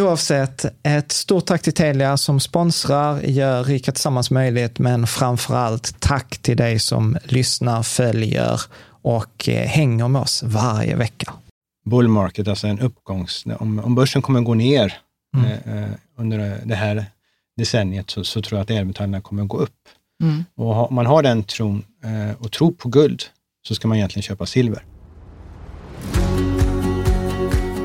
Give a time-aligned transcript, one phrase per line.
[0.00, 6.00] Oavsett, ett stort tack till Telia som sponsrar, gör Rika Tillsammans möjligt, men framför allt
[6.00, 8.60] tack till dig som lyssnar, följer
[9.02, 11.32] och eh, hänger med oss varje vecka.
[11.84, 13.46] Bull market, alltså en uppgångs...
[13.58, 14.94] Om, om börsen kommer att gå ner
[15.36, 15.82] Mm.
[15.82, 17.06] eh, under det här
[17.56, 19.88] decenniet så, så tror jag att edelmetallerna kommer att gå upp.
[20.22, 20.44] Mm.
[20.56, 23.22] Och om man har den tron eh, och tror på guld
[23.68, 24.84] så ska man egentligen köpa silver.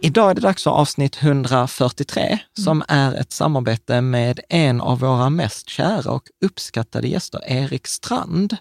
[0.00, 5.30] Idag är det dags för avsnitt 143 som är ett samarbete med en av våra
[5.30, 8.56] mest kära och uppskattade gäster, Erik Strand.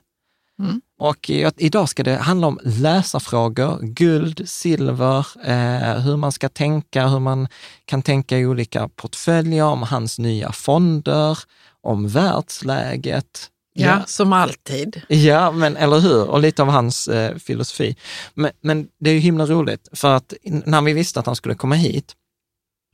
[0.60, 0.82] Mm.
[1.00, 7.20] Och idag ska det handla om läsarfrågor, guld, silver, eh, hur man ska tänka, hur
[7.20, 7.48] man
[7.86, 11.40] kan tänka i olika portföljer, om hans nya fonder,
[11.82, 13.50] om världsläget.
[13.86, 15.02] Ja, som alltid.
[15.08, 16.30] Ja, men eller hur?
[16.30, 17.96] Och lite av hans eh, filosofi.
[18.34, 21.56] Men, men det är ju himla roligt, för att när vi visste att han skulle
[21.56, 22.14] komma hit,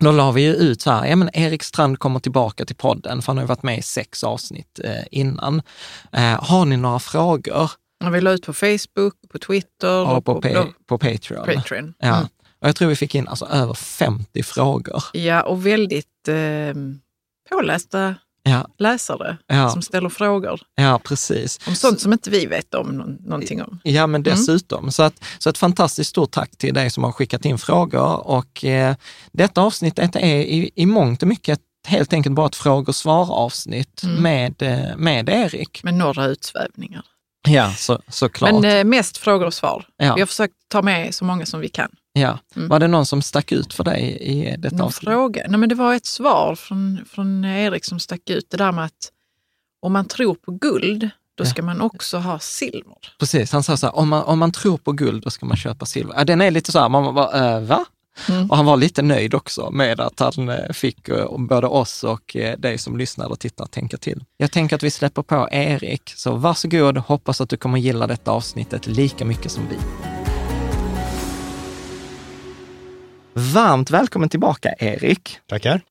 [0.03, 3.21] då la vi ju ut så här, ja men Erik Strand kommer tillbaka till podden,
[3.21, 5.61] för han har ju varit med i sex avsnitt eh, innan.
[6.11, 7.71] Eh, har ni några frågor?
[8.03, 11.45] Ja, Vi la ut på Facebook, på Twitter Och på, pa- blogg- på Patreon.
[11.45, 11.93] Patreon.
[11.99, 12.15] Ja.
[12.15, 12.27] Mm.
[12.61, 15.03] Och jag tror vi fick in alltså över 50 frågor.
[15.13, 16.73] Ja, och väldigt eh,
[17.49, 18.15] pålästa
[18.45, 19.69] Ja, läsare Ja.
[19.69, 21.59] som ställer frågor ja precis.
[21.67, 23.79] om sånt som inte vi vet om nå- någonting om.
[23.83, 24.91] Ja, men dessutom.
[24.91, 28.27] Så, att, så ett fantastiskt stort tack till dig som har skickat in frågor.
[28.27, 28.95] Och eh,
[29.31, 34.03] detta avsnittet är i, i mångt och mycket helt enkelt bara ett fråga och svar-avsnitt
[34.03, 34.21] Mm.
[34.23, 35.83] med, eh, med Erik.
[35.83, 37.05] Med några utsvävningar.
[37.47, 38.51] Ja, så, såklart.
[38.61, 39.85] Men eh, mest frågor och svar.
[39.97, 40.15] Ja.
[40.15, 41.89] Vi har försökt ta med så många som vi kan.
[42.13, 42.39] Ja.
[42.55, 42.67] Mm.
[42.67, 45.09] Var det någon som stack ut för dig i detta Någon avsnitt?
[45.09, 45.45] fråga?
[45.49, 48.49] Nej, men det var ett svar från, från Erik som stack ut.
[48.49, 49.11] Det där med att
[49.81, 52.97] om man tror på guld då ska man också ha silver.
[53.19, 55.57] Precis, han sa så här, om man, om man tror på guld, då ska man
[55.57, 56.13] köpa silver.
[56.17, 57.85] Ja, den är lite så här, man bara, äh, va?
[58.29, 58.51] Mm.
[58.51, 62.35] Och han var lite nöjd också med att han eh, fick eh, både oss och
[62.35, 64.23] eh, dig som lyssnar och tittar tänka till.
[64.37, 68.31] Jag tänker att vi släpper på Erik, så varsågod, hoppas att du kommer gilla detta
[68.31, 69.77] avsnittet lika mycket som vi.
[73.51, 75.39] Varmt välkommen tillbaka Erik.
[75.49, 75.81] Tackar.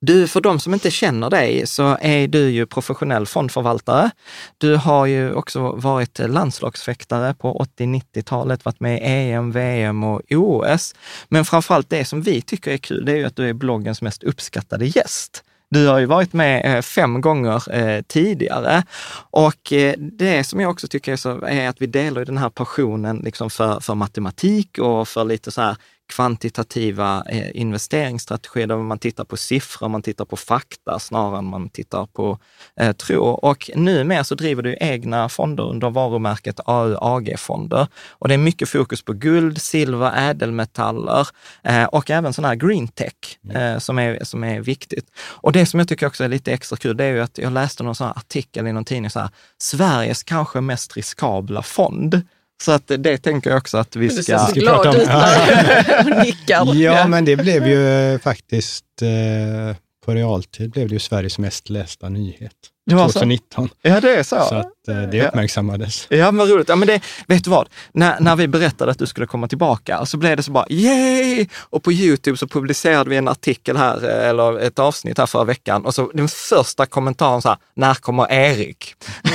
[0.00, 4.10] Du, för de som inte känner dig så är du ju professionell fondförvaltare.
[4.58, 10.94] Du har ju också varit landslagsfäktare på 80-90-talet, varit med i EM, VM och OS.
[11.28, 14.02] Men framförallt det som vi tycker är kul, det är ju att du är bloggens
[14.02, 15.44] mest uppskattade gäst.
[15.70, 18.82] Du har ju varit med eh, fem gånger eh, tidigare
[19.30, 22.50] och eh, det som jag också tycker är, så, är att vi delar den här
[22.50, 25.76] passionen liksom för, för matematik och för lite så här
[26.08, 31.68] kvantitativa eh, investeringsstrategier där man tittar på siffror, man tittar på fakta snarare än man
[31.68, 32.38] tittar på
[32.80, 33.24] eh, tro.
[33.24, 37.86] Och numera så driver du egna fonder under varumärket AU AG-fonder.
[38.10, 41.28] Och det är mycket fokus på guld, silver, ädelmetaller
[41.62, 45.10] eh, och även sån här green tech eh, som, är, som är viktigt.
[45.18, 47.52] Och det som jag tycker också är lite extra kul, det är ju att jag
[47.52, 52.22] läste någon sån här artikel i någon tidning, så här, Sveriges kanske mest riskabla fond.
[52.62, 54.38] Så att det tänker jag också att vi Du ser ska...
[54.38, 56.74] så ska glad ut där och nickar.
[56.74, 59.76] Ja, men det blev ju faktiskt eh,
[60.08, 62.52] på realtid blev det ju Sveriges mest lästa nyhet.
[62.86, 63.12] Det var så?
[63.12, 63.68] 2019.
[63.82, 64.36] Ja, det är så.
[64.42, 65.28] Så att eh, det Ja.
[65.28, 66.06] uppmärksammades.
[66.10, 66.68] Ja, men roligt.
[66.68, 67.68] Ja, men det, vet du vad?
[67.92, 71.46] När, när vi berättade att du skulle komma tillbaka så blev det så bara yay!
[71.56, 75.44] Och på Youtube så publicerade vi en artikel här, eh, eller ett avsnitt här förra
[75.44, 78.94] veckan och så den första kommentaren så här, när kommer Erik?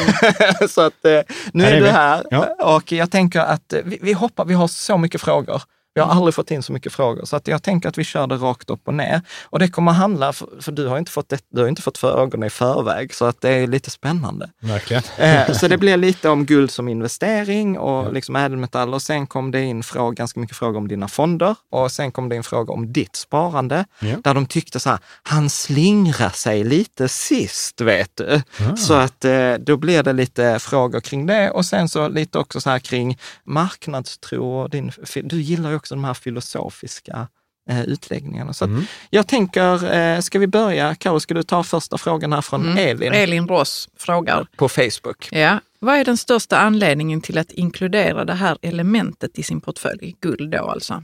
[0.70, 1.20] så att eh,
[1.54, 2.76] nu Här är är du här Ja.
[2.76, 5.62] och jag tänker att eh, vi, vi hoppar, vi har så mycket frågor.
[5.96, 8.28] Vi har aldrig fått in så mycket frågor, så att jag tänker att vi kör
[8.28, 9.22] det rakt upp och ner.
[9.44, 11.98] Och det kommer handla, för, för du har inte fått, det, du har inte fått
[11.98, 14.50] frågorna i förväg, så att det är lite spännande.
[14.60, 15.04] Verkligen.
[15.18, 19.00] Eh, Så det blir lite om guld som investering och liksom ädelmetaller.
[19.00, 22.36] Sen kom det in fråga, ganska mycket frågor om dina fonder och sen kom det
[22.36, 23.86] in frågor om ditt sparande.
[24.00, 24.16] Ja.
[24.24, 28.42] Där de tyckte så här, han slingrar sig lite sist, vet du.
[28.60, 28.76] Ah.
[28.76, 32.62] Så att eh, då blir det lite frågor kring det och sen så lite också
[32.62, 34.62] så här kring marknadstro.
[34.62, 34.92] Och din,
[35.24, 37.28] du gillar ju också de här filosofiska
[37.70, 38.54] eh, utläggningarna.
[38.54, 38.84] Så att Mm.
[39.10, 40.96] jag tänker, eh, ska vi börja?
[40.96, 42.78] Karo, ska du ta första frågan här från Mm.
[42.78, 45.28] Elin Elin Ross frågar, på Facebook?
[45.32, 50.16] ja, vad är den största anledningen till att inkludera det här elementet i sin portfölj?
[50.22, 51.04] Guld då alltså.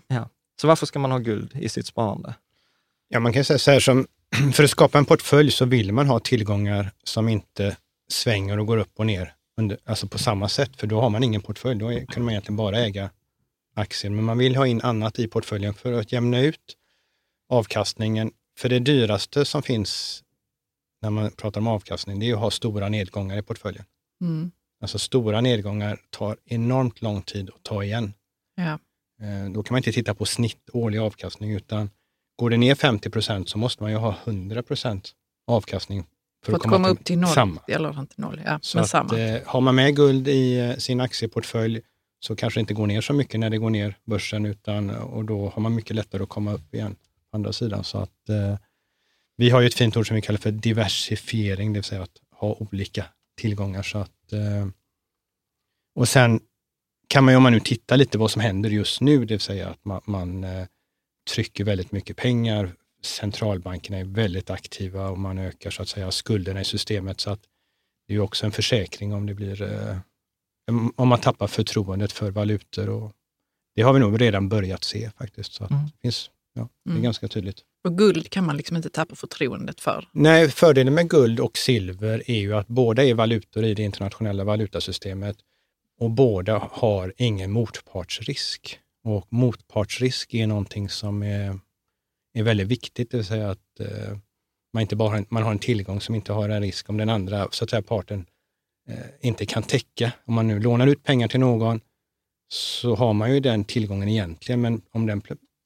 [0.62, 2.34] Så varför ska man ha guld i sitt sparande?
[3.10, 4.08] Ja, man kan säga så här som,
[4.54, 7.76] för att skapa en portfölj så vill man ha tillgångar som inte
[8.12, 11.24] svänger och går upp och ner under, alltså på samma sätt, för då har man
[11.24, 11.80] ingen portfölj.
[11.80, 13.10] Då är- kan man egentligen bara äga
[13.80, 16.76] aktier, men man vill ha in annat i portföljen för att jämna ut
[17.50, 18.32] avkastningen.
[18.58, 20.24] För det dyraste som finns
[21.02, 23.86] när man pratar om avkastning, det är att ha stora nedgångar i portföljen.
[24.22, 24.52] Mm.
[24.82, 28.14] Alltså stora nedgångar tar enormt lång tid att ta igen.
[28.56, 28.80] Ja.
[29.26, 31.90] Eh, Då kan man inte titta på snitt årlig avkastning, utan
[32.36, 35.12] går det ner 50 procent så måste man ju ha 100 procent
[35.48, 36.06] avkastning
[36.46, 37.30] För att komma upp till noll.
[37.34, 37.62] samma.
[37.68, 39.20] Eller inte noll, ja, Så men att, samma.
[39.20, 41.82] eh, har man med guld i eh, sin aktieportfölj
[42.20, 45.26] så kanske det inte går ner så mycket när det går ner börsen, utan, och
[45.26, 46.96] då har man mycket lättare att komma upp igen
[47.32, 47.84] på andra sidan.
[47.84, 48.58] Så att, eh,
[49.38, 52.22] vi har ju ett fint ord som vi kallar för diversifiering, det vill säga att
[52.32, 53.06] ha olika
[53.38, 53.84] tillgångar.
[53.84, 54.68] Så att, eh,
[55.96, 56.40] och sen
[57.08, 59.40] kan man ju, om man nu tittar lite vad som händer just nu, det vill
[59.40, 60.68] säga att man, man eh,
[61.34, 62.72] trycker väldigt mycket pengar.
[63.04, 67.20] Centralbankerna är väldigt aktiva och man ökar så att säga skulderna i systemet.
[67.20, 67.40] Så att
[68.08, 69.98] det är ju också en försäkring om det blir, eh,
[70.96, 72.90] om man tappar förtroendet för valutor.
[72.90, 73.12] Och
[73.76, 75.54] det har vi nog redan börjat se faktiskt.
[75.54, 75.84] Så Mm.
[75.86, 77.04] det, finns, ja, det är Mm.
[77.04, 77.62] ganska tydligt.
[77.84, 80.08] Och guld kan man liksom inte tappa förtroendet för.
[80.12, 84.44] Nej, fördelen med guld och silver är ju att båda är valutor i det internationella
[84.44, 85.38] valutasystemet
[86.00, 88.80] och båda har ingen motpartsrisk.
[89.04, 91.60] Och motpartsrisk är någonting som är,
[92.34, 94.18] är väldigt viktigt, det vill säga att eh,
[94.74, 96.98] man inte bara har en, man har en tillgång som inte har en risk om
[96.98, 98.26] den andra så att säga, parten
[99.22, 100.12] inte kan täcka.
[100.26, 101.82] Om man nu lånar ut pengar till någon
[102.52, 105.22] så har man ju den tillgången egentligen, men om den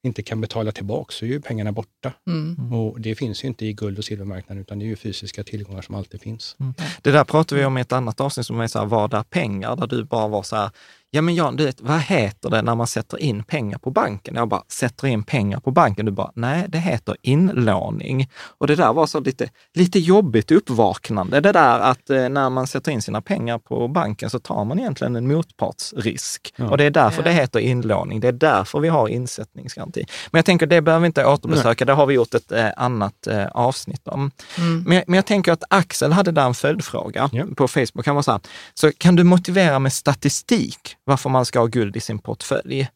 [0.05, 2.13] inte kan betala tillbaka så är ju pengarna borta.
[2.27, 2.73] Mm.
[2.73, 5.81] Och det finns ju inte i guld och silvermarknaden, utan det är ju fysiska tillgångar
[5.81, 6.55] som alltid finns.
[7.01, 9.23] Det där pratade vi om i ett annat avsnitt som är så här, vad är
[9.23, 9.75] pengar?
[9.75, 10.69] Där du bara var så här,
[11.15, 14.35] ja men Jan, du vet, vad heter det när man sätter in pengar på banken?
[14.35, 16.05] Jag bara, sätter in pengar på banken?
[16.05, 18.29] Du bara, nej, det heter inlåning.
[18.57, 22.67] Och det där var så lite, lite jobbigt uppvaknande, det där att eh, när man
[22.67, 26.53] sätter in sina pengar på banken så tar man egentligen en motpartsrisk.
[26.55, 26.69] Ja.
[26.69, 27.27] Och det är därför Ja.
[27.27, 28.19] det heter inlåning.
[28.19, 30.05] Det är därför vi har insättningsgaranti.
[30.31, 33.27] Men jag tänker, det behöver vi inte återbesöka, det har vi gjort ett eh, annat
[33.27, 34.31] eh, avsnitt om.
[34.57, 34.83] Mm.
[34.87, 37.45] Men, men jag tänker att Axel hade där en följdfråga Ja.
[37.57, 38.05] på Facebook.
[38.05, 38.41] Han var så här,
[38.73, 42.87] så kan du motivera med statistik varför man ska ha guld i sin portfölj?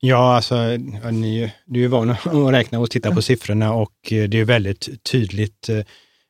[0.00, 0.76] Ja, alltså,
[1.10, 2.10] ni, du är van
[2.50, 5.80] att räkna och titta på siffrorna och eh, det är väldigt tydligt eh,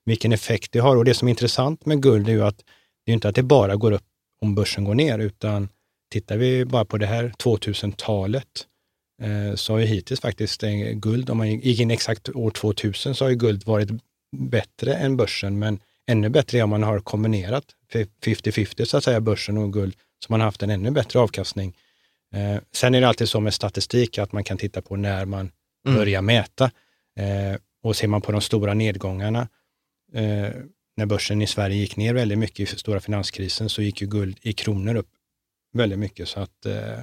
[0.05, 0.97] vilken effekt det har.
[0.97, 2.59] Och det som är intressant med guld är ju att
[3.05, 4.05] det är inte att det bara går upp
[4.43, 5.69] om börsen går ner, utan
[6.11, 8.67] tittar vi bara på det här 2000-talet
[9.23, 10.63] eh, så har ju hittills faktiskt
[10.93, 13.91] guld, om man gick in exakt år 2000, så har ju guld varit
[14.37, 19.21] bättre än börsen, men ännu bättre är om man har kombinerat 50-50 så att säga,
[19.21, 21.77] börsen och guld, så man har haft en ännu bättre avkastning.
[22.35, 25.51] Eh, sen är det alltid så med statistik att man kan titta på när man
[25.87, 25.97] Mm.
[25.99, 26.71] börjar mäta.
[27.19, 29.49] Eh, och ser man på de stora nedgångarna,
[30.15, 30.49] eh,
[30.97, 34.39] när börsen i Sverige gick ner väldigt mycket i stora finanskrisen, så gick ju guld
[34.43, 35.09] i kronor upp
[35.73, 36.29] väldigt mycket.
[36.29, 36.99] Så att eh,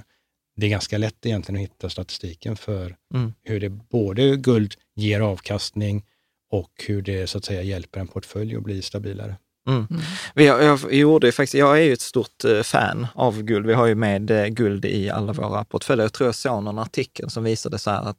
[0.56, 3.34] det är ganska lätt egentligen att hitta statistiken för Mm.
[3.44, 6.06] hur det både guld ger avkastning
[6.52, 9.36] och hur det så att säga hjälper en portfölj att bli stabilare.
[9.70, 9.88] Mm.
[10.36, 10.50] Mm.
[10.50, 13.66] Har- jag, gjorde faktiskt, jag är ju ett stort eh, fan av guld.
[13.66, 16.06] Vi har ju med eh, guld i alla våra portföljer.
[16.06, 18.18] Jag tror jag såg någon artikel som visade så här att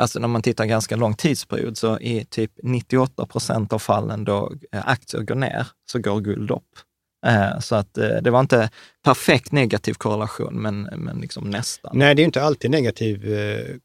[0.00, 4.52] Alltså när man tittar ganska lång tidsperiod så i typ 98 procent av fallen då
[4.72, 6.62] eh, aktier går ner så går guld upp.
[7.60, 8.70] Så att det var inte
[9.04, 11.98] perfekt negativ korrelation, men, men liksom nästan.
[11.98, 13.26] Nej, det är inte alltid negativ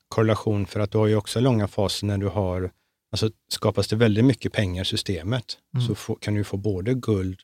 [0.07, 2.71] korrelation för att du har ju också långa faser när du har,
[3.11, 5.87] alltså skapas det väldigt mycket pengar i systemet Mm.
[5.87, 7.39] så få, kan du få både guld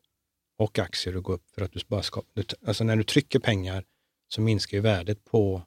[0.60, 3.40] och aktier att gå upp för att du bara skapar, du alltså när du trycker
[3.40, 3.84] pengar
[4.28, 5.62] så minskar ju värdet på,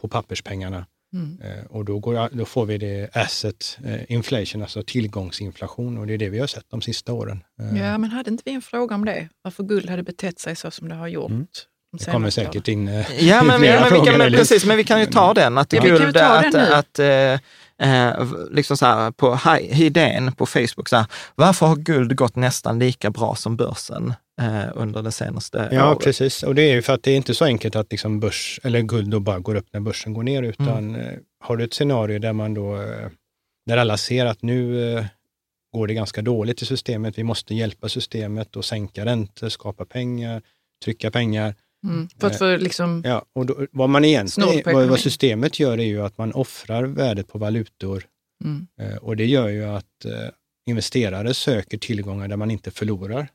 [0.00, 1.40] på papperspengarna Mm.
[1.40, 6.14] eh, och då, går, då får vi det asset eh, inflation, alltså tillgångsinflation och det
[6.14, 7.44] är det vi har sett de sista åren.
[7.60, 9.28] Eh, Ja, men hade inte vi en fråga om det?
[9.42, 11.30] Varför guld hade betett sig så som det har gjort?
[11.30, 11.46] Mm.
[11.92, 14.32] De det kommer säkert in eh, Ja, men, vi, flera men, vi frågor kan, men,
[14.32, 15.58] precis, men vi kan ju ta den.
[15.58, 16.72] Att Ja, guld, ta att, den nu.
[16.74, 16.98] att,
[17.78, 22.16] eh, eh, liksom så här, på hi- idén på Facebook, så här, varför har guld
[22.16, 26.04] gått nästan lika bra som börsen eh, under det senaste Ja, året?
[26.04, 26.42] precis.
[26.42, 28.80] Och det är ju för att det är inte så enkelt att liksom börs, eller
[28.80, 31.12] guld då bara går upp när börsen går ner, utan eh,
[31.44, 33.08] har du ett scenario där man då, eh,
[33.66, 35.04] där alla ser att nu eh,
[35.74, 40.42] går det ganska dåligt i systemet, vi måste hjälpa systemet och sänka räntor, skapa pengar,
[40.84, 41.54] trycka pengar.
[41.84, 42.08] Mm.
[42.20, 43.02] För att Eh, få liksom...
[43.04, 47.28] Ja, och då, vad man egentligen, vad, systemet gör är ju att man offrar värdet
[47.28, 48.06] på valutor
[48.44, 48.66] Mm.
[48.80, 50.28] eh, och det gör ju att eh,
[50.66, 53.28] investerare söker tillgångar där man inte förlorar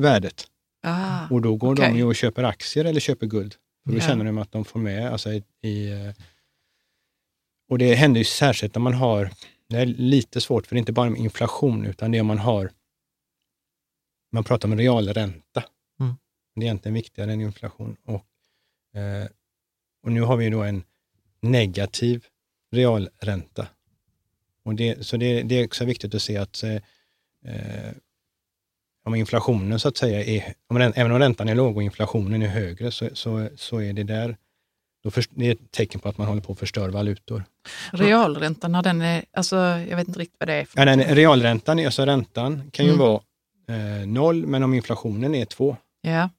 [0.00, 0.46] värdet.
[0.82, 1.88] Ah, Och då går okej.
[1.92, 3.54] de ju och köper aktier eller köper guld.
[3.84, 4.02] För då Ja.
[4.02, 5.12] känner de att de får med.
[5.12, 6.12] Alltså i, i,
[7.70, 9.30] och det händer ju särskilt när man har,
[9.68, 12.26] det är lite svårt för det är inte bara med inflation utan det är om
[12.26, 12.70] man har,
[14.32, 15.64] man pratar om realränta.
[16.56, 17.96] Det är egentligen viktigare än inflation.
[18.04, 18.24] Och,
[19.00, 19.26] eh,
[20.02, 20.84] och nu har vi då en
[21.40, 22.24] negativ
[22.72, 23.66] realränta.
[24.64, 26.74] Och det, så det, det är också viktigt att se att eh,
[27.44, 27.92] eh,
[29.04, 32.42] om inflationen så att säga är, om rän, även om räntan är låg och inflationen
[32.42, 34.36] är högre så, så, så är det där,
[35.02, 37.44] då för, det är ett tecken på att man håller på att förstöra valutor.
[37.92, 39.24] realräntan, när den är...
[39.32, 42.86] Alltså, jag vet inte riktigt vad det är för Ja, nej, realräntan, alltså räntan kan
[42.86, 43.06] ju Mm.
[43.06, 43.20] vara
[43.68, 46.30] eh, noll, men om inflationen är två Ja.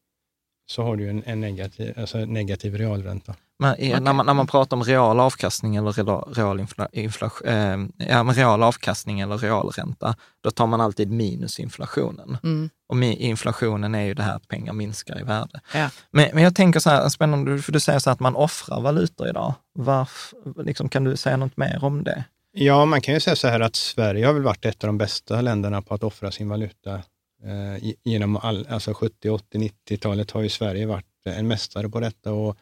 [0.70, 3.36] Så har du en, en negativ, alltså negativ realränta.
[3.60, 7.48] Men, i- när, man, när man pratar om real avkastning eller real, real, infla, inflation,
[7.48, 12.38] eh, ja, real avkastning eller realränta, då tar man alltid minus inflationen.
[12.44, 12.70] Mm.
[12.90, 15.60] Och mi, inflationen är ju det här att pengar minskar i värde.
[15.74, 15.90] Ja.
[16.12, 18.82] Men, men jag tänker så här, spännande, för du säger så här att man offrar
[18.82, 19.54] valutor idag.
[19.74, 22.24] Varför, liksom, kan du säga något mer om det?
[22.52, 24.98] Ja, man kan ju säga så här att Sverige har väl varit ett av de
[24.98, 27.02] bästa länderna på att offra sin valuta.
[27.44, 32.00] Eh, ge- genom all, alltså 70, 80, 90-talet har ju Sverige varit en mästare på
[32.00, 32.34] detta.
[32.34, 32.58] Och,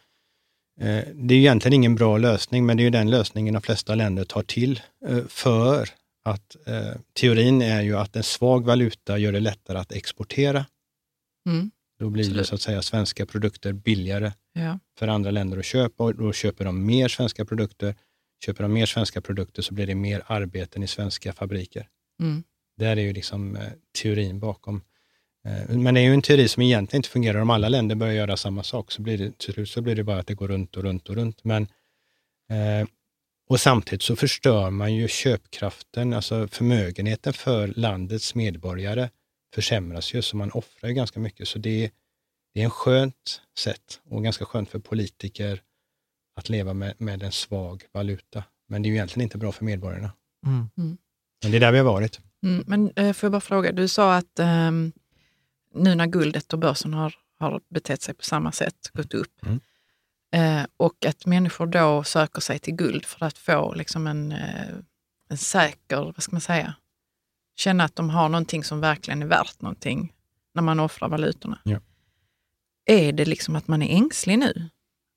[0.81, 3.61] eh, det är ju egentligen ingen bra lösning, men det är ju den lösningen de
[3.61, 5.89] flesta länder tar till eh, för
[6.25, 10.65] att eh, teorin är ju att en svag valuta gör det lättare att exportera.
[11.49, 11.71] Mm.
[11.99, 14.79] Då blir det så att säga svenska produkter billigare Ja.
[14.99, 17.95] för andra länder att köpa och då köper de mer svenska produkter.
[18.45, 21.87] Köper de mer svenska produkter så blir det mer arbeten i svenska fabriker.
[22.21, 22.43] Mm.
[22.77, 23.69] Det här är ju liksom eh,
[24.01, 24.81] teorin bakom.
[25.45, 27.41] Eh, men det är ju en teori som egentligen inte fungerar.
[27.41, 30.03] Om alla länder börjar göra samma sak så blir det till slut så blir det
[30.03, 31.43] bara att det går runt och runt och runt.
[31.43, 31.63] Men,
[32.49, 32.87] eh,
[33.49, 39.09] och samtidigt så förstör man ju köpkraften, alltså förmögenheten för landets medborgare
[39.55, 41.47] försämras ju, så man offrar ju ganska mycket.
[41.47, 41.91] Så det,
[42.53, 45.61] det är en skönt sätt och ganska skönt för politiker
[46.35, 48.43] att leva med, med en svag valuta.
[48.67, 50.11] Men det är ju egentligen inte bra för medborgarna.
[50.45, 50.97] Mm.
[51.43, 52.19] Men det är där vi har varit.
[52.45, 54.91] Mm, men eh, får jag bara fråga, du sa att ehm,
[55.73, 59.59] nu när guldet och börsen har, har betett sig på samma sätt, gått upp, Mm.
[60.61, 64.75] eh, och att människor då söker sig till guld för att få liksom en, eh,
[65.29, 66.75] en säker, vad ska man säga,
[67.55, 70.13] känna att de har någonting som verkligen är värt någonting
[70.53, 71.59] när man offrar valutorna.
[71.63, 71.79] Ja.
[72.85, 74.69] Är det liksom att man är ängslig nu?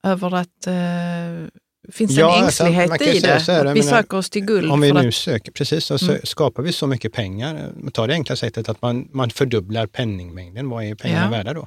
[0.02, 1.48] Över att eh,
[1.92, 3.40] finns Ja, en alltså, ängslighet ju i det?
[3.40, 5.14] så här, vi menar, söker oss till guld Om vi nu att...
[5.14, 6.20] söker, precis, så Mm.
[6.24, 7.72] skapar vi så mycket pengar.
[7.92, 10.68] Ta det enkla sättet att man, man fördubblar penningmängden.
[10.68, 11.30] Vad är pengarna Ja.
[11.30, 11.66] värda då?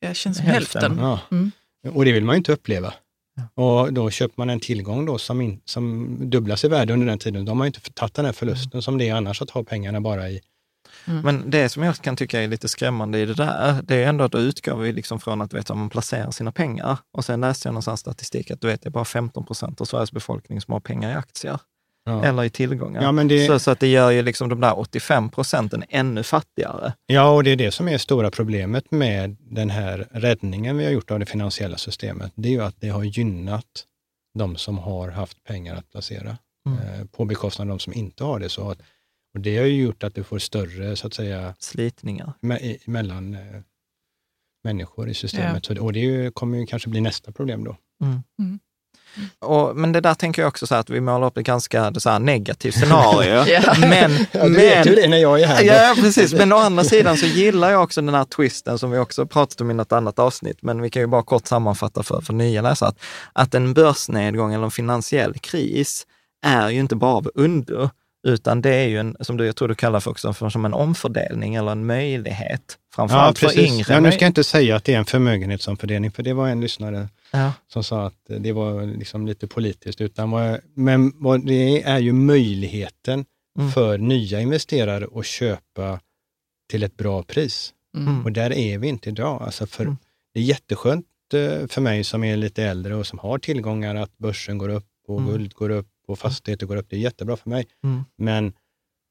[0.00, 0.82] Det känns som Hälften.
[0.82, 1.04] hälften.
[1.04, 1.20] Ja.
[1.32, 1.50] Mm.
[1.96, 2.94] Och det vill man ju inte uppleva.
[3.54, 7.18] Och då köper man en tillgång då som, in, som dubblas i värde under den
[7.18, 7.44] tiden.
[7.44, 9.62] Då har man ju inte tagit den här förlusten som det är annars att ha
[9.64, 10.40] pengarna bara i...
[11.24, 14.24] Men det som jag kan tycka är lite skrämmande i det där, det är ändå
[14.24, 16.98] att då utgår vi liksom från att vet, man placerar sina pengar.
[17.12, 19.84] Och sen läste jag någonstans statistik att du vet, det är bara 15 procent av
[19.84, 21.58] Sveriges befolkning som har pengar i aktier.
[22.04, 23.02] Ja, Eller i tillgångar.
[23.02, 26.92] ja, det, Så, så att det gör ju liksom de där 85 procenten ännu fattigare.
[27.06, 30.90] ja, och det är det som är stora problemet med den här räddningen vi har
[30.92, 32.32] gjort av det finansiella systemet.
[32.34, 33.64] Det är ju att det har gynnat
[34.38, 36.36] de som har haft pengar att placera
[36.66, 36.78] Mm.
[36.78, 38.48] eh, på bekostnad av de som inte har det.
[38.48, 38.78] Så att,
[39.38, 42.32] och det har ju gjort att du får större, så att säga, Slitningar.
[42.42, 43.40] me- mellan eh,
[44.64, 45.66] människor i systemet.
[45.66, 47.76] Så, och det ju, kommer ju kanske bli nästa problem då.
[49.38, 51.94] Och, men det där tänker jag också så här att vi målar upp ett ganska
[51.94, 53.44] så här, negativt scenario.
[53.48, 53.74] Ja.
[53.80, 55.62] Men, Ja, du vet ju men, det när jag är här.
[55.62, 56.32] Ja, precis.
[56.34, 59.60] Men å andra sidan så gillar jag också den här twisten som vi också pratat
[59.60, 62.62] om i något annat avsnitt, men vi kan ju bara kort sammanfatta för, för nya
[62.62, 62.98] läsare, att,
[63.32, 66.06] att en börsnedgång eller en finansiell kris
[66.46, 67.90] är ju inte bara av undo,
[68.26, 70.64] utan det är ju en, som du, jag tror du kallar för också, för, som
[70.64, 73.70] en omfördelning eller en möjlighet, Ja, framförallt för precis.
[73.72, 73.94] yngre.
[73.94, 76.60] Ja, nu ska jag inte säga att det är en förmögenhetsomfördelning, för det var en
[76.60, 77.52] lyssnare ja.
[77.72, 80.00] som sa att det var liksom lite politiskt.
[80.00, 83.24] Utan vad, men vad det är ju möjligheten
[83.58, 83.70] Mm.
[83.72, 86.00] för nya investerare att köpa
[86.70, 87.72] till ett bra pris.
[87.96, 88.24] Mm.
[88.24, 89.42] Och där är vi inte idag.
[89.42, 89.96] Alltså för, Mm.
[90.34, 94.18] Det är jätteskönt eh, för mig som är lite äldre och som har tillgångar att
[94.18, 95.30] börsen går upp och Mm.
[95.32, 96.86] guld går upp och fastigheter går upp.
[96.90, 97.66] Det är jättebra för mig.
[97.84, 98.04] Mm.
[98.16, 98.52] Men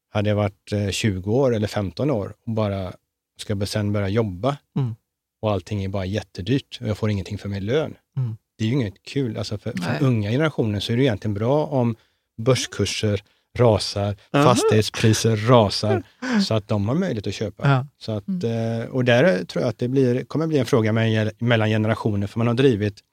[0.10, 2.94] hade jag varit eh, 20 år eller 15 år och bara
[3.40, 4.96] ska sen börja jobba Mm.
[5.42, 7.96] och allting är bara jättedyrt och jag får ingenting för min lön.
[8.18, 8.38] Mm.
[8.58, 9.38] Det är ju inget kul.
[9.38, 11.96] Alltså för, för unga generationen så är det egentligen bra om
[12.42, 13.24] börskurser
[13.58, 14.44] rasar, Aha.
[14.44, 16.04] fastighetspriser rasar,
[16.48, 17.70] så att de har möjlighet att köpa.
[17.70, 17.88] Ja.
[17.98, 20.94] Så att, eh, och där tror jag att det blir, kommer bli en fråga
[21.40, 23.04] mellan generationer, för man har drivit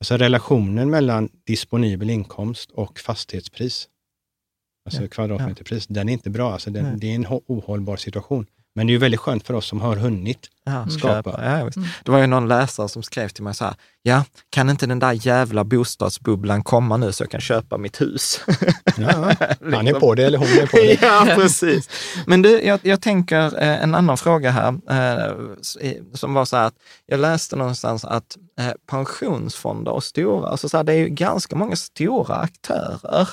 [0.00, 3.88] alltså relationen mellan disponibel inkomst och fastighetspris,
[4.84, 6.52] alltså Ja, kvadratmeterpris, den är inte bra.
[6.52, 8.46] Alltså den, det är en ohållbar situation.
[8.78, 10.46] Men det är ju väldigt skönt för oss som har hunnit.
[10.64, 11.14] Ja, Skapa.
[11.14, 11.44] köpa.
[11.44, 11.78] Ja, visst.
[12.04, 14.98] Det var ju någon läsare som skrev till mig så här, ja, kan inte den
[14.98, 18.40] där jävla bostadsbubblan komma nu så jag kan köpa mitt hus?
[18.96, 19.32] Ja,
[19.72, 20.98] han är på det eller hon är på det.
[21.02, 21.90] ja, precis.
[22.26, 26.66] Men du, jag, jag tänker eh, en annan fråga här, eh, som var så här
[26.66, 31.08] att jag läste någonstans att eh, pensionsfonder och stora, alltså så här, det är ju
[31.08, 33.28] ganska många stora aktörer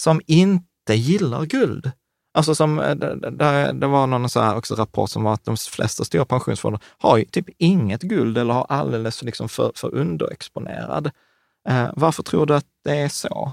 [0.00, 1.90] som inte gillar guld.
[2.32, 5.44] Alltså som, eh, det, det, det var någon så här också rapport som var att
[5.44, 9.94] de flesta stora pensionsfonder har ju typ inget guld eller har alldeles liksom för, för
[9.94, 11.10] underexponerad.
[11.68, 13.52] Eh, varför tror du att det är så?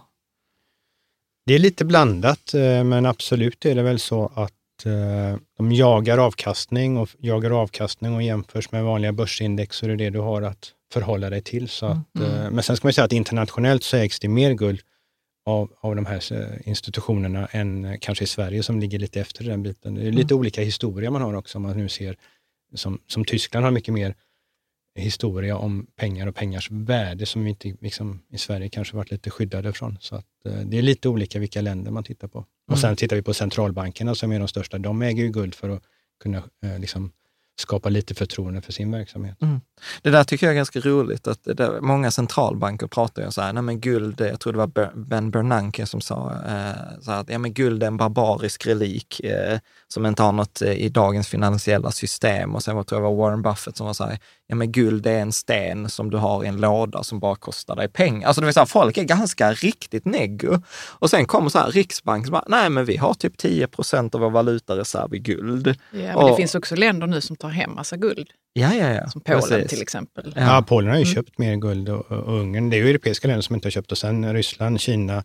[1.45, 6.17] Det är lite blandat, eh, men absolut är det väl så att eh, de jagar
[6.17, 10.41] avkastning och jagar avkastning och jämförs med vanliga börsindex så är det det du har
[10.41, 11.69] att förhålla dig till.
[11.69, 14.81] Så att, eh, Men sen ska man säga att internationellt så ägs det mer guld
[15.47, 19.43] av, av de här eh, institutionerna än eh, kanske i Sverige som ligger lite efter
[19.43, 19.95] den biten.
[19.95, 22.15] Det är lite olika historia man har också, om man nu ser
[22.73, 24.15] som, som Tyskland har mycket mer
[24.95, 29.29] historia om pengar och pengars värde som vi inte liksom, i Sverige kanske varit lite
[29.29, 29.97] skyddade från.
[30.01, 32.45] Så att, eh, det är lite olika vilka länder man tittar på.
[32.71, 34.77] Och sen tittar vi på centralbankerna som är de största.
[34.77, 35.83] De äger ju guld för att
[36.19, 37.11] kunna eh, liksom,
[37.59, 39.37] skapa lite förtroende för sin verksamhet.
[40.01, 41.27] Det där tycker jag är ganska roligt.
[41.27, 44.59] att det där, Många centralbanker pratar ju så här, nej men guld, jag tror det
[44.59, 48.67] var Ben Bernanke som sa eh, så här, att ja, men guld är en barbarisk
[48.67, 52.55] relik eh, som inte har något eh, i dagens finansiella system.
[52.55, 54.71] Och sen var, tror jag det var Warren Buffett som var så här, ja men
[54.71, 58.27] guld är en sten som du har i en låda som bara kostar dig pengar.
[58.27, 60.61] Alltså det vill säga, folk är ganska riktigt neggo.
[60.99, 64.15] Och sen kommer så här Riksbanken som bara, nej men vi har typ 10 procent
[64.15, 65.67] av vår valutareserv i guld.
[65.67, 68.93] Ja, men Och- det finns också länder nu som tar hem massa guld, Ja, ja,
[68.93, 69.09] ja.
[69.09, 69.69] som Polen Precis.
[69.69, 70.33] till exempel.
[70.35, 70.41] Ja.
[70.41, 72.69] Ja, Polen har ju köpt mer guld och, och Ungern.
[72.69, 75.23] Det är ju europeiska länder som inte har köpt och sen Ryssland, Kina.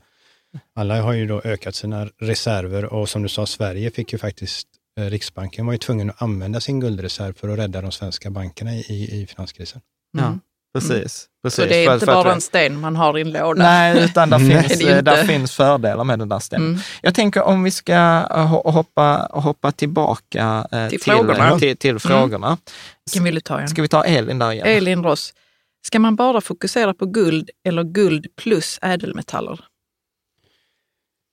[0.74, 4.68] Alla har ju då ökat sina reserver och som du sa, Sverige fick ju faktiskt
[5.00, 8.74] eh, Riksbanken var ju tvungen att använda sin guldreserv för att rädda de svenska bankerna
[8.74, 9.80] i, i finanskrisen.
[10.18, 10.38] Ja,
[10.74, 11.26] precis.
[11.42, 11.56] precis.
[11.56, 13.62] Så det är För- inte för att- bara en sten man har i en låda?
[13.62, 16.68] Nej, utan där, finns, ju där finns fördelar med den där stenen.
[16.68, 16.80] Mm.
[17.02, 21.46] Jag tänker om vi ska eh, ho- hoppa, hoppa tillbaka eh, Till frågorna.
[21.46, 21.58] Mm.
[21.58, 22.58] till, till frågorna.
[23.06, 23.68] Vilken vill du ta igen?
[23.68, 24.66] Ska vi ta Elin där igen?
[24.66, 25.34] Elin Ross,
[25.86, 29.60] ska man bara fokusera på guld eller guld plus ädelmetaller?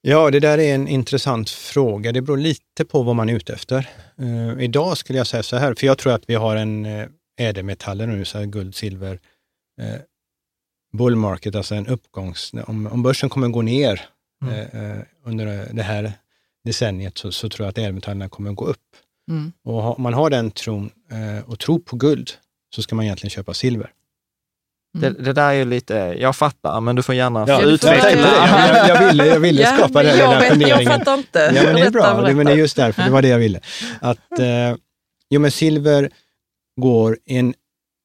[0.02, 2.12] Ja, det där är en intressant fråga.
[2.12, 3.88] Det beror lite på vad man är ute efter.
[4.20, 7.06] Eh, idag skulle jag säga så här, för jag tror att vi har en uh,
[7.40, 9.12] ädelmetaller nu, så här guld, silver,
[9.82, 9.94] uh,
[10.92, 12.52] bull market, alltså en uppgångs...
[12.66, 14.00] Om, om börsen kommer gå ner
[14.44, 14.54] Mm.
[14.54, 16.12] eh, eh, under det här
[16.64, 18.80] decenniet så, så tror jag att ädelmetallerna kommer gå upp.
[19.30, 19.52] Mm.
[19.64, 22.30] Och ha- om man har den tron eh, och tror på guld
[22.74, 23.90] så ska man egentligen köpa silver.
[24.98, 28.10] Det, det där är ju lite, jag fattar, men du får gärna Ja, utveckla.
[28.10, 30.84] Jag, jag ville, jag ville Ja, skapa den, jag, den vet, funderingen.
[30.84, 31.38] jag fattar inte.
[31.38, 32.22] Ja, men det är Berätta, bra.
[32.22, 32.58] Det, men det är berätta.
[32.58, 33.60] just därför, det var det jag ville.
[34.00, 34.76] Att, eh,
[35.30, 36.10] jo, men silver
[36.80, 37.54] går i en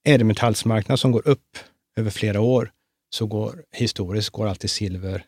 [0.08, 1.58] ädelmetallsmarknad som går upp
[1.98, 2.72] över flera år,
[3.10, 5.26] så går historiskt går alltid silver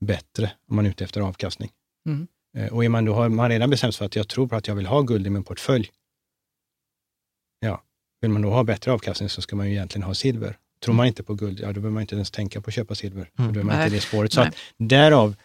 [0.00, 1.70] bättre om man är ute efter avkastning.
[2.06, 2.26] Mm.
[2.56, 4.56] Eh, och är man då har man redan bestämt sig för att jag tror på
[4.56, 5.90] att jag vill ha guld i min portfölj,
[7.60, 7.82] ja,
[8.20, 10.58] vill man då ha bättre avkastning så ska man ju egentligen ha silver.
[10.80, 12.94] Tror man inte på guld, ja då behöver man inte ens tänka på att köpa
[12.94, 13.30] silver.
[13.38, 13.52] Mm.
[13.52, 13.84] Då är man Nej.
[13.84, 14.32] inte i det spåret.
[14.32, 15.36] Så att därav,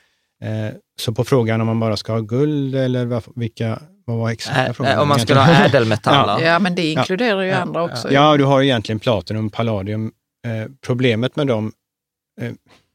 [0.41, 4.29] eh, så på frågan om man bara ska ha guld eller vad, vilka, vad var
[4.31, 4.99] exakta frågan?
[4.99, 6.45] Om man skulle ha ädelmetaller.
[6.45, 7.57] Ja, men det inkluderar ju Ja.
[7.57, 8.11] andra också.
[8.13, 10.11] Ja, du har ju egentligen platinum, palladium.
[10.47, 11.71] Eh, problemet med dem,
[12.41, 12.51] eh,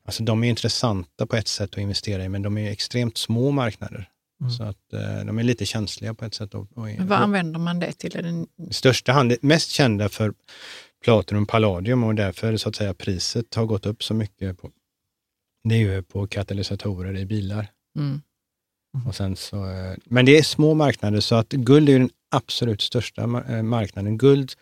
[0.07, 3.51] alltså de är intressanta på ett sätt att investera i, men de är extremt små
[3.51, 4.09] marknader.
[4.41, 4.53] Mm.
[4.53, 6.55] Så att eh, de är lite känsliga på ett sätt.
[6.55, 8.17] Och, och, Men vad använder man det till?
[8.17, 10.33] Är det största hand, mest kända för
[11.05, 14.59] platinum, palladium och därför så att säga priset har gått upp så mycket.
[14.61, 14.71] På,
[15.69, 17.67] det är ju på katalysatorer i bilar.
[17.99, 18.23] mm.
[19.07, 22.11] Och sen så, eh, men det är små marknader så att guld är ju den
[22.31, 24.19] absolut största eh, marknaden.
[24.19, 24.53] Guld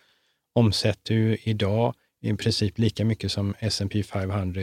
[0.55, 4.63] omsätter ju idag i princip lika mycket som S&P 500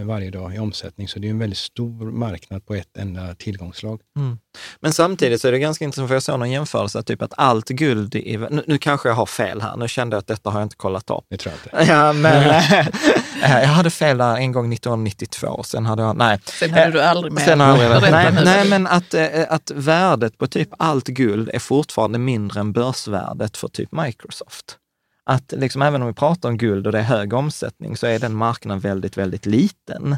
[0.00, 1.08] varje dag i omsättning.
[1.08, 4.00] Så det är en väldigt stor marknad på ett enda tillgångslag.
[4.16, 4.38] Mm.
[4.80, 7.68] Men samtidigt så är det ganska intressant, för jag såg någon jämförelse, typ att allt
[7.68, 8.36] guld i...
[8.36, 10.76] Nu, nu kanske jag har fel här, nu kände jag att detta har jag inte
[10.76, 11.24] kollat upp.
[11.28, 11.92] Det tror jag inte.
[11.92, 12.50] Ja, men
[13.42, 16.40] eh, jag hade fel där en gång 1992, sen hade jag, nej.
[16.44, 17.42] Sen hade du aldrig mer.
[17.42, 21.08] Sen har jag aldrig Berätta nej, nej, men att, eh, att värdet på typ allt
[21.08, 24.78] guld är fortfarande mindre än börsvärdet för typ Microsoft.
[25.24, 28.18] Att liksom, även om vi pratar om guld och det är hög omsättning så är
[28.18, 30.16] den marknaden väldigt, väldigt liten.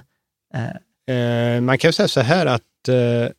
[0.55, 0.77] Eh,
[1.09, 3.33] Eh, man kan ju säga så här att eh,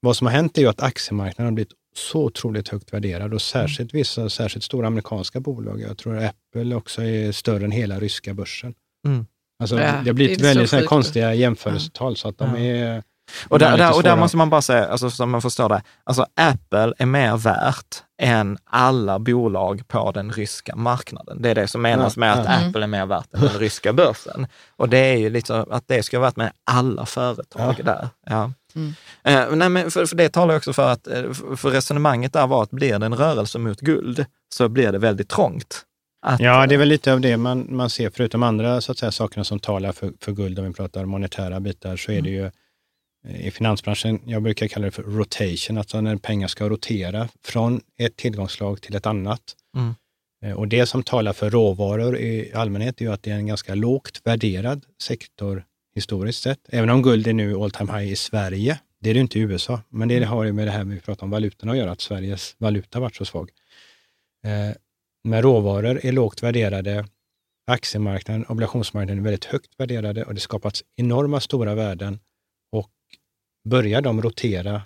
[0.00, 3.42] vad som har hänt är ju att aktiemarknaden har blivit så otroligt högt värderad och
[3.42, 5.80] särskilt vissa särskilt stora amerikanska bolag.
[5.80, 8.74] Jag tror Apple också är större än hela ryska börsen.
[9.06, 9.26] Mm.
[9.58, 12.60] Alltså, Ja, det har det blivit så väldigt så konstiga jämförelsetal så att de Ja.
[12.60, 13.02] är
[13.48, 16.26] Och där, där, och där måste man bara säga, alltså, så man förstår det, alltså
[16.36, 21.42] Apple är mer värt än alla bolag på den ryska marknaden.
[21.42, 22.52] Det är det som menas Ja, med att ja.
[22.52, 22.68] Mm.
[22.68, 24.46] Apple är mer värt än den ryska börsen.
[24.76, 27.84] Och det är ju lite att det ska vara värt med alla företag Ja.
[27.84, 28.08] där.
[28.26, 28.52] Ja.
[28.74, 28.94] Mm.
[29.24, 32.62] Eh, nej, men för, för det talar också för att, eh, för resonemanget där var
[32.62, 35.84] att blir det en rörelse mot guld så blir det väldigt trångt.
[36.26, 38.98] Att, Ja, det är väl lite av det man, man ser, förutom andra så att
[38.98, 42.30] säga, sakerna som talar för, för guld, om vi pratar monetära bitar, så är det
[42.30, 42.50] ju
[43.28, 48.16] i finansbranschen, jag brukar kalla det för rotation, alltså när pengar ska rotera från ett
[48.16, 49.56] tillgångslag till ett annat.
[49.76, 49.94] Mm.
[50.44, 53.46] Eh, Och det som talar för råvaror i allmänhet är ju att det är en
[53.46, 56.60] ganska lågt värderad sektor historiskt sett.
[56.68, 59.42] Även om guld är nu all time high i Sverige, det är det inte i
[59.42, 62.00] USA, men det har ju med det här vi pratar om valutorna att göra, att
[62.00, 63.50] Sveriges valuta varit så svag.
[64.44, 64.76] Eh,
[65.24, 67.06] Men råvaror är lågt värderade,
[67.66, 72.18] aktiemarknaden, obligationsmarknaden är väldigt högt värderade och det skapats enorma stora värden.
[73.68, 74.82] Börjar de rotera,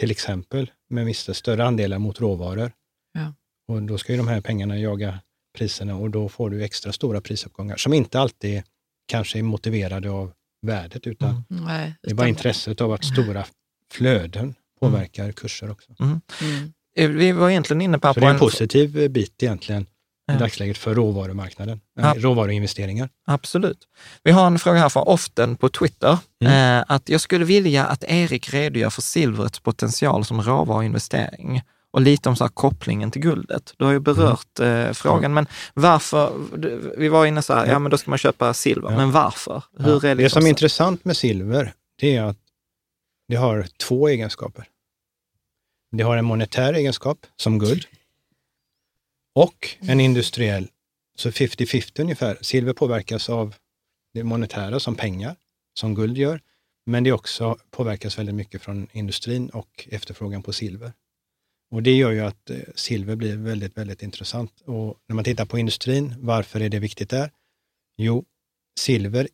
[0.00, 2.72] till exempel med vissa större andelar mot råvaror,
[3.12, 3.34] Ja.
[3.68, 5.20] och då ska ju de här pengarna jaga
[5.58, 8.62] priserna och då får du extra stora prisuppgångar som inte alltid
[9.06, 10.32] kanske är motiverade av
[10.66, 11.64] värdet, utan Mm.
[11.64, 13.44] Nej, det är bara intresset av att stora
[13.92, 15.94] flöden påverkar kurser också.
[16.00, 16.20] Mm.
[16.96, 18.14] Eh, Vi var egentligen inne på...
[18.14, 19.86] Så det är en positiv bit egentligen.
[20.34, 22.02] I dagsläget för råvarumarknaden, Ja.
[22.16, 22.22] ja.
[22.22, 23.08] råvaruinvesteringar.
[23.26, 23.78] Absolut.
[24.22, 26.18] Vi har en fråga här från Often på Twitter.
[26.44, 26.78] Mm.
[26.80, 32.28] Eh, att jag skulle vilja att Erik redogör för silvrets potential som råvaruinvestering och lite
[32.28, 33.74] om så här kopplingen till guldet.
[33.76, 36.32] Du har ju berört eh, frågan, men varför?
[36.98, 38.96] Vi var inne så här, ja men då ska man köpa silver, Ja.
[38.96, 39.62] men varför?
[39.78, 39.84] Ja.
[39.84, 42.36] Hur är det liksom som är intressant med silver, det är att
[43.28, 44.64] det har två egenskaper.
[45.96, 47.84] Det har en monetär egenskap, som guld,
[49.38, 50.68] och en industriell,
[51.18, 52.38] så 50-50 ungefär.
[52.40, 53.54] Silver påverkas av
[54.14, 55.36] det monetära som pengar,
[55.74, 56.40] som guld gör,
[56.86, 60.92] men det också påverkas väldigt mycket från industrin och efterfrågan på silver.
[61.70, 64.60] Och det gör ju att eh, silver blir väldigt, väldigt intressant.
[64.60, 67.30] Och när man tittar på industrin, varför är det viktigt där?
[67.96, 68.24] Jo,
[68.80, 69.28] silver,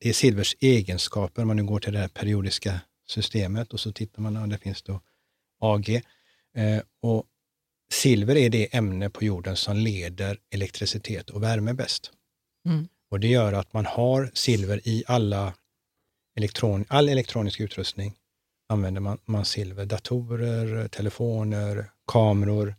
[0.00, 3.92] det är silvers egenskaper, om man nu går till det här periodiska systemet och så
[3.92, 5.00] tittar man, ja, det finns då
[5.60, 6.02] AG.
[6.54, 7.26] Eh, och
[7.92, 12.12] silver är det ämne på jorden som leder elektricitet och värme bäst.
[12.66, 12.88] Mm.
[13.10, 15.54] Och det gör att man har silver i alla
[16.36, 18.14] elektron, all elektronisk utrustning
[18.68, 19.86] använder man, man silver.
[19.86, 22.74] Datorer, telefoner, kameror.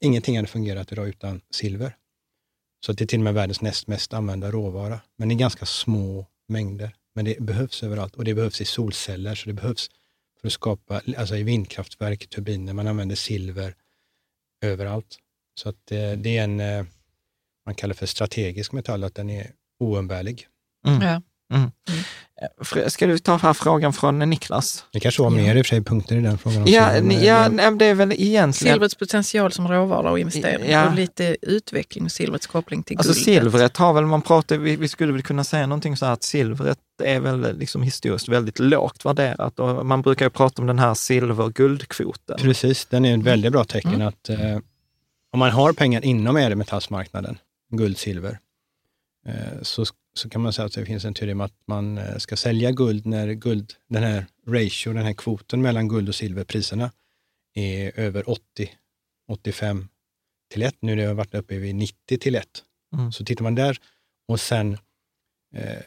[0.00, 1.96] Ingenting hade fungerat idag utan silver.
[2.86, 5.00] Så det är till och med världens näst mest använda råvara.
[5.16, 6.94] Men i ganska små mängder.
[7.14, 9.90] Men det behövs överallt och det behövs i solceller, så det behövs
[10.40, 13.74] för att skapa, alltså i vindkraftverk, turbiner, man använder silver
[14.60, 15.18] överallt.
[15.54, 16.84] Så att det, det är en, eh,
[17.66, 20.46] man kallar för strategisk metall, att den är oumbärlig.
[20.86, 21.02] Mm.
[21.02, 21.22] Ja.
[21.50, 21.70] Mm.
[22.62, 24.84] Fr- Ska du ta här frågan från Niklas?
[24.92, 26.62] Det kanske var mer i och för sig punkter i den frågan.
[26.62, 28.52] också, Ja, eh, ja, det är väl egentligen...
[28.74, 30.88] Silvrets potential som råvara och investering Ja.
[30.88, 33.24] och lite utveckling och silvrets koppling till Alltså guldet.
[33.42, 36.22] silvret har väl, man pratar, vi, vi skulle väl kunna säga någonting så här att
[36.22, 40.78] silvret är väl liksom historiskt väldigt lågt värderat och man brukar ju prata om den
[40.78, 42.38] här silver-guldkvoten.
[42.38, 44.06] Precis, den är ett väldigt bra tecken Mm.
[44.08, 44.38] att eh,
[45.32, 47.38] om man har pengar inom ädelmetallsmarknaden,
[47.72, 48.36] guld, silver, eh,
[49.62, 52.36] så, så kan man säga att det finns en teori om att man eh, ska
[52.36, 56.92] sälja guld när guld, den här ratio, den här kvoten mellan guld och silverpriserna
[57.54, 58.40] är över 80,
[59.28, 59.88] 85
[60.52, 60.76] till 1.
[60.80, 62.46] Nu har det varit uppe vid 90 till 1.
[62.96, 63.12] Mm.
[63.12, 63.78] Så tittar man där
[64.28, 64.78] och sen
[65.54, 65.82] eh,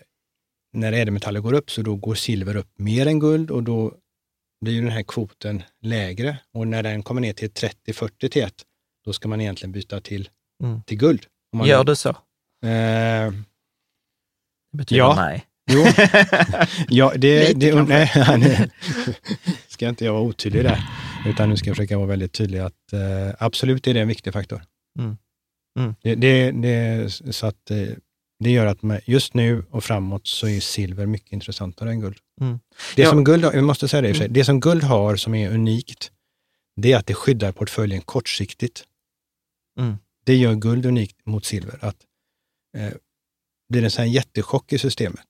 [0.73, 3.95] när ädelmetaller går upp så då går silver upp mer än guld och då
[4.61, 8.53] blir den här kvoten lägre och när den kommer ner till 30-40 till 1,
[9.05, 10.29] då ska man egentligen byta till,
[10.63, 10.83] Mm.
[10.83, 11.25] till guld.
[11.65, 12.15] Gör du så?
[12.63, 13.33] Eh,
[14.71, 15.15] Det betyder Ja.
[15.15, 15.45] nej.
[15.71, 15.85] jo,
[16.89, 18.71] ja, det, det, nej, nej,
[19.67, 20.83] ska inte jag vara otydlig där,
[21.25, 24.33] utan nu ska jag försöka vara väldigt tydlig att eh, absolut är det en viktig
[24.33, 24.63] faktor.
[24.99, 25.17] Mm.
[25.79, 25.95] Mm.
[26.01, 27.87] Det, det, det, så att, eh,
[28.39, 32.17] det gör att just nu och framåt så är silver mycket intressantare än guld.
[32.41, 32.59] Mm.
[32.95, 33.09] Det Ja.
[33.09, 35.15] som guld har, jag måste säga det i och för sig, det som guld har
[35.15, 36.11] som är unikt,
[36.75, 38.83] det är att det skyddar portföljen kortsiktigt.
[39.79, 39.97] Mm.
[40.25, 41.77] Det gör guld unikt mot silver.
[41.81, 41.95] Att,
[42.77, 42.93] eh,
[43.69, 45.27] blir det en jättechock i systemet,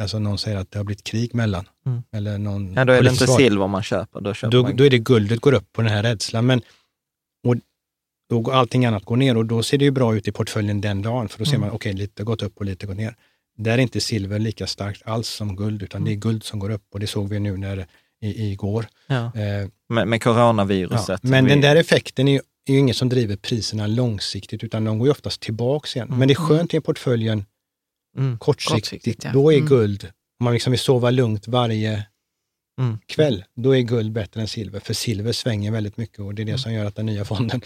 [0.00, 2.02] alltså någon säger att det har blivit krig mellan, Mm.
[2.12, 4.76] eller någon Ja, då är det inte försvar, silver man köper, då köper då, man
[4.76, 6.46] då är det guldet går upp på den här rädslan.
[6.46, 6.62] Men,
[7.46, 7.56] och
[8.30, 10.80] då går allting annat går ner och då ser det ju bra ut i portföljen
[10.80, 11.60] den dagen, för då ser Mm.
[11.68, 13.14] man, okej, lite gått upp och lite gått ner.
[13.58, 16.70] Där är inte silver lika starkt alls som guld, utan det är guld som går
[16.70, 17.86] upp och det såg vi nu när,
[18.20, 18.86] i, igår.
[19.06, 19.24] ja.
[19.34, 21.08] Eh, med, med coronaviruset.
[21.08, 21.18] ja.
[21.30, 22.40] Men Vi- den där effekten är ju,
[22.72, 26.08] är ju inget som driver priserna långsiktigt, utan de går ju oftast tillbaks igen.
[26.10, 27.44] Men det är skönt i portföljen
[28.18, 28.38] Mm.
[28.38, 28.74] kortsiktigt.
[28.90, 29.30] Kortsiktigt, ja.
[29.32, 29.68] Då är Mm.
[29.68, 30.04] guld,
[30.40, 32.06] om man liksom vill sova lugnt varje
[32.80, 32.98] Mm.
[33.06, 34.80] kväll, då är guld bättre än silver.
[34.80, 37.60] För silver svänger väldigt mycket och det är det som gör att den nya fonden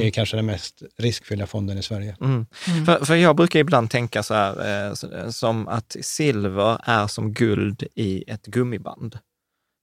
[0.00, 2.16] är kanske den mest riskfyllda fonden i Sverige.
[2.20, 2.46] Mm.
[2.68, 2.86] Mm.
[2.86, 7.84] För, för jag brukar ibland tänka så här, eh, som att silver är som guld
[7.94, 9.18] i ett gummiband.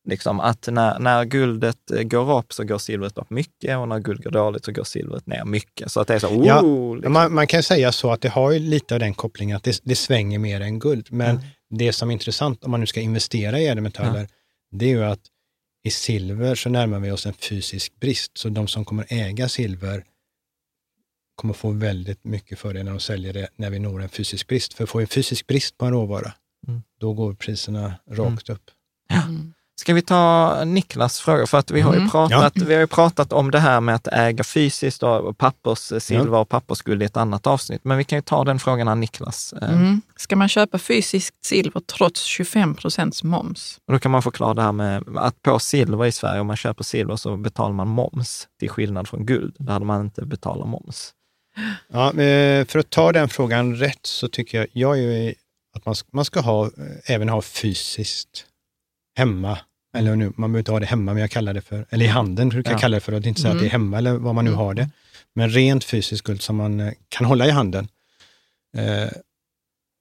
[0.09, 3.99] Liksom att när, när guldet eh, går upp så går silvret upp mycket och när
[3.99, 5.91] guld går dåligt så går silvret ner mycket.
[5.91, 7.13] Så att det är så, oh, Ja, liksom.
[7.13, 9.81] Man, man kan säga så att det har ju lite av den kopplingen att det,
[9.83, 11.07] det svänger mer än guld.
[11.11, 11.43] Men Mm.
[11.69, 14.27] det som är intressant om man nu ska investera i ädelmetaller,
[14.71, 15.21] det är ju att
[15.83, 18.37] i silver så närmar vi oss en fysisk brist.
[18.37, 20.03] Så de som kommer äga silver
[21.35, 24.47] kommer få väldigt mycket för det när de säljer det när vi når en fysisk
[24.47, 24.73] brist.
[24.73, 26.33] För får vi en fysisk brist på en råvara,
[26.67, 26.81] Mm.
[26.99, 28.71] då går priserna rakt upp.
[29.11, 29.53] Mm.
[29.79, 31.47] Ska vi ta Niklas fråga?
[31.47, 32.09] För att vi har, ju Mm.
[32.09, 36.37] pratat, vi har ju pratat om det här med att äga fysiskt och pappers, silver
[36.37, 37.83] och pappersguld i ett annat avsnitt.
[37.83, 39.53] Men vi kan ju ta den frågan av Niklas.
[39.53, 40.01] Eh, Mm.
[40.15, 43.79] Ska man köpa fysiskt silver trots 25 procents moms?
[43.87, 46.57] Och då kan man förklara det här med att på silver i Sverige, om man
[46.57, 49.55] köper silver så betalar man moms, till skillnad från guld.
[49.59, 51.13] Där hade man inte betalat moms.
[51.93, 55.33] Ja, eh, för att ta den frågan rätt så tycker jag, jag är ju
[55.77, 56.69] att man ska, man ska ha,
[57.05, 58.45] även ha fysiskt
[59.17, 59.57] hemma.
[59.93, 62.07] Eller nu, man behöver inte ha det hemma, men jag kallar det för, eller i
[62.07, 62.73] handen brukar Ja.
[62.73, 64.51] jag kalla det för, att inte säga att det är hemma eller vad man nu
[64.51, 64.89] har det.
[65.33, 67.87] Men rent fysiskt guld som man eh, kan hålla i handen.
[68.77, 69.09] Eh,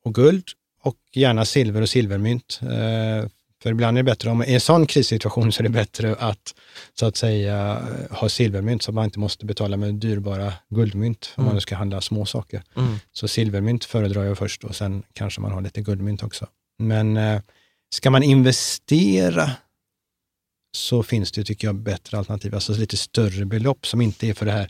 [0.05, 0.45] och guld
[0.83, 2.61] och gärna silver och silvermynt.
[2.63, 3.29] Eh,
[3.63, 6.55] för ibland är det bättre, om i en sån krissituation så är det bättre att
[6.95, 11.43] så att säga ha silvermynt så att man inte måste betala med dyrbara guldmynt om
[11.43, 11.47] Mm.
[11.47, 12.63] man nu ska handla små saker.
[12.77, 12.97] Mm.
[13.13, 16.47] Så silvermynt föredrar jag först och sen kanske man har lite guldmynt också.
[16.79, 17.41] Men eh,
[17.91, 19.51] ska man investera
[20.77, 22.55] så finns det, tycker jag, bättre alternativ.
[22.55, 24.69] Alltså lite större belopp som inte är för det här.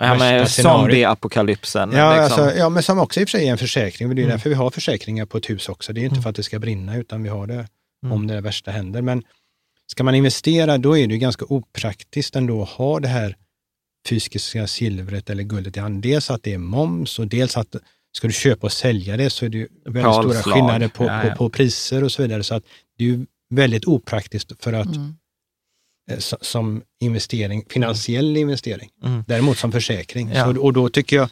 [0.00, 0.48] Ja, scenariot.
[0.50, 1.92] zombie-apokalypsen.
[1.92, 2.44] Ja, liksom.
[2.44, 4.08] alltså, ja, men som också i och för sig är en försäkring.
[4.08, 4.30] Det är Mm.
[4.36, 5.92] därför vi har försäkringar på ett hus också.
[5.92, 6.22] Det är inte Mm.
[6.22, 7.68] för att det ska brinna, utan vi har det
[8.02, 8.12] Mm.
[8.12, 9.02] om det värsta händer.
[9.02, 9.22] Men
[9.86, 13.36] ska man investera, då är det ju ganska opraktiskt ändå att ha det här
[14.08, 16.02] fysiska silvret eller guldet i hand.
[16.02, 17.76] Dels att det är moms och dels att
[18.12, 20.54] ska du köpa och sälja det så är det väldigt stora Påslag.
[20.54, 21.30] skillnader på, Ja, ja.
[21.30, 22.42] På, på priser och så vidare.
[22.42, 22.62] Så att
[22.98, 25.16] det är ju väldigt opraktiskt för att, Mm.
[26.08, 28.90] Eh, so- som investering, finansiell investering.
[29.04, 29.24] Mm.
[29.28, 30.30] Däremot som försäkring.
[30.34, 30.44] Ja.
[30.44, 31.28] Så, och då tycker jag,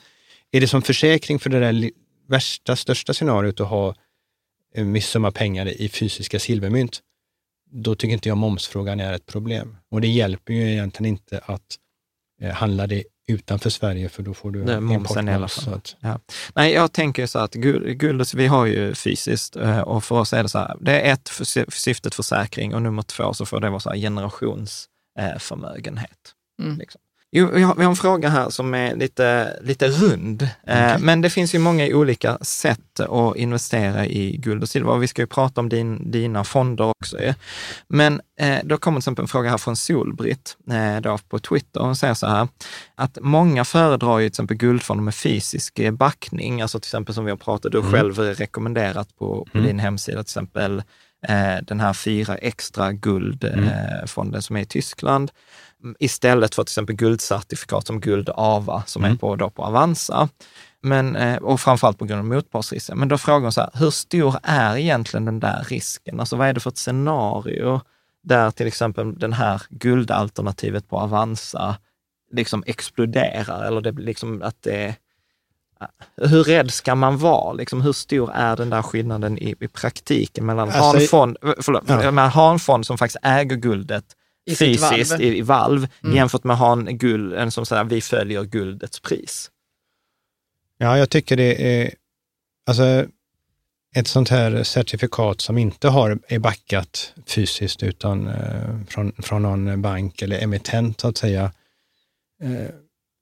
[0.52, 1.90] är det som försäkring för det där
[2.28, 3.94] värsta, största scenariot att ha
[4.74, 7.00] en viss summa pengar i fysiska silvermynt,
[7.70, 9.76] då tycker inte jag momsfrågan är ett problem.
[9.90, 11.76] Och det hjälper ju egentligen inte att
[12.42, 15.64] eh, handla det utanför Sverige, för då får du är momsen i alla fall.
[15.64, 16.20] Så att, Ja.
[16.54, 20.32] Nej, jag tänker så att guld, guld, vi har ju fysiskt eh, och för oss
[20.32, 23.60] är det så här, det är ett, för, syftet försäkring och nummer två så får
[23.60, 26.32] det vara så här generationsförmögenhet.
[26.62, 26.78] Mm.
[26.78, 27.00] Liksom.
[27.38, 31.54] Jo, vi, har, en fråga här som är lite, lite rund, eh, men det finns
[31.54, 35.60] ju många olika sätt att investera i guld och silver och vi ska ju prata
[35.60, 37.16] om din, dina fonder också.
[37.88, 41.80] Men eh, då kommer till exempel en fråga här från Solbritt eh, då på Twitter.
[41.80, 42.48] Hon säger så här,
[42.94, 47.24] att många föredrar ju till exempel guldfonder med fysisk eh, backning, alltså till exempel som
[47.24, 50.82] vi har pratat, du har själv rekommenderat på, på din hemsida, till exempel
[51.28, 55.34] eh, den här fyra extra guldfonden som är i Tyskland, Mm,
[55.98, 60.28] istället för till exempel guldcertifikat som guld AVA som är på, då på Avanza.
[60.82, 62.98] Men, eh, och framförallt på grund av motpartsrisken.
[62.98, 66.20] Men då frågar hon så här, hur stor är egentligen den där risken?
[66.20, 67.80] Alltså vad är det för ett scenario
[68.22, 71.76] där till exempel den här guldalternativet på Avanza
[72.32, 74.94] liksom exploderar eller det liksom att det
[76.16, 77.52] hur rädd ska man vara?
[77.52, 81.08] Liksom, hur stor är den där skillnaden i, i praktiken mellan att ha Alltså, en
[81.08, 82.28] fond, förlåt, ja.
[82.28, 84.04] ha en fond som faktiskt äger guldet
[84.46, 85.22] I sitt fysiskt valv.
[85.22, 86.16] i, i valv Mm.
[86.16, 89.50] jämfört med att ha en, guld, en som säger vi följer guldets pris?
[90.78, 91.94] Ja, jag tycker det är,
[92.66, 93.06] alltså
[93.96, 99.82] ett sånt här certifikat som inte har, är backat fysiskt utan eh, från, från någon
[99.82, 101.52] bank eller emittent så att säga,
[102.42, 102.70] eh,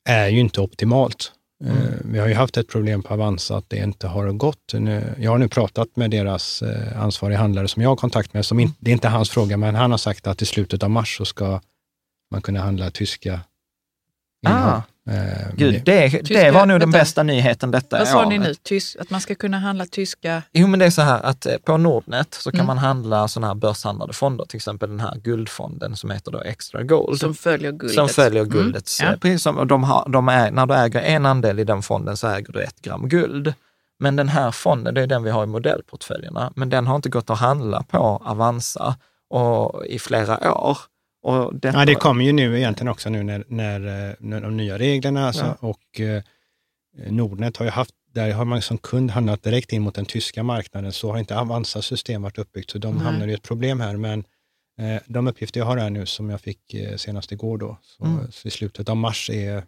[0.08, 1.32] är ju inte optimalt.
[1.66, 1.72] Eh,
[2.04, 4.72] vi har ju haft ett problem på Avanza att det inte har gått.
[4.72, 8.46] Nu, jag har nu pratat med deras eh, ansvariga handlare som jag har kontakt med,
[8.46, 10.90] som in, det är inte hans fråga, men han har sagt att i slutet av
[10.90, 11.60] mars så ska
[12.30, 13.40] man kunna handla tyska
[14.50, 14.82] innehav.
[15.10, 18.28] Eh, Gud, det- det, det Tyska- var nog den bästa nyheten detta Vad sa året.
[18.28, 18.54] ni nu?
[18.54, 20.42] Tysk, att man ska kunna handla tyska...
[20.52, 22.66] Jo, men det är så här att eh, på Nordnet så kan Mm.
[22.66, 26.82] man handla sådana här börshandlade fonder, till exempel den här guldfonden som heter då Extra
[26.82, 27.18] Gold.
[27.20, 27.94] Som följer guldet.
[27.94, 29.14] Som följer guldets Mm, ja.
[29.16, 29.42] eh, pris.
[29.42, 32.52] Som, de har, de är, när du äger en andel i den fonden så äger
[32.52, 33.54] du ett gram guld.
[33.98, 37.08] Men den här fonden, det är den vi har i modellportföljerna, men den har inte
[37.08, 38.96] gått att handla på Avanza
[39.30, 40.78] och, i flera år.
[41.24, 44.56] Och detta, Ja, det kommer ju nu egentligen också nu när, när, eh, när de
[44.56, 46.22] nya reglerna alltså, och eh,
[47.10, 50.42] Nordnet har ju haft, där har man som kund handlat direkt in mot den tyska
[50.42, 53.04] marknaden, så har inte Avanzas system varit uppbyggt, så de Nej.
[53.04, 53.96] hamnar i ett problem här.
[53.96, 54.24] Men
[54.80, 58.04] eh, de uppgifter jag har här nu, som jag fick eh, senast igår då, så,
[58.04, 58.32] Mm.
[58.32, 59.64] så i slutet av mars är...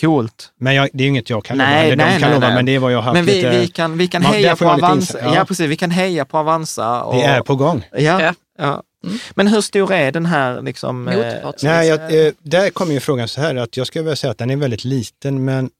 [0.00, 0.52] Coolt.
[0.56, 2.46] Men jag, det är inget jag kan Nej, lova, eller nej, de kan nej, lova,
[2.46, 2.56] nej.
[2.56, 3.50] men det är vad jag har haft Men vi, lite...
[3.60, 5.18] vi kan, vi kan Man- heja på Avanza.
[5.22, 5.34] ja.
[5.34, 5.44] ja.
[5.44, 5.66] precis.
[5.70, 7.02] Vi kan heja på Avanza.
[7.02, 7.84] Och, det är på gång.
[7.92, 8.34] Ja, Ja.
[8.58, 8.82] ja.
[9.06, 9.18] Mm.
[9.34, 11.08] Men hur stor är den här liksom...
[11.08, 14.16] eh, Motparts- Nej, jag, eh, där kommer ju frågan så här, att jag skulle vilja
[14.16, 15.70] säga att den är väldigt liten, men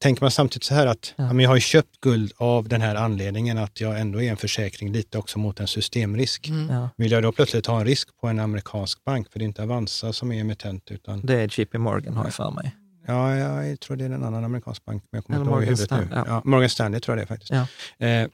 [0.00, 1.26] tänker man samtidigt så här att Ja.
[1.32, 4.36] men jag har ju köpt guld av den här anledningen att jag ändå är en
[4.36, 6.48] försäkring lite också mot en systemrisk.
[6.48, 6.74] Mm.
[6.76, 9.46] Ja, Vill jag då plötsligt ha en risk på en amerikansk bank, för det är
[9.46, 12.74] inte Avanza som är emittent, utan det är JP Morgan har jag för mig.
[13.06, 15.62] ja, jag tror det är en annan amerikansk bank, men jag kommer Eller inte ihåg
[15.62, 16.06] i Morgan huvudet nu.
[16.06, 16.42] Stanley, ja.
[16.44, 16.50] Ja.
[16.50, 17.52] Morgan Stanley tror jag det är faktiskt.
[17.98, 18.06] Ja.
[18.06, 18.28] Eh,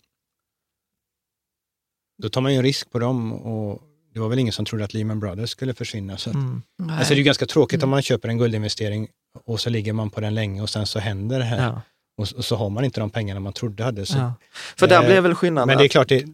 [2.22, 3.82] då tar man ju en risk på dem och
[4.14, 6.16] det var väl ingen som trodde att Lehman Brothers skulle försvinna.
[6.16, 6.62] Så att, Mm.
[6.90, 9.08] Alltså det är ju ganska tråkigt om man köper en guldinvestering
[9.46, 11.62] och så ligger man på den länge och sen så händer det här.
[11.62, 11.82] Ja,
[12.18, 14.06] Och, och så har man inte de pengarna man trodde hade.
[14.06, 14.34] Så, ja.
[14.76, 16.24] För där Eh, blir väl skillnaden Men det är klart, det,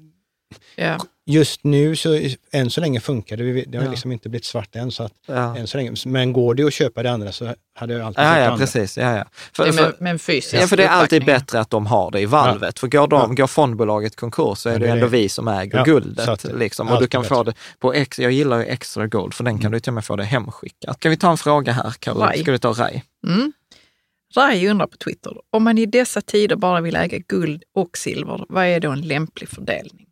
[0.76, 0.98] ja.
[1.26, 2.20] Just nu så
[2.52, 3.64] än så länge funkar det.
[3.64, 3.90] Det har Ja.
[3.90, 4.90] liksom inte blivit svart än.
[4.90, 5.56] Så att, Ja.
[5.56, 5.94] än så länge.
[6.06, 8.58] Men går det att köpa det andra så hade jag alltid Ja, ja, andra.
[8.58, 8.98] precis.
[8.98, 9.24] Ja, ja.
[9.52, 11.70] För, Det är för, med, med en fysisk ja, för det är alltid bättre att
[11.70, 12.78] de har det i valvet.
[12.78, 15.12] För går, de, går fondbolaget konkurs så är Ja, det, det är ändå det.
[15.12, 16.28] vi som äger Ja, guldet.
[16.28, 16.88] att- liksom.
[16.88, 17.52] Och du kan få bättre.
[17.74, 20.04] det på ex, jag gillar ju extra gold, för den kan du till och med
[20.04, 20.96] få det hemskickat.
[20.96, 22.42] Ska vi ta en fråga här, Caroline?
[22.42, 23.02] Ska vi ta Rai?
[23.26, 23.52] Mm.
[24.36, 28.44] Rai undrar på Twitter, om man i dessa tider bara vill äga guld och silver,
[28.48, 30.05] vad är då en lämplig fördelning?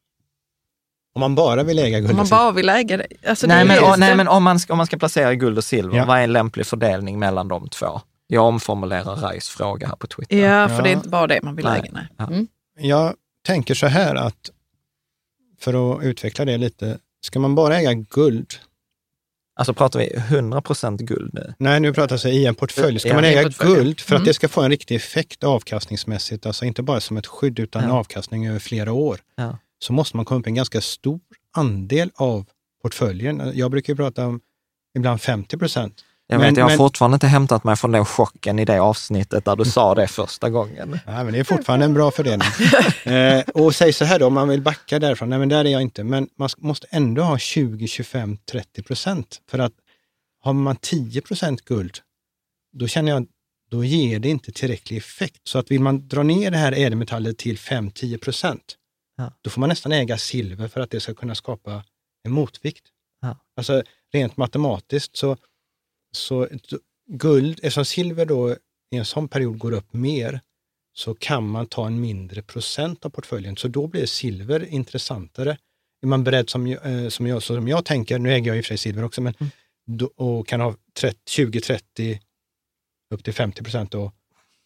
[1.14, 3.07] Om man bara vill äga guld Om man och bara vill äga det?
[3.27, 5.59] Alltså nej, det men, just nej, men om man, ska, om man ska placera guld
[5.59, 6.05] och silver, Ja.
[6.05, 8.00] vad är en lämplig fördelning mellan de två?
[8.27, 10.37] Jag omformulerar Rais fråga här på Twitter.
[10.38, 10.83] Ja, för Ja.
[10.83, 11.81] det är inte bara det man vill Nej.
[11.81, 11.90] äga.
[11.92, 12.07] Nej.
[12.18, 12.27] Ja.
[12.27, 12.46] Mm.
[12.79, 13.14] Jag
[13.46, 14.50] tänker så här att,
[15.61, 18.55] för att utveckla det lite, ska man bara äga guld
[19.57, 21.55] Alltså pratar vi 100 procent guld nu?
[21.59, 22.99] Nej, nu pratar jag i en portfölj.
[22.99, 23.74] Ska Ja, man äga portfölj.
[23.74, 24.26] guld för att Mm.
[24.26, 27.93] det ska få en riktig effekt avkastningsmässigt, alltså inte bara som ett skydd utan Ja.
[27.93, 29.59] avkastning över flera år, Ja.
[29.85, 31.20] Så måste man komma upp i en ganska stor
[31.57, 32.47] andel av
[32.82, 33.53] portföljen.
[33.55, 34.41] Jag brukar prata om
[34.97, 36.05] ibland 50 procent.
[36.26, 38.78] Jag Men- vet, jag har men- fortfarande inte hämtat mig från den chocken i det
[38.80, 40.91] avsnittet där du sa det första gången.
[41.07, 42.49] Nej, men det är fortfarande en bra fördelning.
[43.05, 45.68] eh, och säg så här då, om man vill backa därifrån, nej men där är
[45.68, 49.41] jag inte, men man måste ändå ha 20, 25, 30 procent.
[49.51, 49.72] För att
[50.41, 51.99] har man 10 procent guld,
[52.72, 53.26] då känner jag,
[53.70, 55.41] då ger det inte tillräcklig effekt.
[55.45, 58.76] Så att vill man dra ner det här ädelmetallet till 5-10 procent,
[59.17, 59.33] Ja.
[59.41, 61.85] då får man nästan äga silver för att det ska kunna skapa
[62.25, 62.85] en motvikt.
[63.21, 63.39] Ja.
[63.57, 65.37] Alltså rent matematiskt så,
[66.12, 66.49] så
[67.07, 68.57] guld, eftersom silver då
[68.91, 70.41] i en sån period går upp mer,
[70.93, 73.57] så kan man ta en mindre procent av portföljen.
[73.57, 75.59] Så då blir silver intressantare.
[76.03, 78.65] Är man beredd, som, eh, som, jag, som jag tänker, nu äger jag i och
[78.65, 79.35] för sig silver också, men
[79.87, 80.75] då, och kan ha
[81.31, 82.19] 20-30
[83.11, 84.12] upp till 50 procent då,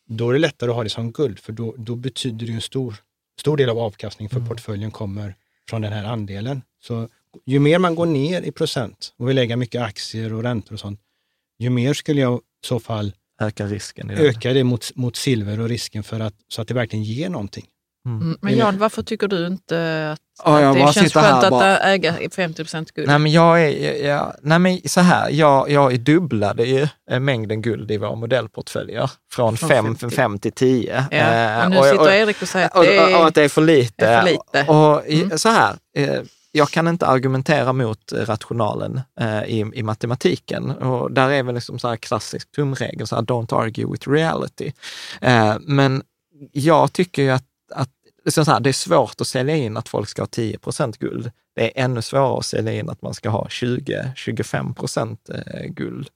[0.07, 2.55] då är det lättare att ha det som guld, för då, då betyder det ju
[2.55, 2.97] en stor,
[3.41, 5.35] stor del av avkastningen för portföljen kommer
[5.69, 6.63] från den här andelen.
[6.83, 7.09] Så
[7.47, 10.81] ju mer man går ner i procent och vill lägga mycket aktier och räntor och
[10.81, 11.01] sånt,
[11.59, 14.29] ju mer skulle jag i så fall Öka risken i det.
[14.29, 17.67] öka det mot, mot silver och risken för att, så att det verkligen ger någonting.
[18.21, 18.39] Mm.
[18.41, 21.45] Men Jan, varför tycker du inte att, Ja, jag att bara det känns skönt här
[21.45, 23.09] att bara- äga 50 procent guld?
[23.09, 27.63] Nej men jag är, jag, nej men så här, jag, jag dubblade ju eh, mängden
[27.63, 30.17] guld i våra modellportföljer från Från 5 50.
[30.17, 31.05] 5 till 10.
[31.11, 33.27] Ja, Eh, och nu sitter Erik och säger att och, det och, och är...
[33.27, 34.07] att det är för lite.
[34.07, 34.71] är för lite.
[34.73, 35.39] Och Mm.
[35.39, 36.21] så här, eh,
[36.53, 40.71] jag kan inte argumentera mot rationalen eh, i, i matematiken.
[40.71, 44.73] Och där är väl liksom så här klassisk tumregel, så här, don't argue with reality.
[45.61, 46.03] Men
[46.53, 47.45] jag tycker ju att
[48.31, 50.99] så så här, det är svårt att sälja in att folk ska ha 10 procent
[50.99, 51.31] guld.
[51.57, 56.09] Det är ännu svårare att sälja in att man ska ha 20-25 procent eh, guld.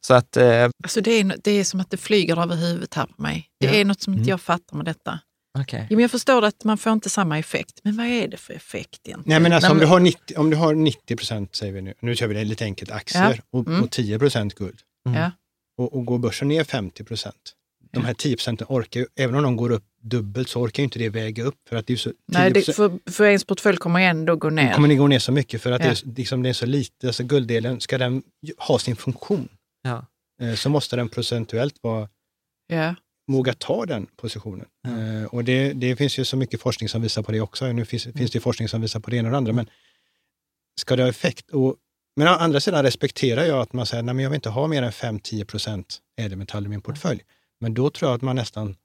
[0.00, 3.06] Så att, eh, Alltså det, är, det är som att det flyger över huvudet här
[3.06, 3.48] på mig.
[3.60, 3.72] Det Ja.
[3.72, 4.28] är något som inte Mm.
[4.30, 5.18] jag fattar med detta.
[5.58, 5.86] okej.
[5.90, 8.52] Jo, men jag förstår att man får inte samma effekt, men vad är det för
[8.54, 9.22] effekt egentligen?
[9.26, 11.94] Nej, men alltså, om, du har 90, om du har 90 procent, säger vi nu,
[12.00, 13.82] nu kör vi det lite enkelt, aktier och, Mm.
[13.82, 14.78] och 10 procent guld.
[15.04, 15.30] Ja.
[15.78, 17.52] Och, och går börsen ner 50 procent,
[17.92, 20.84] de här 10 procenten orkar ju, även om de går upp dubbelt så orkar ju
[20.84, 21.68] inte det väga upp.
[21.68, 24.50] För att det är så, 10 Nej, det, för, för ens portfölj kommer ändå gå
[24.50, 24.74] ner.
[24.74, 25.86] kommer ni gå ner så mycket för att Ja.
[25.88, 28.22] det, är, liksom, det är så lite, alltså gulddelen, ska den
[28.58, 29.48] ha sin funktion
[29.82, 30.06] Ja.
[30.42, 32.08] eh, så måste den procentuellt vara
[32.66, 32.94] Ja.
[33.26, 34.66] våga ta den positionen.
[34.82, 34.90] Ja.
[35.20, 37.72] Eh, och det, det finns ju så mycket forskning som visar på det också.
[37.72, 39.68] Nu finns, finns det forskning som visar på det ena och det andra, men
[40.80, 41.50] ska det ha effekt?
[41.50, 41.76] Och,
[42.16, 44.66] men å andra sidan respekterar jag att man säger, nej men jag vill inte ha
[44.66, 47.20] mer än 5-10 procent ädelmetall i min portfölj.
[47.60, 48.76] Men då tror jag att man nästan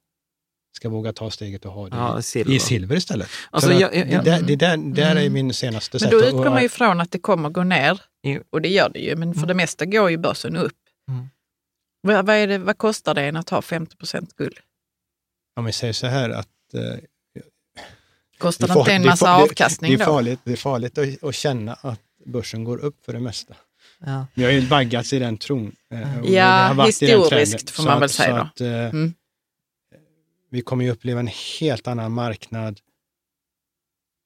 [0.76, 2.52] ska våga ta steget och ha det Ja, i, silver.
[2.54, 3.28] i silver istället.
[3.50, 5.32] Alltså, jag- jag- jag- det, där- det där, där är Mm.
[5.32, 8.00] min senaste Men sätt då att- utgår man ju ifrån att det kommer gå ner,
[8.50, 10.72] och det gör det ju, men för det mesta går ju börsen upp.
[11.08, 11.28] Mm.
[12.02, 14.58] Vad, vad, är det, vad kostar det en att ha 50 procent guld?
[15.56, 16.80] Om vi säger så här att eh,
[18.38, 20.12] Kostar Det det är inte en det är massa det- avkastning det är då?
[20.12, 23.54] farligt, det är farligt att, att känna att börsen går upp för det mesta.
[24.06, 24.26] Ja.
[24.34, 25.76] Vi har ju vaggats i den tron.
[25.90, 26.00] eh,
[26.32, 27.66] Ja, historiskt trenden.
[27.72, 28.40] får man väl att- säga då.
[28.42, 29.14] Att, eh, Mm.
[30.54, 31.30] Vi kommer ju uppleva en
[31.60, 32.80] helt annan marknad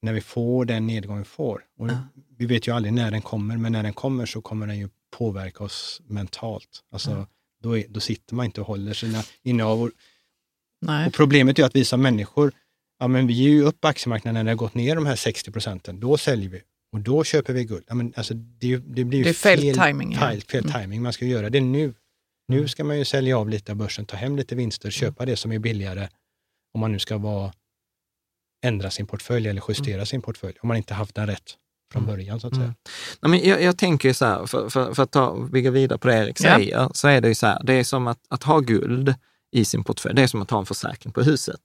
[0.02, 1.64] när vi får den nedgång vi får.
[1.78, 1.98] Och Ja.
[2.38, 4.88] Vi vet ju aldrig när den kommer, men när den kommer så kommer den ju
[5.10, 6.68] påverka oss mentalt.
[6.92, 7.26] Alltså, Ja.
[7.62, 9.82] då, är, då sitter man inte och håller sina innehav.
[9.82, 9.90] Och-.
[11.06, 12.52] Och problemet är att vi som människor,
[12.98, 15.50] ja men vi ger ju upp aktiemarknaden när det har gått ner de här 60
[15.52, 16.00] procenten.
[16.00, 16.62] Då säljer vi
[16.92, 17.84] och då köper vi guld.
[17.88, 20.20] Ja, men alltså, det, det blir ju Det är fel timing, ja.
[20.20, 20.80] Fel, fel Mm.
[20.80, 21.02] timing.
[21.02, 21.94] Man ska göra det nu.
[22.48, 25.36] Nu ska man ju sälja av lite av börsen, ta hem lite vinster, köpa det
[25.36, 26.08] som är billigare
[26.74, 27.52] om man nu ska vara,
[28.64, 30.54] ändra sin portfölj eller justera sin portfölj.
[30.62, 31.56] Om man inte haft den rätt
[31.92, 32.14] från Mm.
[32.16, 32.64] början så att säga.
[32.64, 32.74] Mm.
[33.20, 35.98] Nej, men jag, jag tänker ju så här, för, för, för att ta, bygga vidare
[35.98, 36.54] på det Erik Ja.
[36.54, 39.14] säger, så är det ju så här, det är som att, att ha guld
[39.52, 41.60] i sin portfölj, det är som att ha en försäkring på huset.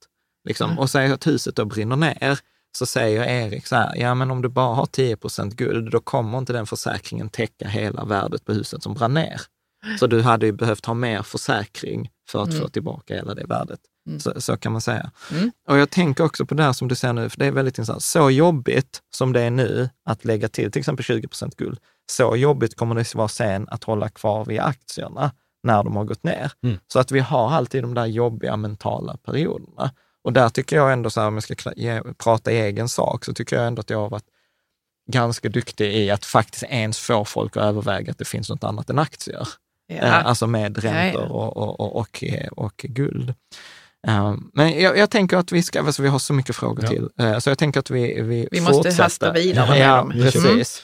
[0.47, 0.69] Liksom.
[0.69, 0.79] Mm.
[0.79, 2.39] Och säger att huset då brinner ner,
[2.77, 5.99] så säger Erik så här, ja men om du bara har 10 procent guld, då
[5.99, 9.41] kommer inte den försäkringen täcka hela värdet på huset som brann ner.
[9.99, 12.61] Så du hade ju behövt ha mer försäkring för att Mm.
[12.61, 13.79] få tillbaka hela det värdet.
[14.07, 14.19] Mm.
[14.19, 15.11] Så, så kan man säga.
[15.31, 15.51] Mm.
[15.67, 17.77] Och jag tänker också på det här som du säger nu, för det är väldigt
[17.77, 18.03] intressant.
[18.03, 21.79] Så jobbigt som det är nu att lägga till till exempel 20 procent guld,
[22.11, 25.31] så jobbigt kommer det vara sen att hålla kvar vid aktierna
[25.63, 26.51] när de har gått ner.
[26.63, 26.77] Mm.
[26.87, 29.91] Så att vi har alltid de där jobbiga mentala perioderna.
[30.23, 33.25] Och där tycker jag ändå, så här, om jag ska ge, prata i egen sak,
[33.25, 34.25] så tycker jag ändå att jag har varit
[35.11, 38.89] ganska duktig i att faktiskt ens få folk att överväga att det finns något annat
[38.89, 39.47] än aktier.
[40.01, 40.03] Ja.
[40.07, 41.33] Eh, alltså med räntor Ja, ja.
[41.33, 43.33] Och, och, och, och, och guld.
[44.07, 46.89] Eh, Men jag, jag tänker att vi ska, alltså vi har så mycket frågor Ja.
[46.89, 49.03] till, Eh, så jag tänker att vi Vi, Vi måste fortsätter.
[49.03, 50.09] hasta vidare med Ja, dem.
[50.11, 50.83] precis.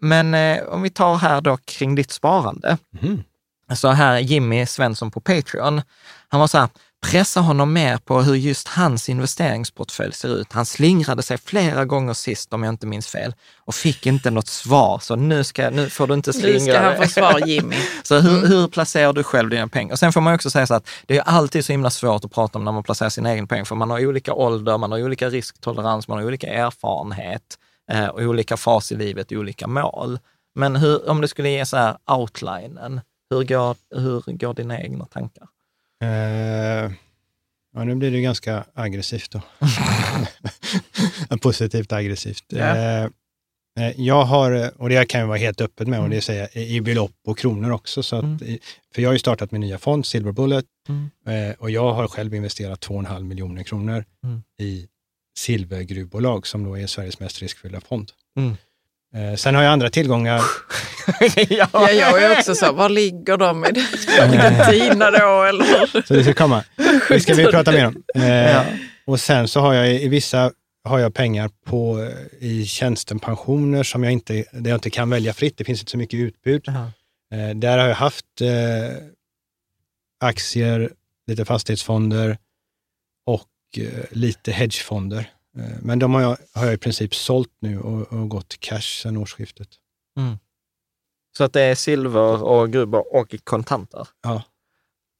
[0.00, 2.78] Men eh, om vi tar här då kring ditt sparande.
[3.00, 3.22] Mhm.
[3.74, 5.82] Så här Jimmy Svensson på Patreon,
[6.28, 6.68] han var så här,
[7.10, 10.52] pressa honom mer på hur just hans investeringsportfölj ser ut.
[10.52, 13.34] Han slingrade sig flera gånger sist, om jag inte minns fel,
[13.64, 14.98] och fick inte något svar.
[15.02, 17.08] Så nu, ska, nu får du inte slingra Nu ska han dig.
[17.08, 17.76] få svar, Jimmy.
[18.02, 19.92] Så hur, hur placerar du själv dina pengar?
[19.92, 22.32] Och sen får man också säga så att det är alltid så himla svårt att
[22.32, 25.02] prata om när man placerar sin egen pengar, för man har olika ålder, man har
[25.02, 27.58] olika risktolerans, man har olika erfarenhet
[27.92, 30.18] eh, och olika fas i livet, olika mål.
[30.54, 33.00] Men hur, om du skulle ge så här outlinen,
[33.30, 35.48] hur går, hur går dina egna tankar?
[36.02, 36.92] Eh,
[37.74, 39.40] ja, nu blir det ganska aggressivt då.
[41.40, 42.44] Positivt aggressivt.
[42.48, 42.76] Ja.
[42.76, 43.10] Eh,
[43.96, 46.80] jag har, och det kan jag vara helt öppet med, och det säger jag i
[46.80, 48.02] belopp och kronor också.
[48.02, 48.58] Så att, Mm.
[48.94, 51.10] För jag har ju startat min nya fond, Silver Bullet, Mm.
[51.50, 54.42] eh, och jag har själv investerat 2,5 miljoner kronor Mm.
[54.60, 54.86] i
[55.38, 58.12] silvergruvbolag, som då är Sveriges mest riskfyllda fond.
[59.16, 60.40] Eh, sen har jag andra tillgångar.
[61.48, 61.68] ja.
[61.72, 63.64] Ja, jag är också så, var ligger de?
[63.64, 63.68] I
[64.20, 66.02] Argentina då eller?
[66.06, 66.64] Så det ska komma.
[67.08, 68.02] Det ska vi prata mer om.
[68.14, 68.64] Eh, Ja.
[69.06, 70.52] Och sen så har jag i vissa
[70.84, 72.10] har jag pengar på,
[72.40, 75.56] i tjänstepensioner som jag inte, där jag inte kan välja fritt.
[75.56, 76.62] Det finns inte så mycket utbud.
[76.66, 76.92] Ja.
[77.36, 78.96] Eh, där har jag haft eh,
[80.20, 80.90] aktier,
[81.26, 82.38] lite fastighetsfonder
[83.26, 83.48] och
[83.78, 85.30] eh, lite hedgefonder.
[85.56, 88.80] Eh, men de har jag, har jag i princip sålt nu och, och gått cash
[89.02, 89.68] sedan årsskiftet.
[91.36, 94.08] Så att det är silver och grubber och kontanter.
[94.22, 94.42] Ja.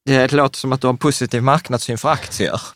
[0.05, 2.61] Det låter som att du har en positiv marknadssyn för aktier.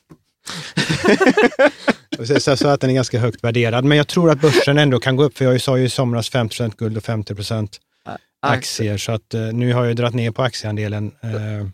[2.28, 3.86] Så, så, så att den är ganska högt värderad.
[3.86, 6.30] Men jag tror att börsen ändå kan gå upp, för jag sa ju i somras
[6.30, 7.80] 50 guld och 50%
[8.42, 8.98] aktier.
[8.98, 11.68] Så att eh, nu har jag dragit ner på aktieandelen eh,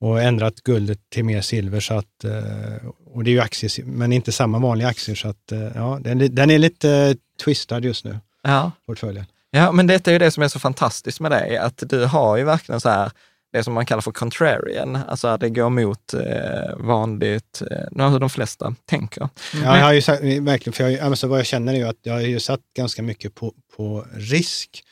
[0.00, 1.80] och ändrat guldet till mer silver.
[1.80, 5.16] Så att, eh, och det är ju aktier, men inte samma vanliga aktier.
[5.16, 8.72] Så att, eh, ja, den, är- den är lite eh, twistad just nu, Ja.
[8.86, 9.24] portföljen.
[9.50, 12.36] ja, men detta är ju det som är så fantastiskt med dig, att du har
[12.36, 13.10] ju verkligen så här,
[13.52, 17.62] det som man kallar för contrarian, alltså att det går emot eh, vanligt,
[17.98, 19.28] eh, hur de flesta tänker.
[19.54, 21.98] Ja, jag har ju sagt, verkligen, för jag, alltså vad jag känner är ju att
[22.02, 24.82] jag har ju satt ganska mycket på, på risk.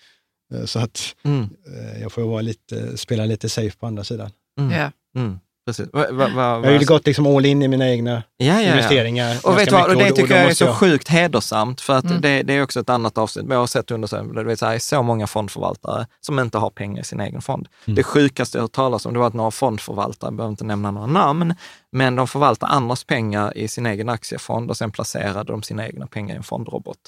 [0.54, 1.42] Eh, Så att Mm.
[1.42, 4.30] eh, jag får vara lite, spela lite safe på andra sidan.
[4.60, 4.70] Mm.
[4.80, 4.90] Ja.
[5.20, 5.38] Mm.
[5.66, 5.88] Precis.
[5.92, 8.60] Va, va, va, Jag har ju gått liksom all in i mina egna ja, ja,
[8.62, 8.70] ja.
[8.70, 9.36] investeringar.
[9.46, 12.20] Och vet vad, och det tycker jag är så sjukt hedersamt, för att Mm.
[12.20, 13.46] det, det är också ett annat avsnitt.
[13.46, 17.04] Men jag har sett undersökningar, det säga så många fondförvaltare som inte har pengar i
[17.04, 17.68] sin egen fond.
[17.86, 17.94] Mm.
[17.94, 20.64] Det sjukaste jag har hört talas om, det var att några fondförvaltare, jag behöver inte
[20.64, 21.54] nämna några namn,
[21.92, 26.06] men de förvaltar andras pengar i sin egen aktiefond och sen placerade de sina egna
[26.06, 26.98] pengar i en fondrobot.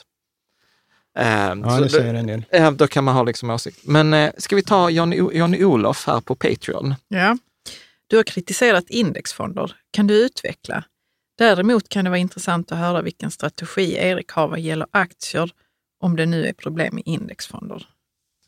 [1.18, 2.76] Ehm, Ja, det säger en del.
[2.76, 3.78] då kan man ha liksom åsikt.
[3.84, 6.94] Men eh, ska vi ta Johnny, Johnny Olof här på Patreon?
[7.08, 7.36] Ja.
[8.06, 9.76] Du har kritiserat indexfonder.
[9.90, 10.84] Kan du utveckla?
[11.38, 15.50] Däremot kan det vara intressant att höra vilken strategi Erik har vad gäller aktier
[16.00, 17.86] om det nu är problem med indexfonder.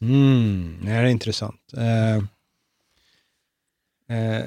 [0.00, 1.61] Mm, det här är intressant.
[1.76, 2.16] Eh,
[4.16, 4.44] eh,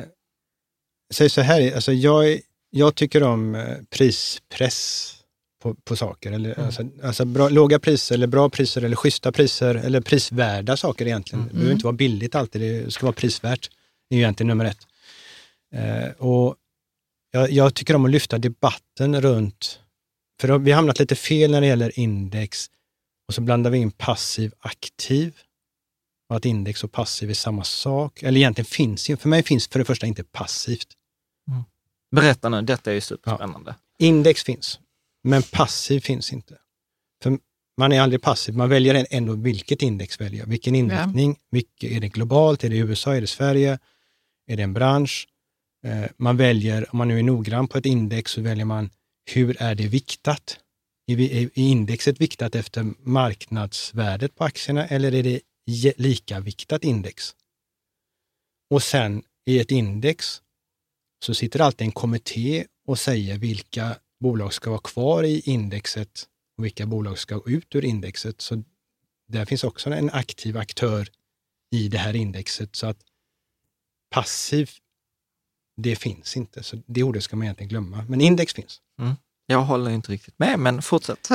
[1.13, 2.39] säg så här, alltså jag,
[2.69, 5.13] jag tycker om eh, prispress
[5.61, 6.31] på, på saker.
[6.31, 6.65] Eller, Mm.
[6.65, 11.47] alltså, alltså bra, låga priser, eller bra priser, eller schyssta priser, eller prisvärda saker egentligen.
[11.47, 13.69] Det behöver inte vara billigt alltid, det ska vara prisvärt.
[14.09, 14.87] Det är ju egentligen nummer ett.
[15.75, 16.55] Eh, och
[17.31, 19.79] jag, jag tycker om att lyfta debatten runt,
[20.41, 22.69] för vi har hamnat lite fel när det gäller index
[23.27, 25.37] och så blandar vi in passiv aktiv
[26.29, 28.23] och att index och passiv är samma sak.
[28.23, 30.87] Eller egentligen finns ju, för mig finns för det första inte passivt.
[32.15, 33.75] Berätta nu, detta är ju superspännande.
[33.99, 34.79] Index finns,
[35.23, 36.57] men passiv finns inte.
[37.23, 37.37] För
[37.77, 40.45] man är aldrig passiv, man väljer ändå vilket index väljer.
[40.45, 43.79] Vilken inriktning, vilket, är det globalt, är det USA, är det Sverige,
[44.47, 45.27] är det en bransch?
[45.83, 48.89] Eh, man väljer, om man nu är noggrann på ett index, så väljer man
[49.25, 50.59] hur är det viktat?
[51.07, 55.41] Är, indexet viktat efter marknadsvärdet på aktierna eller är det
[55.97, 57.35] lika viktat index?
[58.69, 60.41] Och sen i ett index
[61.25, 66.27] så sitter alltid en kommitté och säger vilka bolag ska vara kvar i indexet
[66.57, 68.41] och vilka bolag ska gå ut ur indexet.
[68.41, 68.63] Så
[69.27, 71.09] där finns också en aktiv aktör
[71.71, 72.75] i det här indexet.
[72.75, 72.97] Så att
[74.09, 74.69] passiv,
[75.81, 76.63] det finns inte.
[76.63, 78.05] Så det ordet ska man egentligen glömma.
[78.07, 78.79] Men index finns.
[79.45, 81.27] Jag håller inte riktigt med, men fortsätt.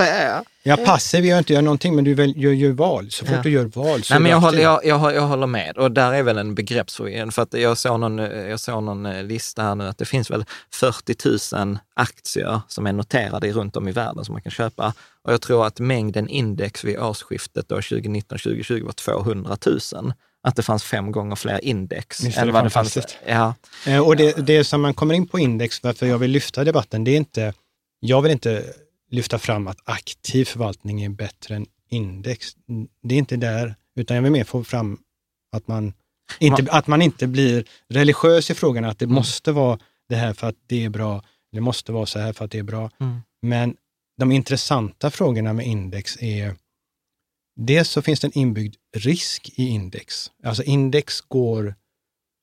[0.62, 3.10] Ja, passiv gör inte jag någonting, men du väl, gör, gör val.
[3.10, 3.42] Så fort Ja.
[3.42, 6.12] du gör val så Nej, men jag, håller, jag, jag, jag håller med och där
[6.12, 7.32] är väl en begreppsförvirring.
[7.32, 10.30] För att jag såg, någon, jag såg någon eh, lista här nu att det finns
[10.30, 14.94] väl 40 000 aktier som är noterade runt om i världen som man kan köpa.
[15.22, 19.56] Och jag tror att mängden index vid årsskiftet då 2019-2020 var 200
[19.92, 20.12] 000.
[20.46, 22.98] Att det fanns fem gånger fler index Visst än vad det fanns.
[23.26, 23.54] Ja,
[23.86, 27.04] Eh, Och det, det som man kommer in på index, varför jag vill lyfta debatten,
[27.04, 27.54] det är inte,
[28.00, 28.64] jag vill inte
[29.10, 32.52] lyfta fram att aktiv förvaltning är bättre än index.
[33.02, 34.98] Det är inte där, utan jag vill mer få fram
[35.52, 35.92] att man
[36.38, 39.78] inte, att man inte blir religiös i frågan, att det måste vara
[40.08, 41.22] det här för att det är bra,
[41.52, 42.90] det måste vara så här för att det är bra.
[43.00, 43.20] Mm.
[43.42, 43.76] Men
[44.18, 46.54] de intressanta frågorna med index är,
[47.56, 50.30] dels så finns det en inbyggd risk i index.
[50.42, 51.74] Alltså index går,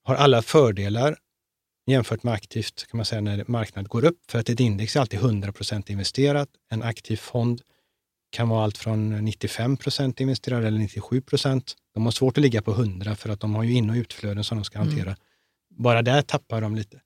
[0.03, 1.18] har alla fördelar
[1.88, 4.20] jämfört med aktivt, kan man säga, när marknaden går upp.
[4.28, 6.49] För att ett index är alltid 100% investerat.
[6.70, 7.61] En aktiv fond
[8.30, 13.16] kan vara allt från 95% investerad eller 97% De har svårt att ligga på 100
[13.16, 15.16] för att de har ju in och utflöden som de ska hantera.
[15.70, 17.01] Bara där tappar de lite.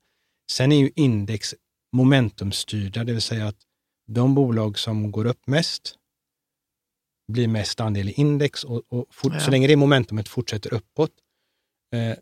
[0.50, 1.54] Sen är ju index
[1.92, 3.56] momentumstyrda, det vill säga att
[4.06, 5.97] de bolag som går upp mest
[7.28, 9.40] blir mest andel i index och, och fort, Ja.
[9.40, 11.10] så länge det momentumet fortsätter uppåt
[11.94, 12.16] eh,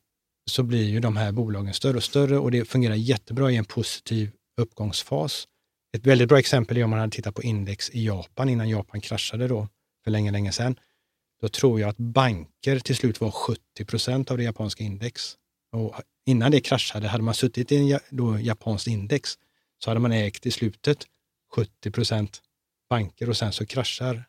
[0.51, 3.65] så blir ju de här bolagen större och större och det fungerar jättebra i en
[3.65, 4.31] positiv
[4.61, 5.49] uppgångsfas.
[5.97, 9.01] Ett väldigt bra exempel är om man hade tittat på index i Japan innan Japan
[9.01, 9.69] kraschade då
[10.05, 10.79] för länge, länge sedan.
[11.41, 15.37] Då tror jag att banker till slut var 70 procent av det japanska index.
[15.73, 15.95] Och
[16.27, 19.39] innan det kraschade, hade man suttit i en då japanskt index
[19.79, 21.07] så hade man ägt i slutet
[21.55, 22.43] 70 procent
[22.91, 24.25] banker och sen så kraschar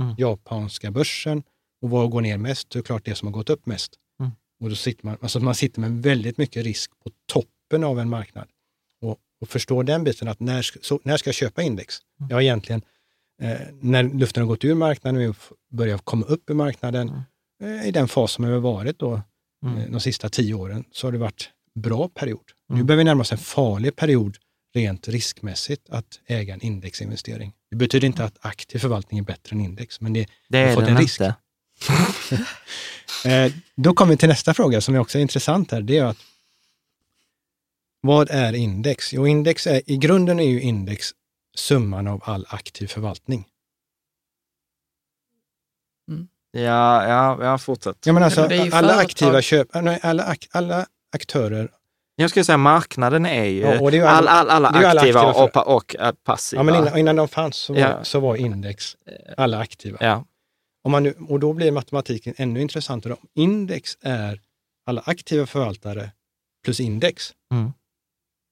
[0.00, 0.14] Mm.
[0.18, 1.42] japanska börsen
[1.82, 2.76] och vad går ner mest?
[2.76, 3.92] Är klart det som har gått upp mest.
[4.20, 4.32] Mm.
[4.60, 8.08] Och då sitter man, alltså man sitter med väldigt mycket risk på toppen av en
[8.08, 8.48] marknad.
[9.00, 11.96] Och, och förstå den biten att när, så, när ska jag köpa index?
[12.20, 12.30] Mm.
[12.30, 12.82] Ja, egentligen
[13.42, 15.36] eh, när luften har gått ur marknaden och
[15.72, 17.20] börjar komma upp i marknaden,
[17.62, 19.20] eh, i den fas som vi har varit då
[19.66, 19.78] Mm.
[19.78, 22.44] eh, de sista tio åren, så har det varit bra period.
[22.68, 22.86] Nu Mm.
[22.86, 24.36] börjar vi närma oss en farlig period
[24.74, 27.52] rent riskmässigt att äga en indexinvestering.
[27.70, 30.74] Det betyder inte att aktiv förvaltning är bättre än index, men det, Det har är
[30.74, 31.20] fått en risk.
[31.20, 31.34] inte.
[33.24, 35.80] Eh, då kommer vi till nästa fråga som är också intressant här.
[35.82, 36.16] Det är att
[38.00, 39.12] vad är index?
[39.12, 41.10] Jo, index är, i grunden är ju index
[41.56, 43.46] summan av all aktiv förvaltning.
[46.52, 48.06] Ja, ja, ja, fortsätt.
[48.06, 49.98] Ja, men alltså, är alla aktiva köp, alla,
[50.50, 51.70] alla aktörer,
[52.20, 55.20] Jag skulle säga marknaden är ju, Ja, är all, alla- all, alla ju alla aktiva,
[55.20, 56.60] aktiva och, och, äh, passiva.
[56.60, 58.04] ja, men innan, innan de fanns så var, Ja.
[58.04, 58.96] så var index
[59.36, 59.98] alla aktiva.
[60.00, 60.24] Ja.
[60.84, 63.12] Om man nu, och då blir matematiken ännu intressantare.
[63.12, 64.40] Om index är
[64.86, 66.10] alla aktiva förvaltare
[66.64, 67.72] plus index, Mm.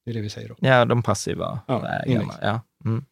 [0.05, 0.55] det är det vi säger då.
[0.59, 2.35] ja, de passiva Ja, index.
[2.43, 2.61] Ja.
[2.85, 3.05] Mm.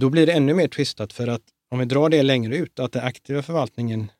[0.00, 2.92] då blir det ännu mer twistat för att om vi drar det längre ut, att
[2.92, 4.10] den aktiva förvaltningen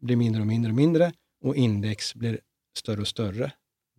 [0.00, 1.12] blir mindre och mindre och mindre
[1.44, 2.40] och index blir
[2.78, 3.52] större och större.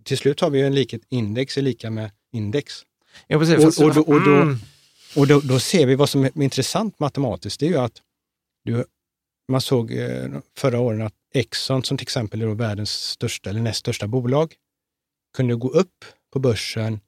[0.03, 2.73] Till slut har vi ju en likhet, index är lika med index.
[3.27, 3.79] Ja, precis.
[3.79, 4.57] Och- och då- och då- mm.
[5.15, 8.01] Och då, då ser vi vad som är intressant matematiskt, det är ju att
[8.63, 8.85] du,
[9.51, 13.79] man såg eh, förra året att Exxon, som till exempel är världens största eller näst
[13.79, 14.53] största bolag,
[15.37, 16.99] kunde gå upp på börsen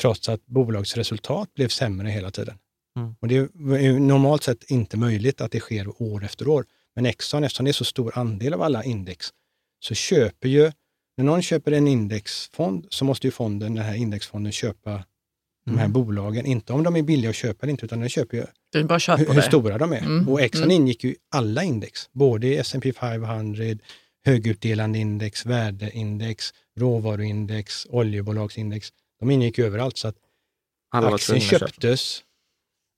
[0.00, 2.58] trots att bolagsresultat blev sämre hela tiden.
[2.96, 3.14] Mm.
[3.20, 6.66] Och det är normalt sett inte möjligt att det sker år efter år.
[6.94, 9.26] Men Exxon, eftersom det är så stor andel av alla index,
[9.80, 10.72] så köper ju,
[11.16, 15.04] när någon köper en indexfond så måste ju fonden, den här indexfonden köpa
[15.66, 15.92] de här Mm.
[15.92, 18.44] bolagen, inte om de är billiga att köpa eller inte, utan den köper ju
[19.16, 19.98] hur, hur stora de är.
[19.98, 20.76] Mm, Och Exxon mm.
[20.76, 23.64] ingick ju i alla index, både i S&P 500,
[24.24, 28.88] högutdelande index, värdeindex, råvaruindex, oljebolagsindex.
[29.20, 30.16] De ingick ju överallt så att
[30.90, 32.22] Alla aktien köptes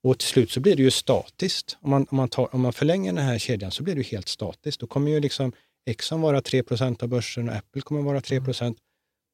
[0.02, 1.76] och till slut så blir det ju statiskt.
[1.80, 4.28] Om man, om man, tar, om man förlänger den här kedjan så blir det helt
[4.28, 4.80] statiskt.
[4.80, 5.52] Då kommer ju liksom
[5.86, 8.74] Exxon vara 3% av börsen och Apple kommer vara 3%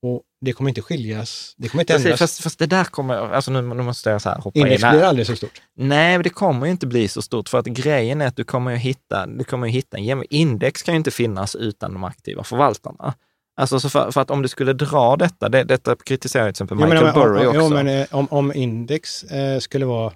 [0.07, 1.55] och det kommer inte skiljas.
[1.57, 2.18] Det kommer inte Precis, ändras.
[2.18, 4.82] fast, fast det där kommer, alltså nu, nu måste jag så här hoppa in Index
[4.82, 4.92] här.
[4.92, 5.62] blir aldrig så stort.
[5.76, 8.44] Nej, men det kommer ju inte bli så stort för att grejen är att du
[8.44, 12.05] kommer ju hitta, du kommer ju hitta en index kan ju inte finnas utan de
[12.05, 13.14] aktiva förvaltarna.
[13.57, 16.64] Alltså så för, för att om du skulle dra detta, det, detta kritiserar ju till
[16.64, 17.61] exempel Michael men, om- Burry om, också.
[17.61, 20.12] Jo, men eh, om, om index eh, skulle vara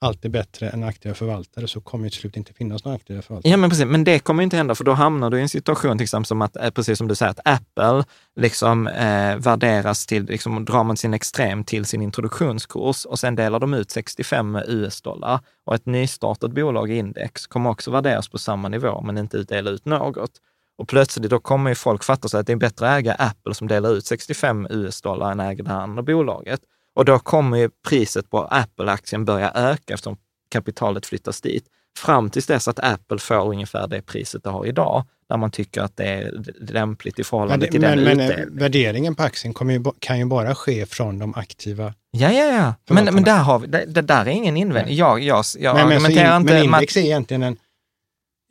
[0.00, 3.50] alltid bättre än aktiva förvaltare så kommer det till slut inte finnas några aktiva förvaltare.
[3.50, 3.86] Ja, men precis.
[3.86, 6.42] Men det kommer inte hända, för då hamnar du i en situation, till exempel som
[6.42, 8.04] att, eh, precis som du säger, att Apple
[8.36, 13.60] liksom eh, värderas till, liksom, drar man sin extrem till sin introduktionskurs och sen delar
[13.60, 18.68] de ut 65 US-dollar och ett nystartat bolag i index kommer också värderas på samma
[18.68, 20.30] nivå, men inte dela ut något.
[20.78, 23.54] Och plötsligt då kommer ju folk fatta sig att det är bättre att äga Apple
[23.54, 26.60] som delar ut 65 US-dollar än äga det här andra bolaget.
[27.00, 30.16] Och då kommer ju priset på Apple-aktien börja öka eftersom
[30.50, 31.64] kapitalet flyttas dit.
[31.98, 35.80] Fram tills dess att Apple får ungefär det priset det har idag, där man tycker
[35.82, 38.58] att det är lämpligt i Men, förhållande det, till men, den men eh, utdelningen.
[38.58, 41.94] värderingen på aktien ju, kan ju bara ske från de aktiva.
[42.10, 42.94] Ja, ja, ja.
[42.94, 44.96] Men, men där har vi, det, det där är ingen invändning.
[44.96, 46.54] Jag, jag, jag men, men, så argumenterar in, inte...
[46.54, 47.56] men index är egentligen en,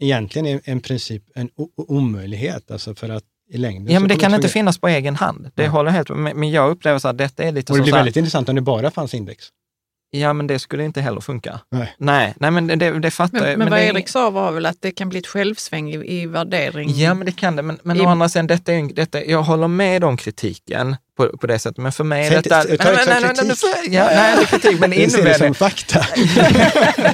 [0.02, 4.16] egentligen en, en princip, en o- omöjlighet, alltså för att i längden Ja, men det
[4.16, 5.44] kan inte finnas på egen hand.
[5.44, 5.68] Det Nej.
[5.68, 6.10] håller helt.
[6.10, 8.50] Men jag upplever så att detta är lite Och det blir så här, väldigt intressant
[8.50, 9.46] om det bara fanns index.
[10.12, 11.60] Ja, men det skulle inte heller funka.
[11.72, 11.96] Nej.
[11.98, 13.48] Nej, nej men det, det, fattar jag.
[13.48, 16.22] Men, men vad det Erik sa var väl att det kan bli ett självsväng i,
[16.22, 16.90] i värdering.
[16.90, 17.62] Ja, men det kan det.
[17.62, 21.38] Men, men I- å andra sidan, detta är, detta, jag håller med om kritiken på,
[21.38, 21.78] på det sättet.
[21.78, 22.62] Men för mig är Säg detta...
[22.64, 25.46] ta nej, nej, nej, nej, ja, nej, det är kritik, men Jag ser det som
[25.46, 25.54] invändning.
[25.56, 26.00] fakta.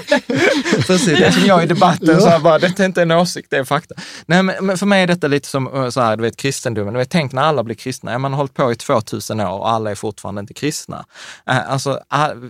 [0.88, 3.50] Precis, det är som jag i debatten, så här bara, detta är inte en åsikt,
[3.50, 3.96] det är fakta.
[4.26, 6.94] Nej, men, men för mig är detta lite som eh, så här, du vet, kristendomen.
[6.94, 8.12] Du vet, tänk när alla blir kristna.
[8.12, 11.06] Ja, man har hållit på i 2000 år och alla är fortfarande inte kristna.
[11.50, 12.00] Eh, Alltså,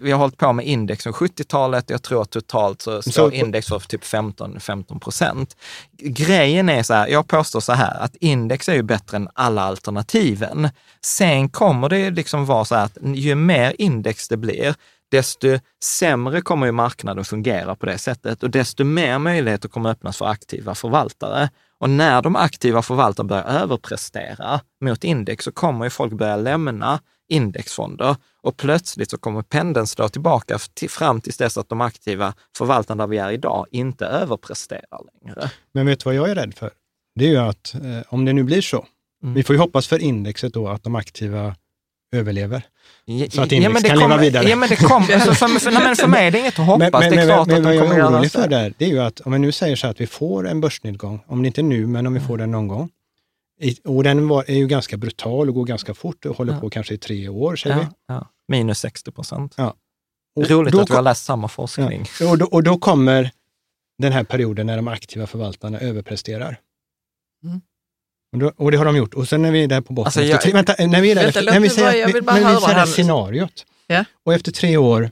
[0.02, 1.90] vi har hållit på med index från 70-talet.
[1.90, 5.56] Jag tror att totalt så står Så- index för typ 15, 15 procent.
[6.02, 9.62] Grejen är så här, jag påstår så här, att index är ju bättre än alla
[9.62, 10.70] alternativen.
[11.02, 14.76] Sen Sen kommer det liksom vara så här att ju mer index det blir,
[15.12, 20.18] desto sämre kommer ju marknaden fungera på det sättet och desto mer möjligheter kommer öppnas
[20.18, 21.50] för aktiva förvaltare.
[21.80, 27.00] Och när de aktiva förvaltarna börjar överprestera mot index så kommer ju folk börja lämna
[27.30, 32.34] indexfonder och plötsligt så kommer pendeln slå tillbaka till, fram tills dess att de aktiva
[32.58, 35.52] förvaltarna där vi är idag inte överpresterar längre.
[35.74, 36.72] Men vet du vad jag är rädd för?
[37.16, 38.86] Det är ju att eh, om det nu blir så,
[39.26, 39.34] Mm.
[39.36, 41.56] vi får ju hoppas för indexet då att de aktiva
[42.16, 42.62] överlever.
[43.30, 44.50] Så att ja, index men det kan leva kommer- vidare.
[44.50, 46.66] Ja, men det kommer, alltså för, för, nej, men för mig är det inget att
[46.66, 46.80] hoppas.
[46.80, 48.32] Men, men, det är men, klart men att vad de jag kommer är göra orolig
[48.32, 48.42] så.
[48.42, 50.48] för där, det är ju att om vi nu säger så här att vi får
[50.48, 52.90] en börsnedgång, om det inte är nu, men om vi får den någon gång,
[53.86, 56.60] och den var, är ju ganska brutal och går ganska fort och håller Ja.
[56.60, 58.28] på kanske i tre år, säger Ja, ja.
[58.48, 59.54] Minus 60 procent.
[59.58, 59.64] vi.
[59.64, 62.06] Och Roligt då att vi har kom- läst samma forskning.
[62.20, 62.30] Ja.
[62.32, 63.32] Och, då, och då kommer
[63.98, 66.60] den här perioden när de aktiva förvaltarna överpresterar.
[67.44, 67.62] Mm.
[68.36, 69.14] Och, då, och det har de gjort.
[69.14, 71.16] Och sen när vi är där på botten, Alltså, jag- tre, vänta, när vi är
[71.16, 72.86] där, Vänta, när vi säger, bara- vi- när vi säger här.
[72.86, 74.06] scenariot, Ja.
[74.26, 75.10] och efter tre år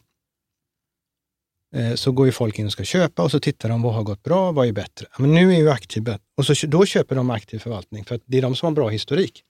[1.76, 4.04] eh, så går ju folk in och ska köpa och så tittar de vad har
[4.04, 5.08] gått bra, vad är bättre.
[5.18, 6.10] Men nu är ju aktiv.
[6.38, 8.90] Och så, då köper de aktiv förvaltning för att det är de som har bra
[8.90, 9.44] historik.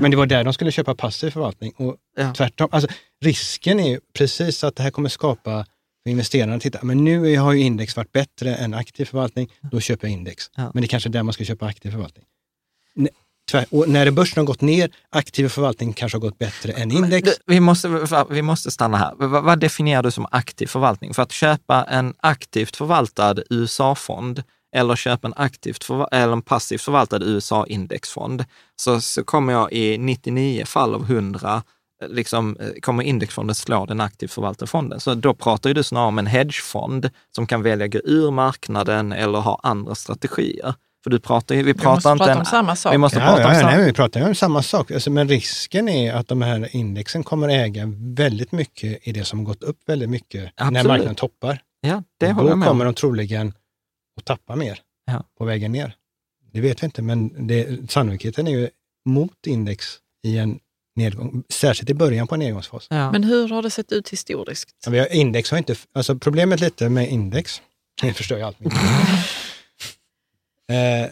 [0.00, 2.34] Men det var där de skulle köpa passiv förvaltning och Ja.
[2.34, 2.68] tvärtom.
[2.72, 2.88] Alltså,
[3.24, 5.66] risken är ju precis att det här kommer skapa
[6.02, 9.80] för investerarna att titta, men nu har ju index varit bättre än aktiv förvaltning, då
[9.80, 10.50] köper jag index.
[10.56, 10.70] Ja.
[10.74, 12.24] Men det är kanske är där man ska köpa aktiv förvaltning.
[13.86, 17.30] När börsen har gått ner, aktiv förvaltning kanske har gått bättre än index.
[17.46, 19.14] Vi, måste, vi måste stanna här.
[19.16, 21.14] Vad, definierar du som aktiv förvaltning?
[21.14, 24.42] För att köpa en aktivt förvaltad USA-fond
[24.76, 28.44] eller köpa en, aktivt förva- eller en passivt förvaltad USA-indexfond,
[28.76, 31.62] så, så kommer jag i 99 fall av 100
[32.02, 35.00] eh, Liksom, eh, kommer indexfonden slå den aktivt förvaltade fonden.
[35.00, 39.12] Så då pratar ju du snarare om en hedgefond som kan välja gå ur marknaden
[39.12, 40.74] eller ha andra strategier.
[41.08, 42.94] För du pratar vi pratar måste inte prata om samma sak.
[42.94, 43.68] Vi måste Ja, prata om ja, samma.
[43.70, 44.90] nej, men vi pratar om samma sak.
[44.90, 49.38] Alltså, men risken är att de här indexen kommer äga väldigt mycket i det som
[49.38, 50.86] har gått upp väldigt mycket när Absolut.
[50.86, 51.60] marknaden toppar.
[51.80, 52.92] Ja, det håller jag Då med kommer om.
[52.92, 53.52] de troligen
[54.18, 55.24] att tappa mer Ja.
[55.38, 55.94] på vägen ner.
[56.52, 58.68] Det vet vi inte, men det, sannolikheten är ju
[59.06, 59.86] mot index
[60.26, 60.58] i en
[60.96, 62.86] nedgång, särskilt i början på en nedgångsfas.
[62.90, 63.12] Ja.
[63.12, 64.68] Men hur har det sett ut historiskt?
[64.84, 67.62] Ja, Vi har, index har inte, alltså problemet lite med index,
[68.02, 68.58] nu förstör jag allt.
[70.68, 71.10] eh,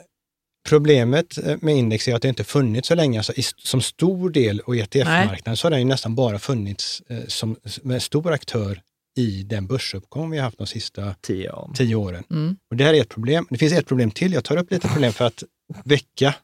[0.68, 3.18] problemet eh, med index är att det inte funnits så länge.
[3.18, 7.26] Alltså, i, som stor del i ETF-marknaden så har den ju nästan bara funnits eh,
[7.26, 8.82] som, som en stor aktör
[9.16, 11.70] i den börsuppgång vi har haft de sista Tio år.
[11.74, 12.24] tio åren.
[12.30, 12.56] Mm.
[12.70, 13.46] Och det här är ett problem.
[13.50, 14.32] Det finns ett problem till.
[14.32, 15.42] Jag tar upp lite problem för att
[15.84, 16.34] väcka.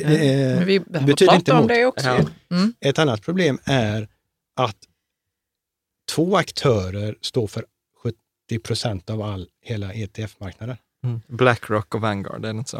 [0.00, 1.68] Eh, Men vi behöver betyder prata inte om mot.
[1.68, 2.06] det också.
[2.06, 2.56] Ja.
[2.56, 2.74] Mm.
[2.80, 4.08] Ett annat problem är
[4.56, 4.76] att
[6.14, 7.64] två aktörer står för
[8.02, 10.76] 70 procent av all, hela ETF-marknaden.
[11.04, 11.20] Mm.
[11.28, 12.78] Blackrock och Vanguard, är det inte så?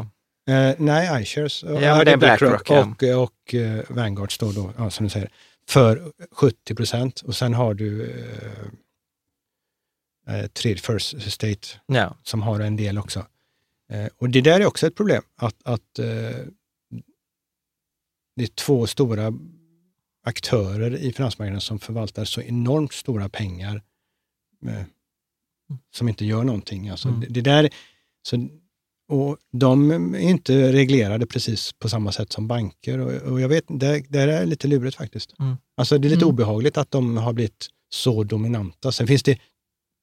[0.49, 2.85] Eh, nej, iShares Ja, det är Blackrock, ja.
[3.17, 5.31] och, och, eh, Vanguard står då, ja, som du säger,
[5.69, 7.21] för 70 procent.
[7.21, 8.65] Och sen har du eh,
[10.37, 12.17] eh, Trade First State Ja.
[12.23, 13.27] som har en del också.
[13.91, 16.07] Eh, och det där är också ett problem, att, att eh,
[18.37, 19.33] det är två stora
[20.25, 23.83] aktörer i finansmarknaden som förvaltar så enormt stora pengar
[25.91, 26.89] som inte gör någonting.
[26.89, 27.21] Alltså, Mm.
[27.21, 27.71] det, det där,
[28.23, 28.49] så,
[29.09, 33.65] och de är inte reglerade precis på samma sätt som banker och, och jag vet,
[33.69, 35.35] det, det är lite lurigt faktiskt.
[35.41, 35.57] Mm.
[35.77, 36.35] Alltså det är lite Mm.
[36.35, 38.93] obehagligt att de har blivit så dominanta.
[38.93, 39.39] Sen finns det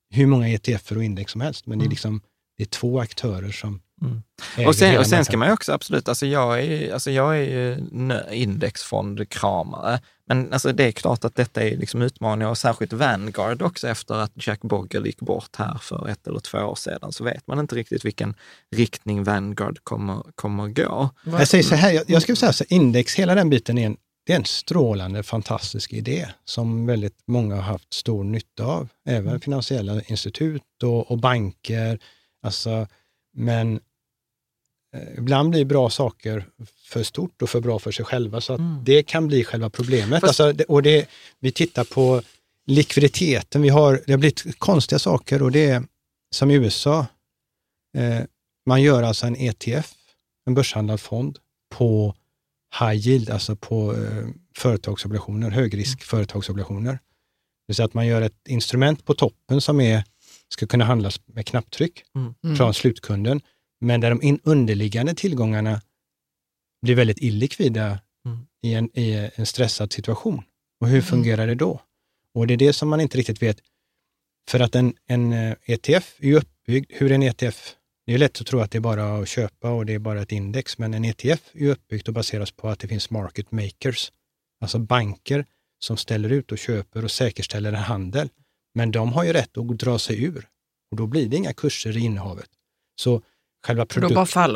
[0.09, 1.91] hur många ETFer och index som helst, men det är Mm.
[1.91, 2.22] liksom
[2.57, 4.21] det är två aktörer som Mm.
[4.67, 7.11] Och sen, hela och sen ska man ju också absolut, alltså jag är ju, alltså
[7.11, 7.87] jag är ju
[8.31, 13.87] indexfondkramare, men alltså det är klart att detta är liksom utmaningar och särskilt Vanguard också
[13.87, 17.47] efter att Jack Bogle gick bort här för ett eller två år sedan så vet
[17.47, 18.35] man inte riktigt vilken
[18.75, 21.09] riktning Vanguard kommer, kommer gå.
[21.23, 23.97] Jag säger så här, jag, jag skulle säga så index, hela den biten är en,
[24.25, 28.89] det är en strålande, fantastisk idé som väldigt många har haft stor nytta av.
[29.05, 31.99] Även finansiella institut och, och banker.
[32.43, 32.87] Alltså,
[33.33, 33.79] men eh,
[35.17, 36.45] ibland blir bra saker
[36.85, 38.83] för stort och för bra för sig själva, så att Mm.
[38.83, 40.21] det kan bli själva problemet.
[40.21, 41.07] Fast- Alltså, och det,
[41.39, 42.21] vi tittar på
[42.65, 45.83] likviditeten, vi har, det har blivit konstiga saker och det är
[46.35, 47.05] som i USA,
[47.97, 48.19] eh,
[48.65, 49.93] man gör alltså en ETF,
[50.45, 51.38] en börshandlad fond,
[51.75, 52.15] på
[52.79, 54.27] high yield, alltså på eh,
[54.57, 56.91] företagsobligationer, högrisk företagsobligationer.
[56.93, 56.99] Det
[57.67, 60.03] vill säga att man gör ett instrument på toppen som är,
[60.49, 62.57] ska kunna handlas med knapptryck Mm.
[62.57, 63.41] från slutkunden,
[63.80, 65.82] men där de underliggande tillgångarna
[66.82, 68.47] blir väldigt illikvida Mm.
[68.61, 70.43] i, en, i en stressad situation.
[70.80, 71.82] Och hur fungerar det då?
[72.34, 73.59] Och det är det som man inte riktigt vet.
[74.49, 77.75] För att en, en eh, ETF är ju uppbyggd, hur en ETF?
[78.05, 80.21] Det är lätt att tro att det är bara att köpa och det är bara
[80.21, 83.51] ett index, men en ETF är ju uppbyggt och baseras på att det finns market
[83.51, 84.11] makers,
[84.61, 85.45] alltså banker
[85.80, 88.30] som ställer ut och köper och säkerställer en handel.
[88.73, 90.47] Men de har ju rätt att dra sig ur
[90.91, 92.49] och då blir det inga kurser i innehavet.
[92.95, 93.21] Så
[93.68, 93.86] själva,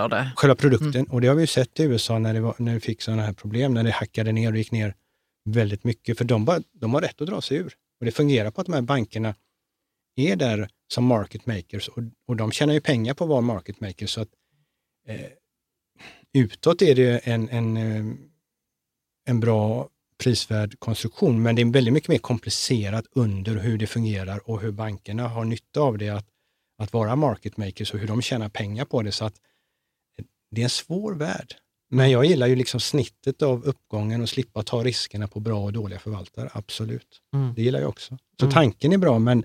[0.07, 0.31] det.
[0.35, 2.79] själva produkten, och det har vi ju sett i USA när det, var, när det
[2.79, 4.95] fick sådana här problem, när det hackade ner och gick ner
[5.45, 7.73] väldigt mycket, för de, bara, de har rätt att dra sig ur.
[7.99, 9.35] Och det fungerar på att de här bankerna
[10.15, 13.79] är där som market makers och, och de tjänar ju pengar på att vara market
[13.79, 14.09] makers.
[14.09, 14.29] Så att,
[15.07, 15.25] eh,
[16.33, 18.15] utåt är det en, en, eh,
[19.25, 19.89] en bra
[20.23, 24.71] prisvärd konstruktion, men det är väldigt mycket mer komplicerat under hur det fungerar och hur
[24.71, 26.27] bankerna har nytta av det att,
[26.81, 29.11] att vara market makers och hur de tjänar pengar på det.
[29.11, 29.33] Så att
[30.19, 31.55] eh, det är en svår värld.
[31.93, 35.73] Men jag gillar ju liksom snittet av uppgången och slippa ta riskerna på bra och
[35.73, 37.21] dåliga förvaltare, absolut.
[37.33, 37.53] Mm.
[37.53, 38.17] Det gillar jag också.
[38.39, 38.53] Så Mm.
[38.53, 39.43] tanken är bra, men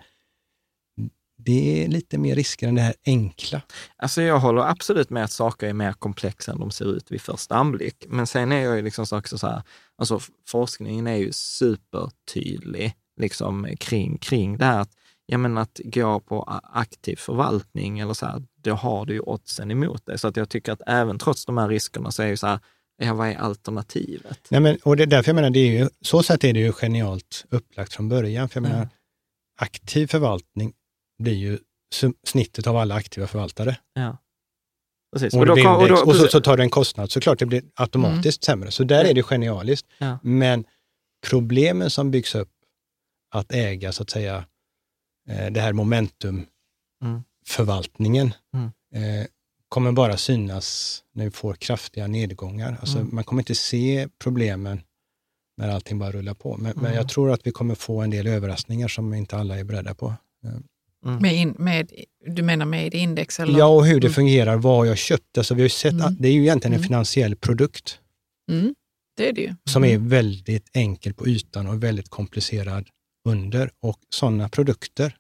[1.39, 3.63] det är lite mer risker än det här enkla.
[3.97, 7.21] Alltså jag håller absolut med att saker är mer komplexa än de ser ut vid
[7.21, 8.05] första anblick.
[8.09, 9.63] Men sen är jag ju liksom så också så här,
[9.97, 14.91] alltså forskningen är ju supertydlig liksom kring, kring det här att,
[15.27, 19.71] ja men att gå på aktiv förvaltning eller så här, då har du ju oddsen
[19.71, 20.19] emot dig.
[20.19, 22.59] Så att jag tycker att även trots de här riskerna så är ju så här,
[23.03, 24.39] ja vad är alternativet?
[24.51, 26.61] Nej, men, och det är därför jag menar, det är ju, så sätt är det
[26.61, 28.49] ju genialt upplagt från början.
[28.49, 28.89] För jag menar, Mm.
[29.61, 30.73] aktiv förvaltning
[31.19, 31.59] blir ju
[32.27, 33.77] snittet av alla aktiva förvaltare.
[33.95, 34.17] Ja.
[35.13, 35.35] Precis.
[35.35, 37.47] Och, blir kom- index, då- och, så, så tar du en kostnad, så klart det
[37.47, 38.59] blir automatiskt Mm.
[38.59, 38.71] sämre.
[38.71, 39.87] Så där är det genialiskt.
[39.99, 40.19] Ja.
[40.23, 40.65] Men
[41.31, 42.51] problemen som byggs upp
[43.35, 44.45] att äga, så att säga,
[45.27, 48.71] det här momentumförvaltningen, Mm.
[49.21, 49.27] eh,
[49.69, 52.77] kommer bara synas när vi får kraftiga nedgångar.
[52.81, 53.15] Alltså, Mm.
[53.15, 54.81] Man kommer inte se problemen
[55.57, 56.57] när allting bara rullar på.
[56.57, 56.97] Men, men Mm.
[56.97, 60.15] jag tror att vi kommer få en del överraskningar som inte alla är beredda på.
[60.45, 60.63] Mm.
[61.23, 61.93] Med in, med,
[62.27, 63.41] du menar med index?
[63.41, 63.59] Eller?
[63.59, 64.15] Ja, och hur det Mm.
[64.15, 65.39] fungerar, vad har jag köpt?
[65.39, 66.07] Alltså, vi har sett, Mm.
[66.07, 66.89] att det är ju egentligen en Mm.
[66.89, 68.01] finansiell produkt
[68.51, 68.75] Mm,
[69.17, 69.55] det är det ju.
[69.65, 70.05] som Mm.
[70.05, 72.89] är väldigt enkel på ytan och väldigt komplicerad
[73.27, 73.71] under.
[73.83, 75.15] Och sådana produkter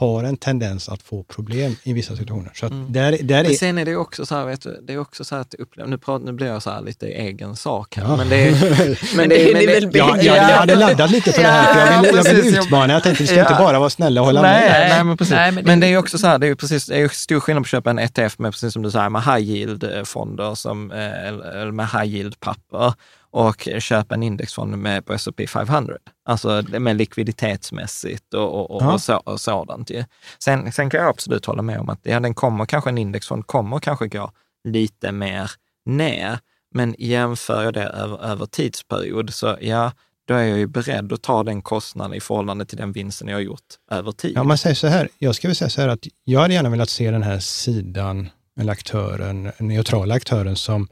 [0.00, 2.50] har en tendens att få problem i vissa situationer.
[2.54, 2.92] Så att Mm.
[2.92, 3.54] där, där Men är...
[3.54, 5.88] sen är det också så här, vet du, det är också så här att uppleva,
[5.88, 8.16] nu, pratar, nu blir jag så här lite egen sak här, Ja.
[8.16, 8.50] men det är,
[9.16, 12.02] Men det är väl Ja, jag, jag hade laddat lite för det här, för jag
[12.02, 12.92] vill, jag vill utmana.
[12.92, 13.42] Jag tänkte vi ska Ja.
[13.50, 14.88] inte bara vara snälla och hålla nej, med.
[14.90, 15.34] Nej, men precis.
[15.34, 17.08] Nej, men, men det- det är ju också så här, det är precis, det är
[17.08, 20.54] stor skillnad på att köpa en ETF med, precis som du säger, med high yield-fonder,
[20.54, 22.94] som, eh, eller eller med high yield-papper
[23.34, 25.96] och köpa en indexfond med på S&P 500.
[26.24, 28.92] Alltså med likviditetsmässigt och, och, och, Ja.
[28.92, 29.90] och, så, och sådant.
[29.90, 30.04] Ju.
[30.38, 33.46] Sen, sen kan jag absolut hålla med om att ja, den kommer, kanske en indexfond
[33.46, 34.30] kommer kanske gå
[34.68, 35.50] lite mer
[35.86, 36.38] ner.
[36.74, 39.92] Men jämför jag det över, över tidsperiod, så ja,
[40.28, 43.36] då är jag ju beredd att ta den kostnaden i förhållande till den vinsten jag
[43.36, 44.32] har gjort över tid.
[44.36, 46.90] Ja, man säger så här, jag skulle säga så här att jag hade gärna velat
[46.90, 48.28] se den här sidan,
[48.60, 50.88] eller aktören, neutrala aktören som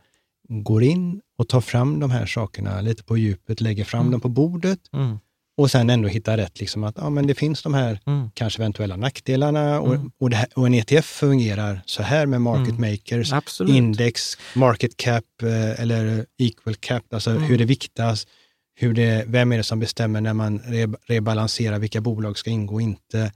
[0.48, 4.10] går in och tar fram de här sakerna lite på djupet, lägger fram Mm.
[4.12, 5.18] dem på bordet Mm,
[5.56, 8.62] och sen ändå hittar rätt, liksom att ja, men det finns de här mm, kanske
[8.62, 10.10] eventuella nackdelarna och, Mm.
[10.18, 12.90] och, här, och en ETF fungerar så här med market Mm.
[12.90, 13.74] makers, absolut.
[13.76, 17.42] index, market cap eh, eller equal cap, alltså Mm.
[17.42, 18.26] hur det viktas,
[18.74, 22.74] hur det, vem är det som bestämmer när man re, rebalanserar, vilka bolag ska ingå
[22.74, 23.32] och inte.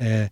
[0.00, 0.30] Eh,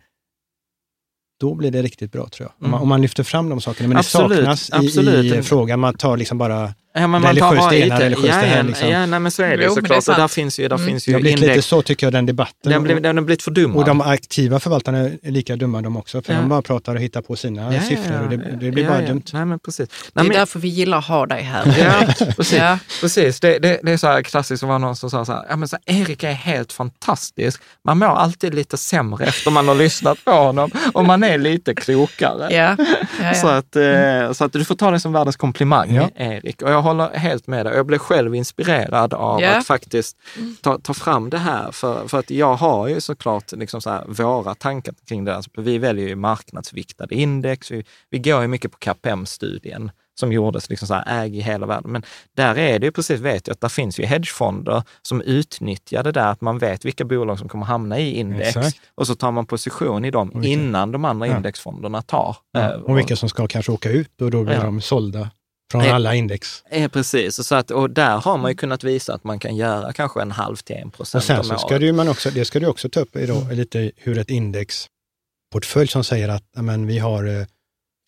[1.41, 2.51] då blir det riktigt bra tror jag.
[2.51, 2.71] Om, Mm.
[2.71, 3.89] man, om man lyfter fram de sakerna.
[3.89, 5.81] Men Absolut, det saknas i, i frågan.
[5.81, 8.41] Man tar liksom bara, Ja, men man tar religiöst bara det ena, lite- religiöst ja,
[8.41, 8.89] det här, ja, liksom.
[8.89, 10.09] Ja, nej, men så är det Jo, det är såklart.
[10.09, 10.89] Och där finns ju, där Mm.
[10.89, 11.57] finns det ju har blivit index.
[11.57, 12.73] lite så tycker jag, den debatten.
[12.73, 13.77] Den, blev, den har blivit fördummad.
[13.79, 16.39] och de aktiva förvaltarna är lika dumma de också, för Ja.
[16.39, 18.91] de bara pratar och hittar på sina Ja, siffror ja, och det, det blir ja,
[18.91, 19.09] bara ja.
[19.09, 19.23] dumt.
[19.33, 19.89] Nej, men precis.
[19.89, 21.75] Det Nej, är men, därför vi gillar att ha dig här.
[21.79, 22.59] Ja, precis.
[22.59, 22.79] Ja.
[23.01, 23.41] precis.
[23.41, 25.57] Det, det, det är så här klassiskt, som var någon som sa så här, ja
[25.57, 27.63] men så här, Erik är helt fantastisk.
[27.85, 31.75] Man mår alltid lite sämre efter man har lyssnat på honom och man är lite
[31.75, 32.55] klokare.
[32.55, 32.77] Ja.
[33.23, 36.11] Ja, Så, att, eh, så att du får ta det som världens komplimang, Ja.
[36.17, 36.63] Erik.
[36.63, 37.75] Och jag håller helt med dig.
[37.75, 39.59] Jag blev själv inspirerad av Ja.
[39.59, 40.17] att faktiskt
[40.61, 41.73] ta, ta fram det här.
[41.73, 45.37] För, för att jag har ju såklart liksom så här, våra tankar kring det.
[45.37, 47.71] Alltså, vi väljer ju marknadsviktade index.
[47.71, 51.67] Vi, vi går ju mycket på KPM-studien som gjordes, liksom så här, äg i hela
[51.67, 51.93] världen.
[51.93, 52.03] Men
[52.37, 56.13] där är det ju precis, vet jag, att det finns ju hedgefonder som utnyttjar det
[56.13, 58.81] där att man vet vilka bolag som kommer hamna i index Exakt.
[58.95, 61.37] och så tar man position i dem vilka- innan de andra Ja.
[61.37, 62.37] indexfonderna tar.
[62.53, 64.63] Ja, eh, och vilka som ska kanske åka ut och då blir Ja.
[64.63, 65.31] de sålda
[65.71, 66.65] från Eh, alla index.
[66.71, 69.93] Eh, precis, så att, och där har man ju kunnat visa att man kan göra
[69.93, 72.61] kanske en halv till en procent sen om så ska ju man också, det ska
[72.61, 73.57] du också ta upp idag, Mm.
[73.57, 77.47] lite hur ett indexportfölj som säger att ja, men, vi har eh,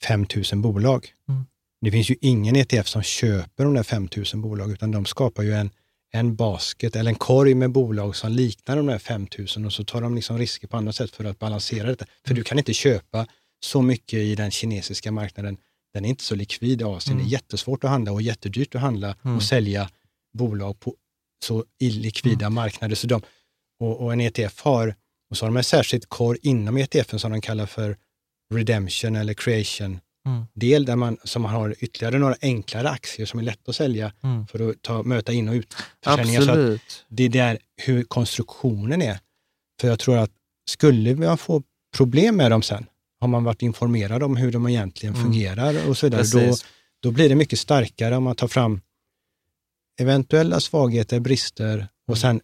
[0.05, 1.09] 5 000 bolag.
[1.29, 1.45] Mm.
[1.81, 5.43] Det finns ju ingen ETF som köper de där 5 000 bolag, utan de skapar
[5.43, 5.71] ju en,
[6.13, 9.85] en basket eller en korg med bolag som liknar de där 5 000 och så
[9.85, 12.05] tar de liksom risker på andra sätt för att balansera detta.
[12.27, 13.27] För du kan inte köpa
[13.65, 15.57] så mycket i den kinesiska marknaden.
[15.95, 17.19] Den är inte så likvid i Asien.
[17.19, 19.91] Det är jättesvårt att handla och jättedyrt att handla och sälja
[20.39, 20.95] bolag på
[21.45, 22.95] så illikvida marknader.
[22.97, 23.23] Så de,
[23.81, 24.95] och, och en ETF har,
[25.31, 27.97] och så har de en särskild korg inom ETFen som de kallar för
[28.55, 30.45] redemption eller creation Mm.
[30.55, 34.13] del där man, som man har ytterligare några enklare aktier som är lätt att sälja
[34.23, 34.47] Mm.
[34.47, 36.41] för att ta, möta in och utförsäljningar.
[36.43, 37.05] Så Absolut.
[37.09, 39.19] det är där hur konstruktionen är.
[39.81, 40.31] För jag tror att
[40.71, 41.63] skulle man få
[41.97, 42.87] problem med dem sen,
[43.21, 45.25] har man varit informerad om hur de egentligen Mm.
[45.27, 46.65] fungerar och så vidare, då, Precis.
[47.03, 48.81] då blir det mycket starkare om man tar fram
[50.01, 52.41] eventuella svagheter, brister och sen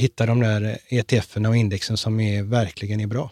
[0.00, 3.30] hitta de där ETFerna och indexen som är, verkligen är bra.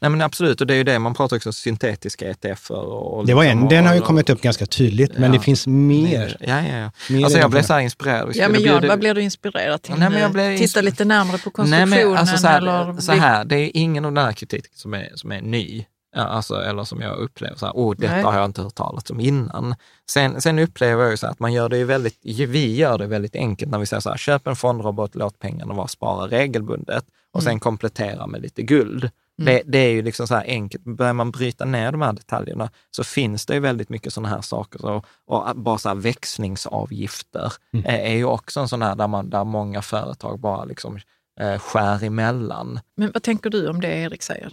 [0.00, 2.74] Nej men absolut, och det är ju det, man pratar också syntetiska ETFer.
[2.74, 5.38] Och Det var liksom- en, den har ju och- kommit upp ganska tydligt, men Ja.
[5.38, 6.36] det finns mer.
[6.40, 6.90] Ja, ja, ja.
[7.10, 8.32] mer Alltså jag blev så här inspirerad.
[8.36, 9.94] Ja, men Jan, bjuda- vad blir du inspirerad till?
[9.98, 11.88] Nej, men jag blev Titta lite närmare på Nej, konstruktionen?
[12.08, 14.94] men alltså så här, eller så här, det är ingen av den här kritiken som
[14.94, 15.84] är, som är ny.
[16.16, 18.22] Alltså, eller som jag upplever så här, oh, detta Nej.
[18.22, 19.74] har jag inte hört talas om innan.
[20.10, 23.06] Sen, sen upplever jag ju så att man gör det ju väldigt, vi gör det
[23.06, 27.04] väldigt enkelt när vi säger så här, köp en fondrobot, låt pengarna vara spara regelbundet
[27.32, 29.10] och sen komplettera med lite guld.
[29.36, 30.84] Det, det är ju liksom så här enkelt.
[30.84, 34.40] Börjar man bryta ner de här detaljerna så finns det ju väldigt mycket sådana här
[34.40, 34.78] saker.
[34.78, 37.52] Så, och bara så här växlingsavgifter
[37.84, 40.98] eh, är ju också en sån här där, man, där många företag bara liksom
[41.40, 42.80] eh, skär emellan.
[42.96, 44.52] Men vad tänker du om det Erik säger?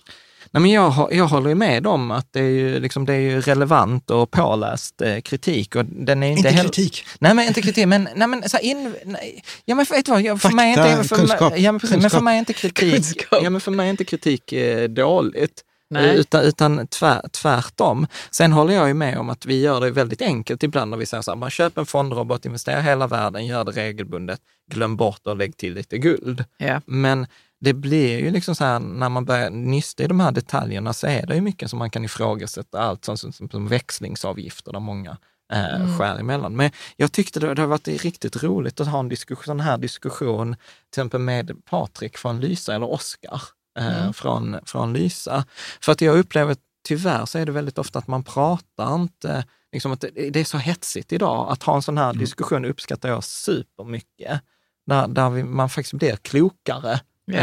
[0.52, 3.20] Nej, men jag, jag håller ju med om att det är ju, liksom, det är
[3.20, 5.76] ju relevant och påläst eh, kritik.
[5.76, 7.06] Och den är inte Inte heller- kritik.
[7.20, 10.12] Nej, men inte kritik, men, nej, men så här in, nej, ja, men vet du
[10.12, 12.10] vad, jag, för, Fakta, mig är inte, för, kunskap, mig- ja, men, precis, men för
[12.10, 12.24] kunskap.
[12.24, 13.39] mig är inte kritik, Kunskap.
[13.43, 15.62] ja, men för mig är inte kritik eh, dåligt.
[15.91, 16.16] Nej.
[16.18, 18.08] Utan, utan tvär, tvärtom.
[18.32, 21.06] Sen håller jag ju med om att vi gör det väldigt enkelt ibland när vi
[21.06, 24.39] säger så här, man köper en fondrobot, investerar hela världen, gör det regelbundet,
[24.72, 26.43] glöm bort och lägg till lite guld.
[26.58, 26.82] Ja.
[26.86, 27.28] Men
[27.62, 31.07] det blir ju liksom så här, när man börjar nysta i de här detaljerna så
[31.07, 35.18] är det ju mycket som man kan ifrågasätta, allt som, som, som växlingsavgifter där många
[35.53, 35.97] eh, Mm.
[35.97, 36.55] skär emellan.
[36.55, 39.78] Men jag tyckte det, det har varit riktigt roligt att ha en diskussion, sån här
[39.78, 43.41] diskussion, till exempel med Patrik från Lysa eller Oskar
[43.80, 44.14] eh, Mm.
[44.14, 45.45] från, från Lysa.
[45.82, 46.55] För att jag upplever,
[46.88, 50.43] tyvärr så är det väldigt ofta att man pratar inte, liksom att det, det är
[50.45, 51.51] så hetsigt idag.
[51.51, 54.41] Att ha en sån här diskussion uppskattar jag supermycket.
[54.88, 56.99] Där, där vi, man faktiskt blir klokare.
[57.34, 57.39] Ja.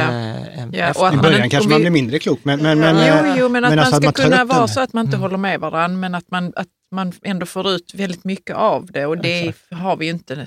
[0.73, 2.63] Ja, efter- och att I man början kanske och man vi- blir mindre klok, men,
[2.63, 4.59] men, men, jo, eh, jo, men att men man alltså ska att tar kunna vara
[4.59, 4.69] den.
[4.69, 5.23] så att man inte Mm.
[5.23, 9.07] håller med varandra, men att man, att man ändå får ut väldigt mycket av det
[9.07, 10.47] och det har vi ju inte.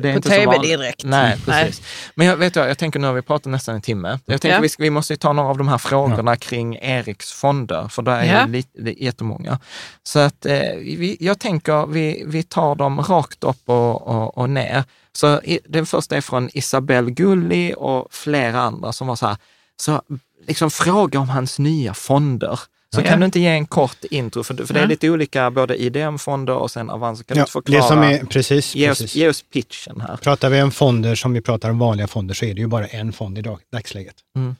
[0.00, 1.04] det är på TV direkt.
[1.04, 1.66] Nej, Nej.
[1.66, 1.82] precis.
[2.14, 4.18] Men jag, vet du, vad, jag tänker nu har vi pratat nästan en timme.
[4.26, 4.60] Jag tänker Ja.
[4.60, 8.02] vi, ska, vi måste ju ta några av de här frågorna kring Eriks fonder, för
[8.02, 8.46] där är Ja.
[8.46, 9.58] lite, det är jättemånga.
[10.02, 14.50] Så att eh, vi, jag tänker vi, vi tar dem rakt upp och, och, och
[14.50, 14.84] ner.
[15.16, 19.36] Så den första är från Isabelle Gulli och flera andra som var så här,
[19.76, 20.02] så
[20.46, 22.60] liksom fråga om hans nya fonder.
[22.94, 23.04] Så Ja.
[23.06, 26.54] kan du inte ge en kort intro, för, för det är lite olika, både IDM-fonder
[26.54, 27.24] och sen Avanza.
[27.24, 27.82] Kan du Ja, inte förklara?
[27.82, 29.16] det som är, precis, ge, oss, precis.
[29.16, 30.16] ge oss pitchen här.
[30.16, 32.86] Pratar vi om fonder som vi pratar om vanliga fonder så är det ju bara
[32.86, 34.14] en fond i dag, dagsläget.
[34.36, 34.54] Mm.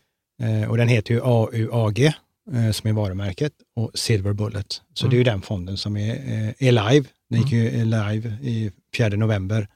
[0.62, 4.66] Eh, och den heter ju AUAG eh, som är varumärket och Silver Bullet.
[4.94, 7.06] Så det är ju den fonden som är, eh, är live.
[7.30, 9.68] Den gick ju eh, live i 4 november.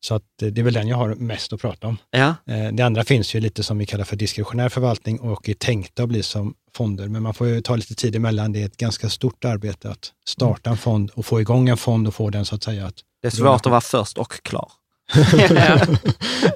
[0.00, 1.96] Så att, eh, det är väl den jag har mest att prata om.
[2.10, 2.34] Ja.
[2.46, 6.02] Eh, det andra finns ju lite som vi kallar för diskretionär förvaltning och är tänkta
[6.02, 7.08] att bli som fonder.
[7.08, 8.52] Men man får ju ta lite tid emellan.
[8.52, 12.08] Det är ett ganska stort arbete att starta en fond och få igång en fond
[12.08, 14.70] och få den så att säga att Det är svårt att vara först och klar.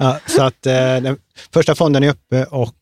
[0.01, 1.18] ja, så att eh, den
[1.53, 2.74] första fonden är uppe och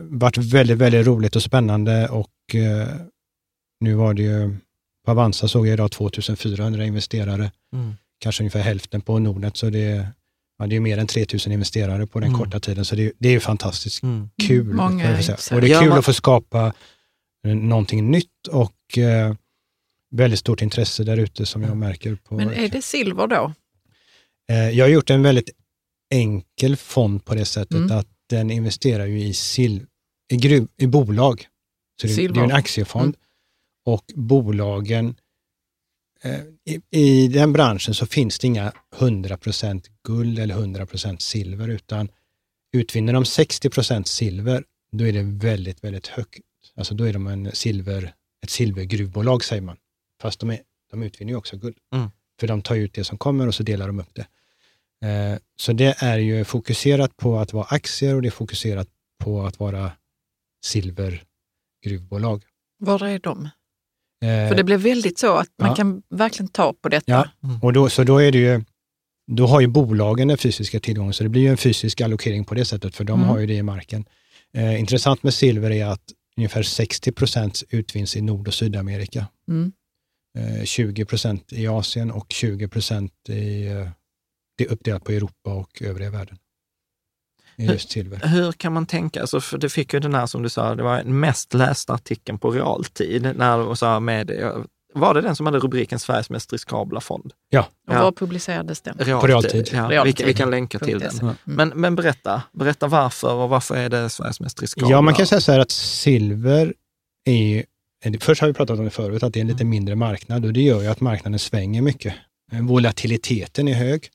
[0.00, 2.30] varit väldigt, väldigt roligt och spännande och
[3.80, 4.56] nu var det ju,
[5.04, 7.94] på Avanza såg jag idag 2400 investerare, Mm.
[8.18, 10.08] Kanske ungefär hälften på Nordnet, så det är,
[10.58, 12.40] ja, det är mer än 3000 investerare på den Mm.
[12.40, 14.30] korta tiden, så det, det är ju fantastiskt Mm.
[14.46, 14.66] kul.
[14.74, 15.12] Många är
[15.54, 16.72] och det är kul man- att få skapa
[17.46, 19.34] eh, någonting nytt och eh,
[20.10, 22.14] väldigt stort intresse där ute som jag märker.
[22.14, 23.52] på Men är det silver då?
[24.50, 25.50] Eh, Jag har gjort en väldigt
[26.14, 27.98] enkel fond på det sättet Mm.
[27.98, 29.86] att den investerar ju i, sil-
[30.32, 31.46] i, gruv, i bolag.
[32.00, 33.16] Så det, det är en aktiefond Mm.
[33.86, 35.12] och bolagen, eh,
[36.64, 42.08] i, i den branschen så finns det inga 100% guld eller 100% silver utan
[42.72, 46.38] utvinner de 60% silver, då är det väldigt, väldigt högt.
[46.76, 49.76] Alltså då är de en silver, ett silvergruvbolag säger man.
[50.22, 50.60] Fast de är
[50.90, 51.76] de utvinner ju också guld.
[51.94, 52.10] Mm.
[52.40, 54.26] För de tar ut det som kommer och så delar de upp det.
[55.08, 58.88] Eh, så det är ju fokuserat på att vara aktier och det är fokuserat
[59.18, 59.92] på att vara
[60.64, 62.44] silvergruvbolag.
[62.78, 63.48] Var är de?
[64.24, 65.74] Eh, För det blev väldigt så att man ja.
[65.74, 67.12] kan verkligen ta på detta.
[67.12, 67.28] Ja,
[67.62, 68.64] och då, så då är det ju,
[69.30, 72.54] då har ju bolagen den fysiska tillgången, så det blir ju en fysisk allokering på
[72.54, 73.28] det sättet, för de Mm.
[73.28, 74.04] har ju det i marken.
[74.54, 76.02] Eh, intressant med silver är att
[76.36, 79.26] ungefär 60 procent utvinns i Nord och Sydamerika.
[79.48, 79.72] Mm.
[80.38, 83.88] Eh, 20 procent i Asien och 20 procent i, eh,
[84.58, 86.38] det är uppdelat på Europa och övriga världen.
[87.58, 88.26] Just silver.
[88.28, 89.20] Hur kan man tänka?
[89.20, 91.92] Alltså, för det fick ju den här, som du sa, det var den mest lästa
[91.92, 93.22] artikeln på realtid.
[93.36, 94.30] När de sa med,
[94.94, 97.32] var det den som hade rubriken Sveriges mest riskabla fond?
[97.50, 98.02] Ja, Och Ja.
[98.02, 98.94] Var publicerades den?
[98.98, 99.20] Realtid.
[99.20, 99.68] På realtid.
[99.72, 100.14] Ja, Realtid.
[100.16, 101.18] Vi, kan- vi kan länka till den.
[101.20, 101.34] Mm.
[101.44, 104.90] Men, men berätta, berätta varför och varför är det Sveriges mest riskabla?
[104.90, 106.74] Ja, man kan säga så här att silver
[107.24, 107.64] är
[108.20, 110.52] först har vi pratat om det förut, att det är en lite mindre marknad och
[110.52, 112.14] det gör ju att marknaden svänger mycket.
[112.52, 114.08] Eh, Volatiliteten är hög.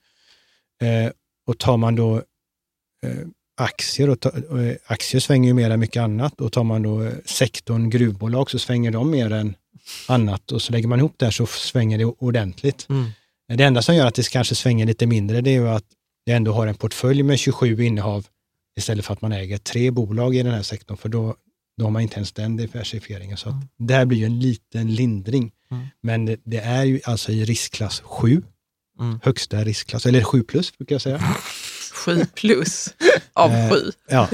[0.82, 1.10] Eh,
[1.46, 2.22] och tar man då
[3.56, 6.82] aktier, och ta, och, eh, aktier svänger ju mer än mycket annat och tar man
[6.82, 9.54] då eh, sektorn gruvbolag så svänger de mer än
[10.08, 12.86] annat och så lägger man ihop det här så svänger det ordentligt.
[12.88, 13.10] Mm.
[13.48, 15.84] Det enda som gör att det kanske svänger lite mindre, det är ju att
[16.24, 18.26] jag ändå har en portfölj med 27 innehav
[18.76, 21.34] istället för att man äger tre bolag i den här sektorn, för då,
[21.78, 23.36] då har man inte ens den diversifieringen.
[23.36, 25.52] Så att det här blir ju en liten lindring.
[25.70, 25.86] Mm.
[26.00, 28.42] Men det, det är ju alltså i riskklass 7,
[29.00, 29.20] Mm.
[29.22, 31.22] högsta riskklass, eller 7 plus brukar jag säga.
[32.04, 32.94] Sju plus
[33.32, 33.92] av Eh, sju.
[34.08, 34.28] Ja.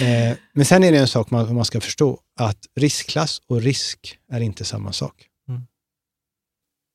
[0.00, 4.18] Eh, men sen är det en sak man, man ska förstå, att riskklass och risk
[4.32, 5.26] är inte samma sak.
[5.48, 5.62] Mm.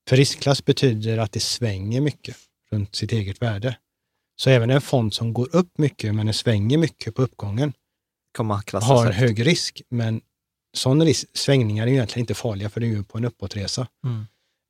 [0.08, 2.36] För riskklass betyder att det svänger mycket
[2.70, 3.76] runt sitt eget värde.
[4.36, 7.72] Så även en fond som går upp mycket, men den svänger mycket på uppgången,
[8.82, 9.18] har en högt.
[9.18, 9.82] hög risk.
[9.90, 10.20] Men
[10.76, 13.86] sådana risk, svängningar är ju egentligen inte farliga, för det är ju på en uppåtresa.
[14.06, 14.26] Mm.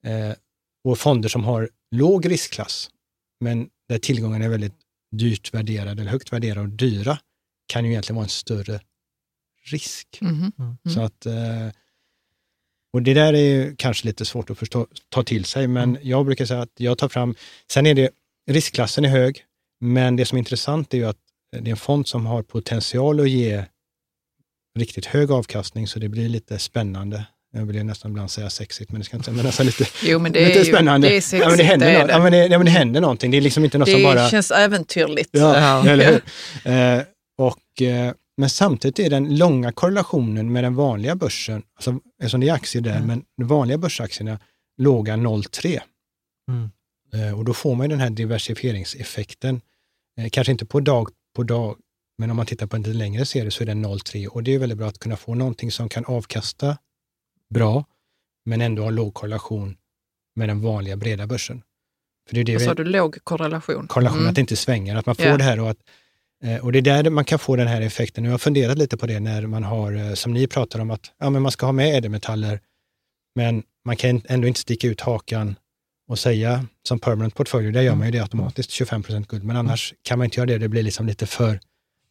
[0.07, 0.36] Eh,
[0.84, 2.90] och fonder som har låg riskklass,
[3.40, 4.84] men där tillgångarna är väldigt
[5.19, 7.19] dyrt värderade eller högt värderade och dyra,
[7.67, 8.81] kan ju egentligen vara en större
[9.71, 10.19] risk.
[10.21, 10.53] Mhm.
[10.95, 11.69] Så att, eh,
[12.93, 16.27] och det där är ju kanske lite svårt att förstå, ta till sig, men jag
[16.27, 17.35] brukar säga att jag tar fram,
[17.71, 18.11] sen är det,
[18.51, 19.45] riskklassen är hög,
[19.81, 21.19] men det som är intressant är ju att
[21.53, 23.65] det är en fond som har potential att ge
[24.79, 27.27] riktigt hög avkastning, så det blir lite spännande.
[27.57, 29.84] Jag vill ju nästan ibland säga sexigt, men det ska inte säga, men nästan lite,
[30.02, 31.09] Jo, men det lite är ju spännande.
[31.09, 31.42] det är sexigt.
[31.42, 33.30] ja, men det, händer ja, men det, ja, men det händer någonting.
[33.30, 34.28] Det är liksom inte något det som bara...
[34.28, 35.30] känns äventyrligt.
[35.32, 35.88] Ja, Ja.
[35.92, 36.05] eller
[36.64, 36.72] hur?
[36.72, 37.02] Eh,
[37.38, 42.48] och, eh, men samtidigt är den långa korrelationen med den vanliga börsen, alltså, eftersom det
[42.48, 43.07] är aktier där, Mm.
[43.07, 44.38] men de vanliga börsaktierna
[44.82, 45.80] låga 0,3.
[46.50, 46.70] Mm.
[47.28, 49.61] Eh, och då får man ju den här diversifieringseffekten,
[50.20, 51.76] eh, kanske inte på dag på dag,
[52.18, 54.55] men om man tittar på en lite längre serie så är den 0,3 och det
[54.55, 56.76] är väldigt bra att kunna få någonting som kan avkasta
[57.55, 57.84] bra,
[58.44, 59.76] men ändå ha låg korrelation
[60.36, 61.62] med den vanliga breda börsen.
[62.28, 62.84] För det är det Vad vi- sa du?
[62.84, 63.86] Låg korrelation?
[63.88, 64.28] korrelation, Mm.
[64.30, 65.36] att det inte svänger, att man får Ja.
[65.36, 65.78] det här och att
[66.44, 68.24] eh, och det är där man kan få den här effekten.
[68.24, 71.12] Jag har funderat lite på det när man har, eh, som ni pratar om, att
[71.18, 72.61] ja, men man ska ha med ädelmetaller,
[73.34, 75.57] men man kan ändå inte sticka ut hakan
[76.09, 79.94] och säga som permanent portfölj, där gör man ju det automatiskt, 25% guld, men annars
[80.02, 81.61] kan man inte göra det, det blir liksom lite för,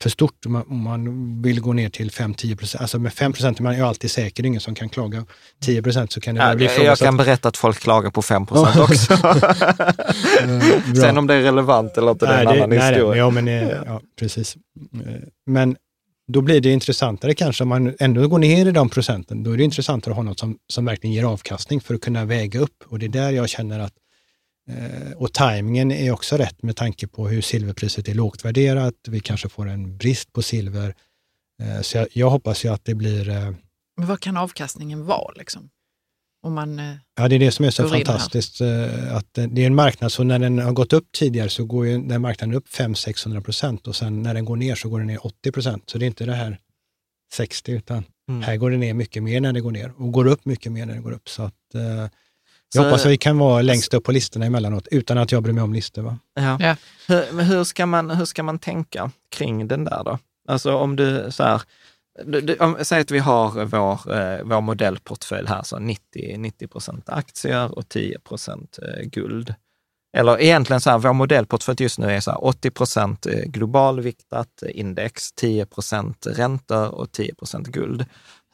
[0.01, 2.81] för stort om man, vill gå ner till 5-10 procent.
[2.81, 5.25] Alltså med 5 procent är man ju alltid säker, det är ingen som kan klaga.
[5.61, 7.05] 10 procent så kan det Ja, bli jag ifrågasatt.
[7.05, 9.17] kan berätta att folk klagar på 5 procent också.
[11.01, 13.17] Sen om det är relevant eller inte, det är en nej, annan nej, nej, historia.
[13.23, 14.55] ja, men, eh, ja, precis.
[15.05, 15.13] Eh,
[15.45, 15.75] Men
[16.27, 19.43] då blir det intressantare kanske om man ändå går ner i de procenten.
[19.43, 22.25] Då är det intressantare att ha något som, som verkligen ger avkastning för att kunna
[22.25, 22.83] väga upp.
[22.87, 23.93] Och det är där jag känner att
[25.15, 28.93] och tajmingen är också rätt med tanke på hur silverpriset är lågt värderat.
[29.07, 30.95] Vi kanske får en brist på silver.
[31.61, 33.51] Eh, Så jag, jag hoppas ju att det blir eh,
[33.97, 35.33] Men vad kan avkastningen vara?
[35.35, 35.69] Liksom?
[36.45, 38.61] Om man, eh, Ja, det är det som är så fantastiskt.
[38.61, 41.65] eh, Att det det är en marknad, så när den har gått upp tidigare så
[41.65, 44.99] går ju den marknaden upp 500-600 procent och sen när den går ner så går
[44.99, 45.89] den ner 80 procent.
[45.89, 46.59] Så det är inte det här
[47.33, 48.41] 60 utan Mm.
[48.41, 50.85] här går det ner mycket mer när det går ner och går upp mycket mer
[50.85, 51.29] när det går upp.
[51.29, 52.07] Så att, eh,
[52.73, 55.43] jag Så- hoppas att vi kan vara längst upp på listorna emellanåt utan att jag
[55.43, 56.01] bryr mig om listor.
[56.01, 56.17] Va?
[56.35, 56.57] Ja.
[56.59, 56.75] Ja.
[57.07, 60.19] Hur, hur, ska man, hur ska man tänka kring den där då?
[60.47, 61.61] Alltså om du så här,
[62.25, 66.67] du, du, om, säg att vi har vår, eh, vår modellportfölj här, så 90, 90
[66.67, 69.53] procent aktier och 10 procent eh, guld.
[70.17, 75.31] Eller egentligen så här, vår modellportfölj just nu är så här 80 procent globalviktat index,
[75.31, 78.05] 10 procent räntor och 10 procent guld.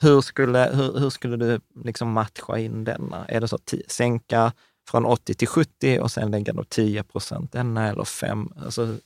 [0.01, 3.25] Hur skulle, hur, hur skulle du liksom matcha in denna?
[3.25, 4.53] Är det så att sänka
[4.89, 8.49] från 80 till 70 och sen lägga då 10 procent denna eller 5?
[8.65, 8.97] Alltså,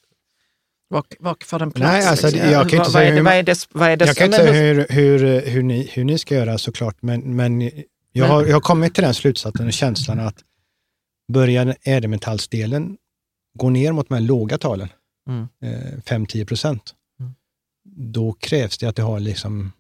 [0.88, 1.92] var, var får den plats?
[1.92, 2.50] Nej, alltså, liksom?
[2.52, 4.44] jag kan inte säga hur- vad är det, vad är det Jag kan som- inte
[4.46, 7.72] men säga hur, hur, hur, ni, hur ni ska göra såklart, men, men
[8.12, 10.36] Jag har, jag har kommit till den slutsatsen och känslan att
[11.34, 12.98] börjar ädelmetallsdelen
[13.60, 14.90] gå ner mot de här låga talen,
[15.28, 15.48] Mm.
[15.64, 17.34] eh, 5-10 procent, Mm.
[18.14, 19.72] då krävs det att det har liksom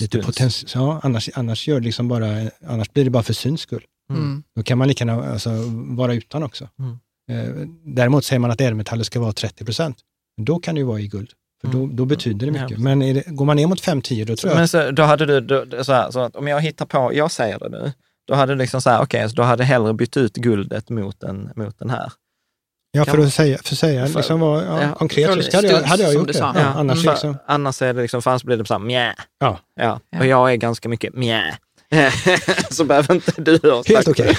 [0.00, 0.70] lite potential.
[0.74, 3.84] Ja, annars, annars, gör det liksom bara, annars blir det bara för syns skull.
[4.10, 4.42] Mm.
[4.56, 5.50] Då kan man lika gärna alltså,
[5.96, 6.68] vara utan också.
[6.78, 6.98] Mm.
[7.30, 9.96] Eh, däremot säger man att ädelmetaller ska vara 30 procent.
[10.40, 11.30] Då kan det ju vara i guld.
[11.60, 12.56] För då, då betyder det Mm.
[12.56, 12.78] Ja, mycket.
[12.78, 15.40] Men det, går man ner mot 5-10, då tror jag Men så, då hade du,
[15.40, 17.92] då, så, här, så att om jag hittar på, jag säger det nu,
[18.26, 21.22] då hade du liksom så här, okej, så då hade hellre bytt ut guldet mot,
[21.22, 22.12] en, mot den här.
[22.92, 25.56] Ja, för att säga, för att säga För- liksom vad, ja, ja, konkret, för så
[25.56, 26.38] hade jag, hade jag gjort det.
[26.38, 29.14] Ja, annars för, liksom, annars är det liksom, för annars blir det så här, mjä.
[29.38, 29.58] ja.
[29.76, 31.58] Ja, och jag är ganska mycket mjä.
[32.70, 34.36] så behöver inte du ha sagt Helt okej.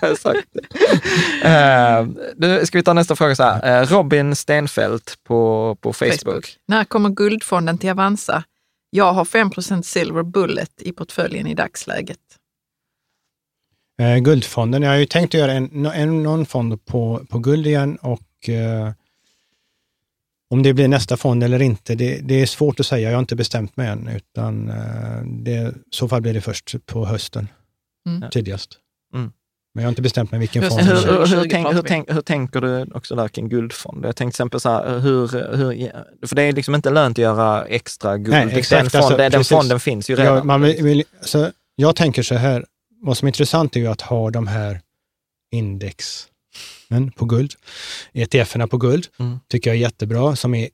[0.00, 0.16] det.
[0.20, 1.48] sagt det.
[1.48, 3.80] Eh, nu ska vi ta nästa fråga så här.
[3.82, 6.20] Eh, Robin Stenfeldt på, på Facebook.
[6.24, 6.56] Facebook.
[6.68, 8.42] När kommer Guldfonden till Avanza?
[8.90, 12.18] Jag har 5 silver bullet i portföljen i dagsläget.
[14.02, 17.66] Eh, guldfonden, jag har ju tänkt att göra en, en, någon fond på, på guld
[17.66, 18.90] igen och eh,
[20.50, 23.08] om det blir nästa fond eller inte, det, det är svårt att säga.
[23.10, 26.86] Jag har inte bestämt mig än, utan eh, det, i så fall blir det först
[26.86, 27.48] på hösten,
[28.06, 28.30] Mm.
[28.30, 28.70] tidigast.
[29.14, 29.32] Mm.
[29.74, 30.80] Men jag har inte bestämt mig vilken fond.
[30.80, 34.04] Hur, hur, hur, 20 tänk, hur, tänk, hur tänker du också där kring guldfond?
[34.04, 35.92] Jag tänkte till exempel så här, hur, hur,
[36.26, 38.30] för det är liksom inte lönt att göra extra guld.
[38.30, 40.46] Nej, den, exakt, fond, alltså, den fonden finns ju redan.
[40.46, 42.64] Man vill, vill, så jag tänker så här,
[43.02, 44.80] vad som är intressant är ju att ha de här
[45.52, 47.52] indexen på guld,
[48.12, 49.38] ETF-erna på guld, Mm.
[49.48, 50.68] tycker jag är jättebra, som är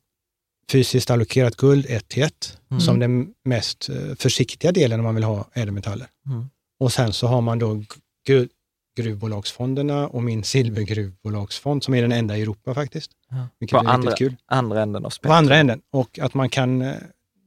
[0.72, 2.80] fysiskt allokerat guld 1 till 1, Mm.
[2.80, 6.06] som den mest eh, försiktiga delen om man vill ha ädelmetaller.
[6.26, 6.46] Mm.
[6.80, 7.84] Och sen så har man då
[8.28, 8.48] gru-
[8.96, 13.10] gruvbolagsfonderna och min silvergruvbolagsfond som är den enda i Europa faktiskt.
[13.30, 13.48] Ja.
[13.70, 14.12] På andra,
[14.46, 15.36] andra änden av På spektrat.
[15.38, 15.80] andra änden.
[15.92, 16.94] Och att man kan eh,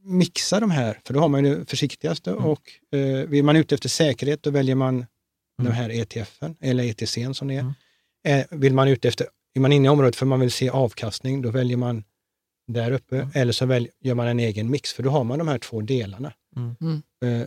[0.04, 2.44] mixa de här, för då har man ju det försiktigaste Mm.
[2.44, 2.62] och
[2.98, 5.06] eh, vill man ute efter säkerhet då väljer man Mm.
[5.56, 7.60] den här ETFen, eller ETCn som det är.
[7.60, 7.72] Mm.
[8.26, 11.42] Eh, vill man ute efter, är man inne i området för man vill se avkastning,
[11.42, 12.04] då väljer man
[12.68, 13.16] där uppe.
[13.16, 13.30] Mm.
[13.34, 15.80] Eller så välj, gör man en egen mix, för då har man de här två
[15.80, 16.32] delarna.
[16.56, 16.74] Mm.
[16.80, 17.02] Mm.
[17.40, 17.46] Eh,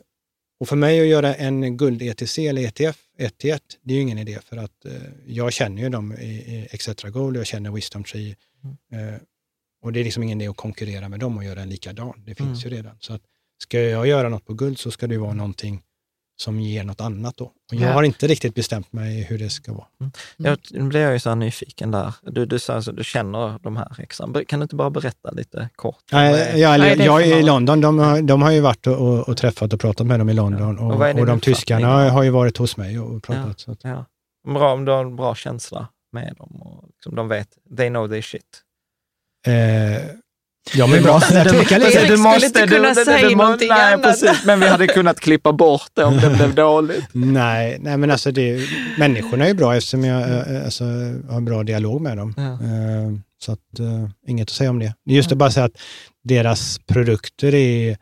[0.60, 4.02] och för mig att göra en guld-ETC eller ETF, 1 till 1, det är ju
[4.02, 4.92] ingen idé för att eh,
[5.28, 8.36] jag känner ju dem i, i Exetra Gold, jag känner Wisdom Tree.
[9.86, 9.90] Mm.
[9.90, 12.14] Och det är liksom ingen idé att konkurrera med dem och göra en likadan.
[12.26, 12.72] Det finns Mm.
[12.74, 12.98] ju redan.
[13.00, 13.22] Så att
[13.64, 15.82] ska jag göra något på guld så ska det vara någonting
[16.38, 17.46] som ger något annat då.
[17.46, 17.94] Och jag Ja.
[17.94, 19.88] har inte riktigt bestämt mig hur det ska vara.
[20.38, 22.14] Jag, nu blev jag ju så här nyfiken där.
[22.22, 24.44] Du, du att du känner de här extra.
[24.48, 26.04] Kan du inte bara berätta lite kort?
[26.12, 27.44] Nej, jag, jag för är i?
[27.44, 30.30] London, de, har- de har ju varit och, och, och träffat och pratat med dem
[30.30, 30.86] i London Ja.
[30.86, 32.10] Och och, och, de tyskarna då?
[32.10, 33.60] har ju varit hos mig och pratat.
[33.60, 34.06] Så att, Ja.
[34.48, 38.08] Bra, om du har en bra känsla med dem och liksom de vet, they know
[38.10, 38.62] their shit.
[39.46, 40.02] Eh,
[40.74, 41.22] ja, men bra.
[41.34, 44.04] Jag tycker lite- Erik skulle inte kunna säga någonting nej, annat.
[44.04, 47.06] Precis, men vi hade kunnat klippa bort det om det blev dåligt.
[47.12, 48.60] Nej, nej, men alltså det,
[48.98, 50.84] människorna är ju bra eftersom jag eh, alltså,
[51.30, 52.34] har en bra dialog med dem.
[52.38, 52.44] Ja.
[52.44, 53.12] Eh,
[53.42, 54.94] Så att, eh, inget att säga om det.
[55.06, 55.78] Det är just att bara säga att
[56.24, 57.98] deras produkter är,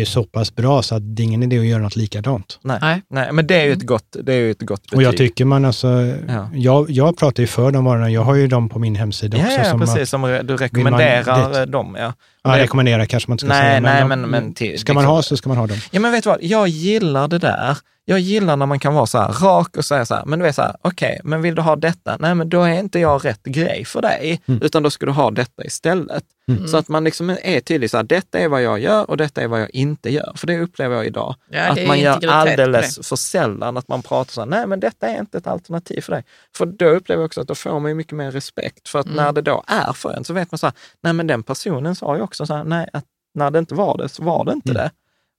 [0.00, 2.58] är så pass bra så att det är ingen idé att göra något likadant.
[2.62, 3.02] Nej, Nej.
[3.10, 4.96] nej, men det är ju ett gott, det är ju ett gott betyg.
[4.96, 5.88] Och jag tycker man alltså,
[6.28, 6.48] Ja.
[6.54, 9.44] jag, jag pratar ju för de varorna, jag har ju dem på min hemsida Ja,
[9.44, 9.58] också.
[9.58, 11.72] ja som precis, Att, som du rekommenderar dit?
[11.72, 11.96] dem.
[11.98, 12.12] Ja.
[12.44, 13.80] ja, rekommenderar kanske man inte ska Nej, säga.
[13.80, 15.78] nej, de- men- men till- ska man liksom- ha så ska man ha dem.
[15.90, 16.38] Ja, men vet du vad?
[16.42, 17.76] Jag gillar det där.
[18.08, 20.46] Jag gillar när man kan vara så här rak och säga så här, men du
[20.46, 22.16] är så här, okej, men vill du ha detta?
[22.20, 24.62] Nej, men då är inte jag rätt grej för dig, Mm.
[24.62, 26.24] utan då ska du ha detta istället.
[26.48, 26.68] Mm.
[26.68, 29.42] Så att man liksom är tydlig, så här, detta är vad jag gör och detta
[29.42, 30.32] är vad jag inte gör.
[30.36, 31.34] För det upplever jag idag.
[31.50, 35.08] Ja, att man gör alldeles för sällan att man pratar så här, nej men detta
[35.08, 36.24] är inte ett alternativ för dig.
[36.56, 38.88] För då upplever jag också att då får man mycket mer respekt.
[38.88, 39.16] För att Mm.
[39.16, 41.94] när det då är för en så vet man så här, nej men den personen
[41.96, 43.04] sa ju också så här, nej, att
[43.34, 44.82] när det inte var det så var det inte Mm.
[44.82, 44.90] det.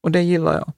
[0.08, 0.72] Och det gillar jag.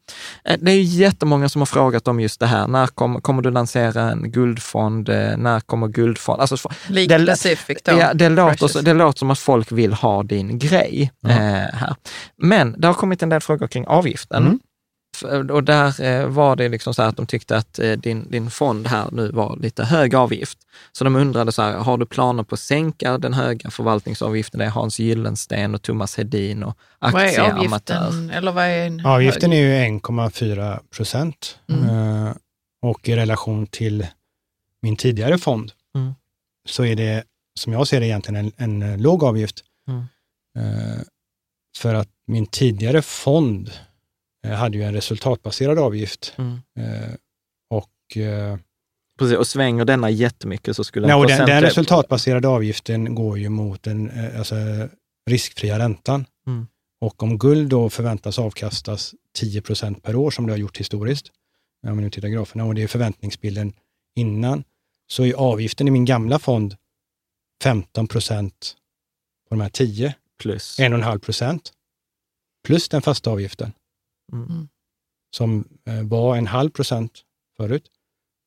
[0.53, 2.67] Eh, Det är ju jättemånga som har frågat om just det här.
[2.67, 5.09] När kom, kommer du lansera en guldfond?
[5.09, 6.41] Eh, När kommer guldfond?
[6.41, 7.91] Alltså, Lika det- Pacific då.
[7.91, 11.29] ja, det, låter, det låter som att folk vill ha din grej Ja.
[11.29, 11.35] eh,
[11.73, 11.95] här.
[12.41, 14.43] Men det har kommit en del frågor kring avgiften.
[14.45, 14.59] Mm.
[15.51, 18.49] Och där eh, var det liksom så här att de tyckte att eh, din, din
[18.51, 20.57] fond här nu var lite hög avgift.
[20.91, 24.59] Så de undrade så här, har du planer på att sänka den höga förvaltningsavgiften?
[24.59, 27.95] Det är Hans Gyllensten och Thomas Hedin och aktieamatör.
[27.97, 28.29] avgiften?
[28.29, 29.59] Eller vad är en Avgiften hög?
[29.59, 31.89] är ju 1,4 procent Mm.
[32.25, 32.33] Eh,
[32.81, 34.07] och i relation till
[34.81, 36.13] min tidigare fond Mm.
[36.69, 37.23] så är det,
[37.59, 39.63] som jag ser det, egentligen en, en låg avgift.
[39.87, 40.03] Mm.
[41.77, 43.71] För att min tidigare fond
[44.47, 46.59] hade ju en resultatbaserad avgift Mm.
[46.79, 47.13] eh,
[47.69, 48.57] och eh,
[49.19, 53.83] Precis, och svänger denna jättemycket så skulle Nej, den, den resultatbaserade avgiften går ju mot
[53.83, 54.55] den eh, alltså,
[55.29, 56.25] riskfria räntan.
[56.47, 56.67] Mm.
[57.01, 61.31] Och om guld då förväntas avkastas 10 procent per år som det har gjort historiskt,
[61.87, 63.73] om vi nu tittar graferna, och det är förväntningsbilden
[64.15, 64.63] innan,
[65.11, 66.75] så är avgiften i min gamla fond
[67.63, 68.75] 15 procent
[69.49, 70.79] på de här 10, Plus.
[70.79, 71.71] 1,5 procent,
[72.67, 73.71] plus den fasta avgiften
[74.31, 74.67] Mm.
[75.35, 77.23] som eh, var en halv procent
[77.57, 77.91] förut.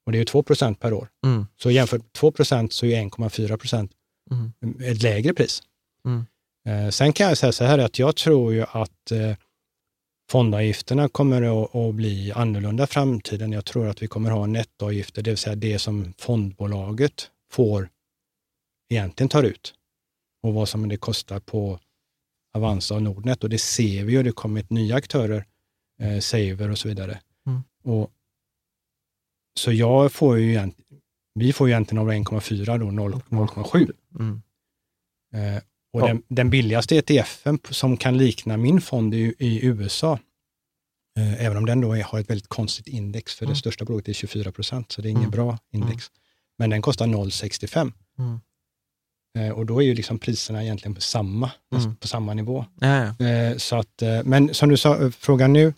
[0.07, 1.09] Och det är ju 2 procent per år.
[1.27, 1.47] Mm.
[1.57, 3.93] Så jämfört med 2 procent så är 1,4 procent
[4.31, 4.81] Mm.
[4.81, 5.63] ett lägre pris.
[6.07, 6.25] Mm.
[6.69, 9.37] Eh, sen kan jag säga så här att jag tror ju att eh,
[10.31, 13.53] fondavgifterna kommer att, att bli annorlunda i framtiden.
[13.53, 17.89] Jag tror att vi kommer ha nettoavgifter, det vill säga det som fondbolaget får
[18.91, 19.75] egentligen tar ut
[20.43, 21.79] och vad som det kostar på
[22.55, 23.45] Avanza och Nordnet.
[23.45, 25.45] Och det ser vi ju, det har kommit nya aktörer,
[26.03, 27.21] eh, Saver och så vidare.
[27.47, 27.63] Mm.
[27.85, 28.11] Och,
[29.61, 31.01] så jag får ju egentligen,
[31.35, 33.93] vi får ju egentligen av 1,4 då 0 0,7.
[34.19, 34.43] Mm.
[35.35, 35.63] Eh,
[35.93, 36.07] och Ja.
[36.07, 40.19] den, den billigaste ETFen som kan likna min fond i, i USA,
[41.19, 43.53] eh, även om den då är, har ett väldigt konstigt index, för Mm.
[43.55, 45.31] det största bolaget är 24 procent, så det är ingen Mm.
[45.31, 46.11] bra index.
[46.59, 47.93] Men den kostar 0,65.
[48.19, 48.41] Mm.
[49.39, 51.97] Eh, och då är ju liksom priserna egentligen på samma, Mm.
[51.97, 52.65] på samma nivå.
[52.81, 53.27] Ja, ja.
[53.27, 55.75] Eh, så att, eh, men som du sa, frågan nu,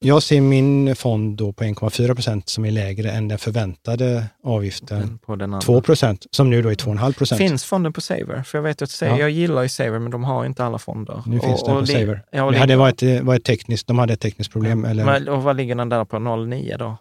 [0.00, 5.00] jag ser min fond då på 1,4 procent som är lägre än den förväntade avgiften,
[5.00, 5.60] Den på den andra.
[5.60, 7.38] 2 procent, som nu då är 2,5 procent.
[7.38, 8.42] Finns fonden på Saver?
[8.42, 9.18] För jag vet att Saver, Ja.
[9.20, 11.22] jag gillar ju Saver, men de har inte alla fonder.
[11.26, 12.22] Nu finns den på Saver.
[12.32, 14.84] Ja, och det hade varit, eh, varit tekniskt, de hade ett tekniskt problem.
[14.84, 16.16] Eller, Men, och vad ligger den där på?
[16.16, 16.96] 0,9 då?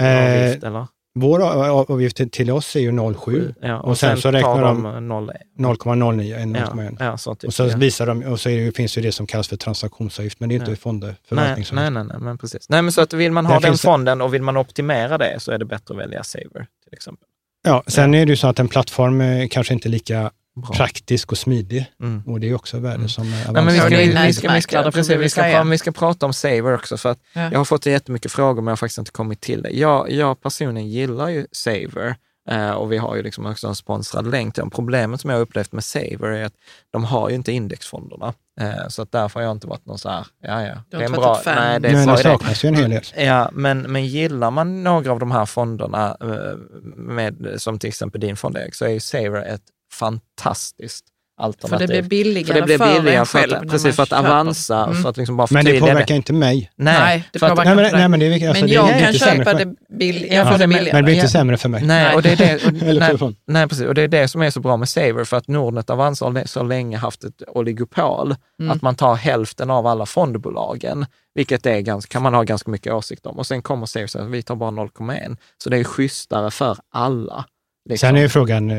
[0.00, 0.86] Eh, Eh, avgift, eller?
[1.16, 5.08] Vår av- avgift till, oss är ju 0,7, Ja, och sen så räknar de de
[5.08, 6.96] 0, 0,09, en ja, 0,1.
[7.00, 7.76] ja, så typ, Och så ja.
[7.76, 10.56] visar de, och så det, finns ju det som kallas för transaktionsavgift, men det är
[10.56, 10.76] inte Ja.
[10.76, 12.68] fonder, Nej, nej, nej, men precis.
[12.68, 15.40] Nej, men så att vill man ha den det- fonden och vill man optimera det
[15.40, 17.26] så är det bättre att välja Saver till exempel.
[17.66, 20.74] Ja, sen är det ju så att en plattform eh, kanske inte är lika Bra.
[20.74, 21.92] praktisk och smidig.
[22.02, 22.22] Mm.
[22.26, 23.08] Och det är också värde Mm.
[23.08, 25.06] som Nej, men vi, ska, Ja, det är vi, vi, ska, vi, ska, nätmäklare, precis,
[25.12, 25.62] får vi vi, ska, säga.
[25.62, 27.48] pra- vi ska prata om Saver också, för att Ja.
[27.52, 29.70] jag har fått jättemycket frågor men jag har faktiskt inte kommit till det.
[29.70, 32.14] Jag, jag personligen gillar ju Saver
[32.50, 34.70] eh, och vi har ju liksom också en sponsrad länk till dem.
[34.70, 36.54] Problemet som jag har upplevt med Saver är att
[36.92, 38.34] de har ju inte indexfonderna.
[38.60, 40.96] Eh, så att därför har jag inte varit någon så här, ja ja, Du det
[40.96, 41.54] har är en inte bra, varit ett fan.
[41.56, 42.16] nej det är det idé.
[42.22, 43.02] saknas ju en hel del.
[43.16, 46.58] Ja, men, men gillar man några av de här fonderna, eh,
[46.96, 49.62] med, som till exempel din fond Erik, så är ju Saver ett
[49.94, 51.04] fantastiskt
[51.38, 51.88] För alternativ.
[51.88, 54.84] det blir billigare För det blir för billigare för själv att, precis för att avansa,
[54.84, 55.02] Mm.
[55.02, 56.70] för att liksom bara Men det påverkar inte mig.
[56.76, 58.76] Nej, det för att- påverkar Nej, men, nej, men det, är- alltså, Men det är
[58.76, 60.34] jag inte kan sämre köpa för, det billigare.
[60.34, 61.12] Ja, Jag får det men- Men det blir billigare.
[61.14, 61.40] inte Ja.
[61.40, 61.82] sämre för mig.
[61.84, 62.14] Nej, Nej.
[62.14, 62.72] och det är det, och,
[63.28, 63.86] nej, nej, precis.
[63.86, 66.46] Och det är det som är så bra med Saver, för att Nordnet Avanza har
[66.46, 68.70] så länge haft ett oligopol, Mm.
[68.70, 72.92] att man tar hälften av alla fondbolagen, vilket är ganska, kan man ha ganska mycket
[72.92, 73.38] åsikt om.
[73.38, 75.36] Och sen kommer Saver och säger vi tar bara 0,1.
[75.58, 77.44] Så det är schysstare för alla.
[77.88, 78.08] liksom.
[78.08, 78.76] Sen är ju frågan, eh,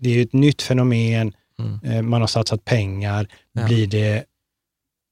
[0.00, 1.78] det är ju ett nytt fenomen, Mm.
[1.84, 3.66] eh, man har satsat pengar, Ja.
[3.66, 4.24] blir det,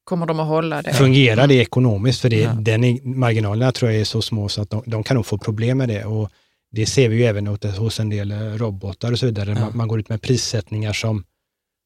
[0.04, 0.92] Kommer de att hålla det?
[0.94, 2.20] fungerar det ekonomiskt?
[2.20, 2.52] För det, Ja.
[2.52, 5.38] den är, marginalerna tror jag är så små så att de, de kan nog få
[5.38, 6.04] problem med det.
[6.04, 6.30] Och
[6.72, 9.50] det ser vi ju även hos, hos en del eh, robotar och så vidare.
[9.50, 9.60] Ja.
[9.60, 11.24] Man, man går ut med prissättningar som,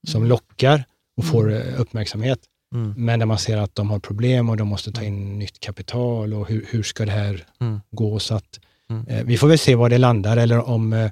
[0.08, 0.28] som Mm.
[0.28, 0.84] lockar
[1.16, 2.38] och får eh, uppmärksamhet.
[2.74, 2.94] Mm.
[2.96, 6.34] Men där man ser att de har problem och de måste ta in nytt kapital
[6.34, 7.80] och hur, hur ska det här Mm.
[7.90, 8.18] gå?
[8.18, 8.60] Så att,
[8.90, 9.06] Mm.
[9.06, 11.10] eh, vi får väl se var det landar eller om eh,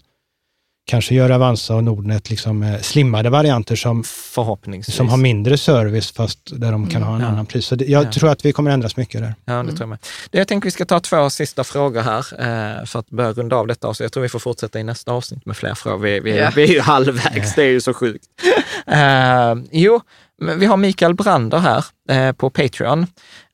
[0.90, 4.94] kanske gör Avanza och Nordnet liksom, eh, slimmade varianter som, Förhoppningsvis.
[4.96, 7.26] som har mindre service fast där de kan ha en Ja.
[7.26, 7.66] annan pris.
[7.66, 8.12] Så det, jag Ja.
[8.12, 9.34] tror att vi kommer ändras mycket där.
[9.44, 9.66] Ja, det Mm.
[9.68, 9.98] tror jag med.
[10.30, 13.56] Det, jag tänker vi ska ta två sista frågor här eh, för att börja runda
[13.56, 14.04] av detta avsnitt.
[14.04, 15.98] Jag tror vi får fortsätta i nästa avsnitt med fler frågor.
[15.98, 16.50] Vi, vi, Ja.
[16.56, 18.24] vi är ju halvvägs, det är ju så sjukt.
[18.86, 20.00] Eh, jo,
[20.56, 23.06] vi har Mikael Brander här eh, på Patreon.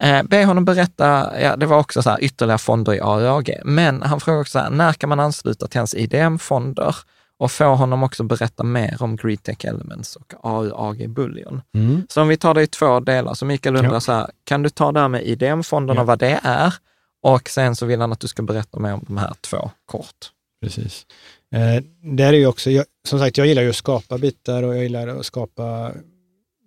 [0.02, 4.02] Eh, be honom berätta, ja, det var också så här, ytterligare fonder i AUAG, men
[4.02, 6.96] han frågar också så här, när kan man ansluta till hans IDM-fonder?
[7.38, 11.62] Och få honom också berätta mer om GreedTech Elements och AUAG Bullion.
[12.08, 14.00] Så om vi tar det i två delar, så Mikael undrar Ja.
[14.00, 16.04] så här, kan du ta det här med IDM-fonderna, Ja.
[16.04, 16.74] vad det är?
[17.22, 20.30] Och sen så vill han att du ska berätta mer om de här två kort.
[20.62, 21.06] Precis.
[21.54, 21.82] Eh,
[22.16, 24.82] där är ju också, jag, som sagt, jag gillar ju att skapa bitar och jag
[24.82, 25.92] gillar att skapa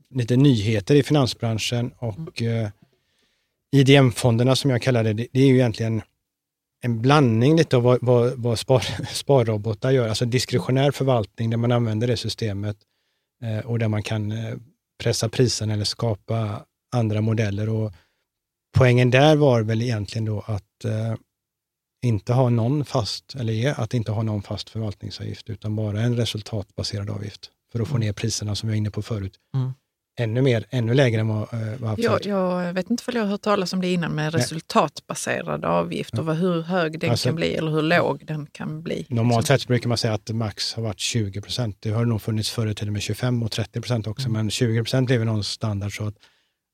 [0.09, 2.69] lite nyheter i finansbranschen och eh,
[3.71, 6.01] IDM-fonderna som jag kallar det, det, det är ju egentligen
[6.81, 8.79] en blandning lite av vad, vad, vad spar,
[9.13, 12.77] sparrobotar gör, alltså diskretionär förvaltning där man använder det systemet
[13.43, 14.55] eh, och där man kan eh,
[15.03, 16.65] pressa priserna eller skapa
[16.95, 17.69] andra modeller.
[17.69, 17.93] Och
[18.77, 21.15] poängen där var väl egentligen då att eh,
[22.05, 27.09] inte ha någon fast, eller att inte ha någon fast förvaltningsavgift, utan bara en resultatbaserad
[27.09, 29.39] avgift för att få ner priserna som vi var inne på förut.
[29.55, 29.73] Mm.
[30.19, 33.23] Ännu mer, ännu lägre än vad, eh, vad haft Jag, jag vet inte om jag
[33.23, 34.41] har hört talas om det innan med Nej.
[34.41, 38.81] resultatbaserad avgift och vad, hur hög den Alltså- kan bli eller hur låg den kan
[38.81, 39.05] bli.
[39.09, 39.57] Normalt liksom.
[39.59, 41.77] sett brukar man säga att max har varit 20 procent.
[41.79, 44.33] Det har nog funnits förr i tiden med 25 och 30 procent också, Mm.
[44.45, 46.15] men 20 procent blev någon standard så att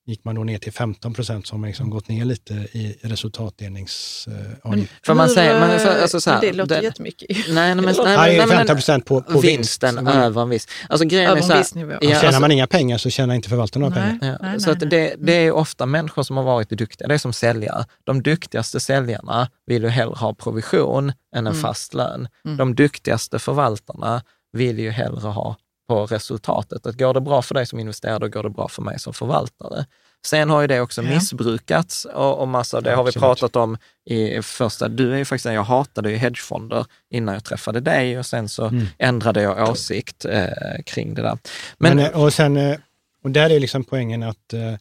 [0.08, 2.96] gick man då ner till 15 procent så har man liksom gått ner lite i
[3.02, 4.92] resultatdelningsavgift.
[5.06, 7.30] För man Hur, säger, men för, eh, alltså så här, det låter den- jättemycket.
[7.50, 10.12] Nej, men, nej, Nej, nej, men, 15 procent på, på vinsten vinst.
[10.14, 10.68] Så över en viss.
[10.90, 11.92] Alltså grejen Över är en så här, viss nivå.
[11.92, 14.20] Ja, Tjänar alltså- man inga pengar så tjänar inte förvaltaren några Nej.
[14.20, 14.38] pengar.
[14.42, 14.90] Ja, Nej, så nej, att nej.
[14.90, 17.08] det, det är ofta människor som har varit duktiga.
[17.08, 17.86] Det är som säljare.
[18.04, 21.62] De duktigaste säljarna vill ju hellre ha provision än en Mm.
[21.62, 22.28] fast lön.
[22.46, 22.58] Mm.
[22.58, 24.22] De duktigaste förvaltarna
[24.54, 25.56] vill ju hellre ha
[25.88, 26.86] på resultatet.
[26.86, 29.14] Att går det bra för dig som investerare, då går det bra för mig som
[29.14, 29.86] förvaltare.
[30.26, 31.10] Sen har ju det också Ja.
[31.10, 35.46] missbrukats och, och massa, det har vi pratat om i första, du är ju faktiskt,
[35.54, 38.86] jag hatade ju hedgefonder innan jag träffade dig och sen så Mm.
[38.98, 40.48] ändrade jag åsikt eh,
[40.86, 41.38] kring det där.
[41.78, 42.78] Men, Men, eh, och, sen, eh,
[43.24, 44.74] och där är liksom poängen att eh,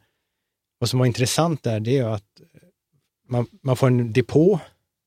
[0.78, 2.24] vad som var intressant där, det är ju att
[3.28, 4.60] man, man får en depå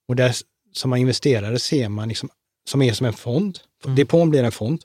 [0.08, 0.36] och där
[0.74, 2.30] som man investerare ser man liksom,
[2.70, 3.60] som är som en fond.
[3.86, 3.96] Mm.
[3.96, 4.82] Depån blir en fond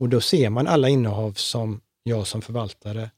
[0.00, 3.10] och då ser man alla innehav som jag som förvaltare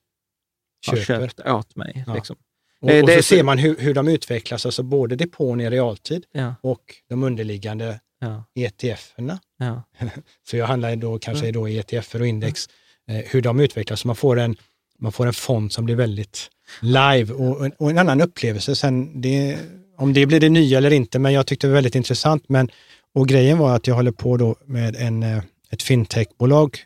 [0.87, 1.29] har köper.
[1.29, 2.05] köpt åt mig.
[2.07, 2.15] Ja.
[2.15, 2.37] Liksom.
[2.81, 6.25] Och, Det- och så ser man hur, hur de utvecklas, alltså både depån i realtid
[6.33, 9.39] Ja, och de underliggande ja, ETF-erna.
[9.59, 9.83] ja.
[10.51, 11.53] Så jag handlar då kanske Mm.
[11.61, 12.69] då i ETF och index,
[13.09, 14.01] eh, hur de utvecklas.
[14.01, 14.57] Så man får, en,
[14.99, 16.51] man får en fond som blir väldigt
[16.81, 18.75] live och, en- och en annan upplevelse.
[18.77, 19.59] Sen det,
[19.97, 22.45] om det blir det nya eller inte, men jag tyckte det var väldigt intressant.
[22.49, 22.71] Men,
[23.15, 26.79] och grejen var att jag håller på då med en, eh, ett fintechbolag.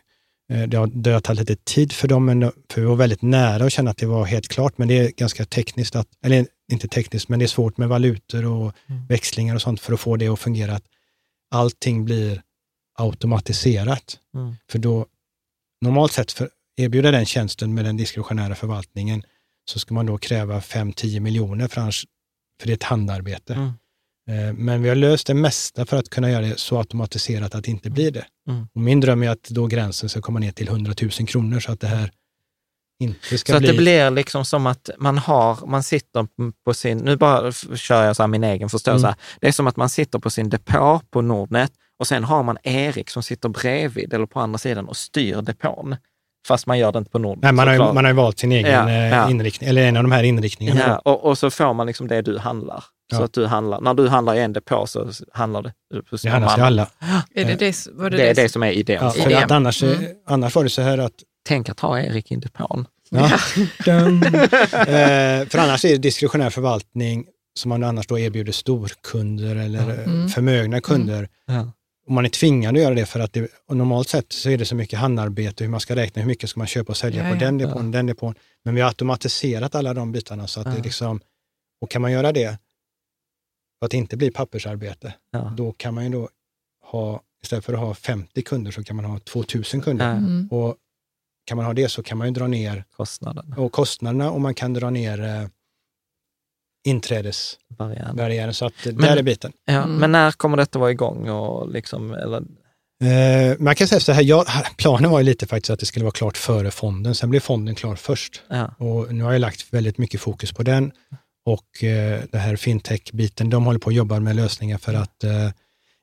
[0.51, 3.21] Eh, Det har, det har tagit lite tid för dem, men, för vi var väldigt
[3.21, 4.77] nära att känna att det var helt klart.
[4.77, 8.45] Men det är ganska tekniskt, att, eller inte tekniskt, men det är svårt med valutor
[8.45, 9.05] och Mm.
[9.07, 10.73] växlingar och sånt för att få det att fungera.
[10.75, 10.83] Att
[11.51, 12.41] allting blir
[12.97, 14.17] automatiserat.
[14.35, 14.55] Mm.
[14.69, 15.05] För då,
[15.81, 19.23] normalt sett för erbjuda den tjänsten med den diskretionära förvaltningen,
[19.69, 22.05] så ska man då kräva 5-10 miljoner för, annars,
[22.59, 23.53] för det är ett handarbete.
[23.53, 23.71] Mm.
[24.29, 27.63] Eh, Men vi har löst det mesta för att kunna göra det så automatiserat att
[27.63, 28.25] det inte blir det.
[28.49, 28.67] Mm.
[28.75, 31.71] Och min dröm är att då gränsen ska komma ner till 100 000 kronor så
[31.71, 32.11] att det här
[32.99, 33.71] inte ska Så att bli...
[33.71, 36.27] det blir liksom som att man har, man sitter
[36.65, 39.17] på sin, nu bara kör jag så här min egen förståelse, Mm.
[39.41, 42.57] det är som att man sitter på sin depå på Nordnet och sen har man
[42.63, 45.95] Erik som sitter bredvid eller på andra sidan och styr depån.
[46.47, 47.43] Fast man gör det inte på Nordnet.
[47.43, 49.29] Nej, man, har ju, man har ju valt sin egen Ja, eh, ja.
[49.29, 50.81] inriktning, eller en av de här inriktningarna.
[51.05, 52.83] Ja, och, och så får man liksom det du handlar.
[53.13, 53.25] Så Ja.
[53.25, 55.73] att du handlar, när du handlar i en depå så handlar det
[56.11, 56.89] hos Det de handlas alla.
[57.35, 58.99] Är det det, var det, Det är det, det som är idén.
[59.03, 60.11] Ja, för att annars, eh, Mm.
[60.27, 61.13] annars var det så här att
[61.47, 62.87] Tänk att ha Erik i depån.
[63.09, 63.25] Ja.
[64.73, 67.25] Eh, för annars är det diskretionär förvaltning
[67.59, 70.29] som man annars då erbjuder storkunder eller eh, Mm.
[70.29, 71.29] förmögna kunder.
[71.47, 71.71] Ja.
[72.07, 74.57] Och man är tvingad att göra det för att det, och normalt sett så är
[74.57, 77.23] det så mycket handarbete hur man ska räkna, hur mycket ska man köpa och sälja
[77.23, 77.39] Ja, på ja.
[77.39, 78.35] den depån, den depån.
[78.65, 81.19] Men vi har automatiserat alla de bitarna så att det liksom,
[81.81, 82.57] och kan man göra det
[83.79, 85.53] för att det inte blir pappersarbete, Ja.
[85.57, 86.29] då kan man ju då
[86.91, 90.11] ha, istället för att ha 50 kunder så kan man ha 2000 kunder.
[90.11, 90.47] Mm.
[90.51, 90.75] Och
[91.45, 94.53] kan man ha det så kan man ju dra ner Kostnaden, och kostnaderna och man
[94.53, 95.47] kan dra ner eh,
[96.87, 98.53] inträdesbarriären.
[98.53, 99.51] Så att eh, Men- där är biten.
[99.65, 99.95] Ja, Mm.
[99.97, 101.29] Men när kommer detta vara igång?
[101.29, 102.43] Och liksom, eller,
[103.03, 104.45] Eh, man kan säga så här, jag,
[104.77, 107.75] planen var ju lite faktiskt att det skulle vara klart före fonden, sen blev fonden
[107.75, 108.41] klar först.
[108.49, 108.75] ja.
[108.77, 110.91] Och nu har jag lagt väldigt mycket fokus på den
[111.45, 115.49] och eh, det här fintech-biten, de håller på att jobba med lösningar för att eh,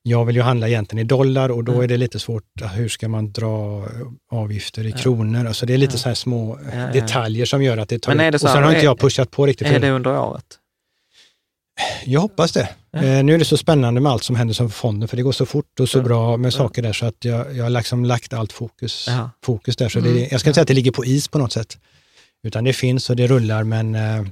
[0.02, 1.84] jag vill ju handla egentligen i dollar och då Mm.
[1.84, 3.86] är det lite svårt, eh, hur ska man dra
[4.32, 4.96] avgifter i Ja.
[4.96, 5.46] kronor?
[5.46, 5.98] Alltså det är lite Ja.
[5.98, 8.46] så här små eh, Ja, detaljer som gör att det tar Men är det så
[8.46, 9.66] Och sen har inte är- jag pushat på riktigt.
[9.66, 10.58] Är det under året?
[12.04, 12.68] Jag hoppas det.
[12.96, 15.32] Eh, nu är det så spännande med allt som händer som fonden, för det går
[15.32, 18.32] så fort och så bra med saker där så att jag, jag har liksom lagt
[18.32, 19.08] allt fokus,
[19.44, 19.88] fokus där.
[19.88, 20.14] Så Mm.
[20.14, 21.78] det, jag ska inte säga att det ligger på is på något sätt,
[22.46, 24.24] utan det finns och det rullar, men eh,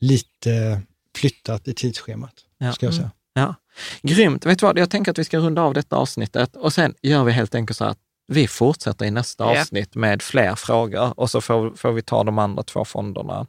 [0.00, 0.82] lite
[1.16, 2.72] flyttat i tidsschemat, Ja.
[2.72, 3.10] ska jag säga.
[3.34, 3.54] Ja.
[4.02, 4.46] Grymt.
[4.46, 7.24] Vet du vad, jag tänker att vi ska runda av detta avsnittet och sen gör
[7.24, 7.98] vi helt enkelt så att
[8.28, 9.60] vi fortsätter i nästa Ja.
[9.60, 13.46] avsnitt med fler frågor och så får, får vi ta de andra två fonderna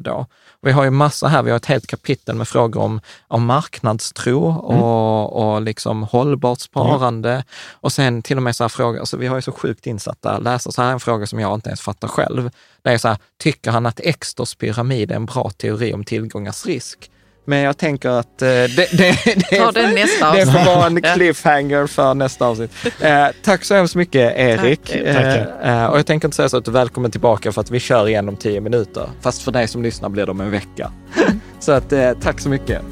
[0.00, 0.26] då.
[0.62, 4.44] Vi har ju massa här, vi har ett helt kapitel med frågor om, om marknadstro
[4.44, 7.44] och, och liksom hållbart sparande.
[7.72, 10.38] Och sen till och med så här frågor, alltså vi har ju så sjukt insatta
[10.38, 12.50] läsare, så här är en fråga som jag inte ens fattar själv.
[12.82, 16.66] Det är så här, tycker han att Exters pyramid är en bra teori om tillgångars
[16.66, 17.10] risk?
[17.46, 19.16] Men jag tänker att eh, det, det,
[19.50, 22.70] det, Ta den nästa det får vara en cliffhanger för nästa avsnitt.
[23.00, 24.84] Eh, tack så hemskt mycket Erik.
[24.84, 24.96] Tack.
[24.96, 25.82] Eh, Tackar.
[25.82, 27.80] eh, och jag tänker inte säga så att du är välkommen tillbaka för att vi
[27.80, 29.10] kör igen om tio minuter.
[29.20, 30.92] Fast för dig som lyssnar blir det om en vecka.
[31.60, 32.82] så att eh, tack så mycket.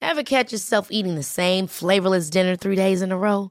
[0.00, 3.50] Ever catch yourself eating the same flavorless dinner three days in a row?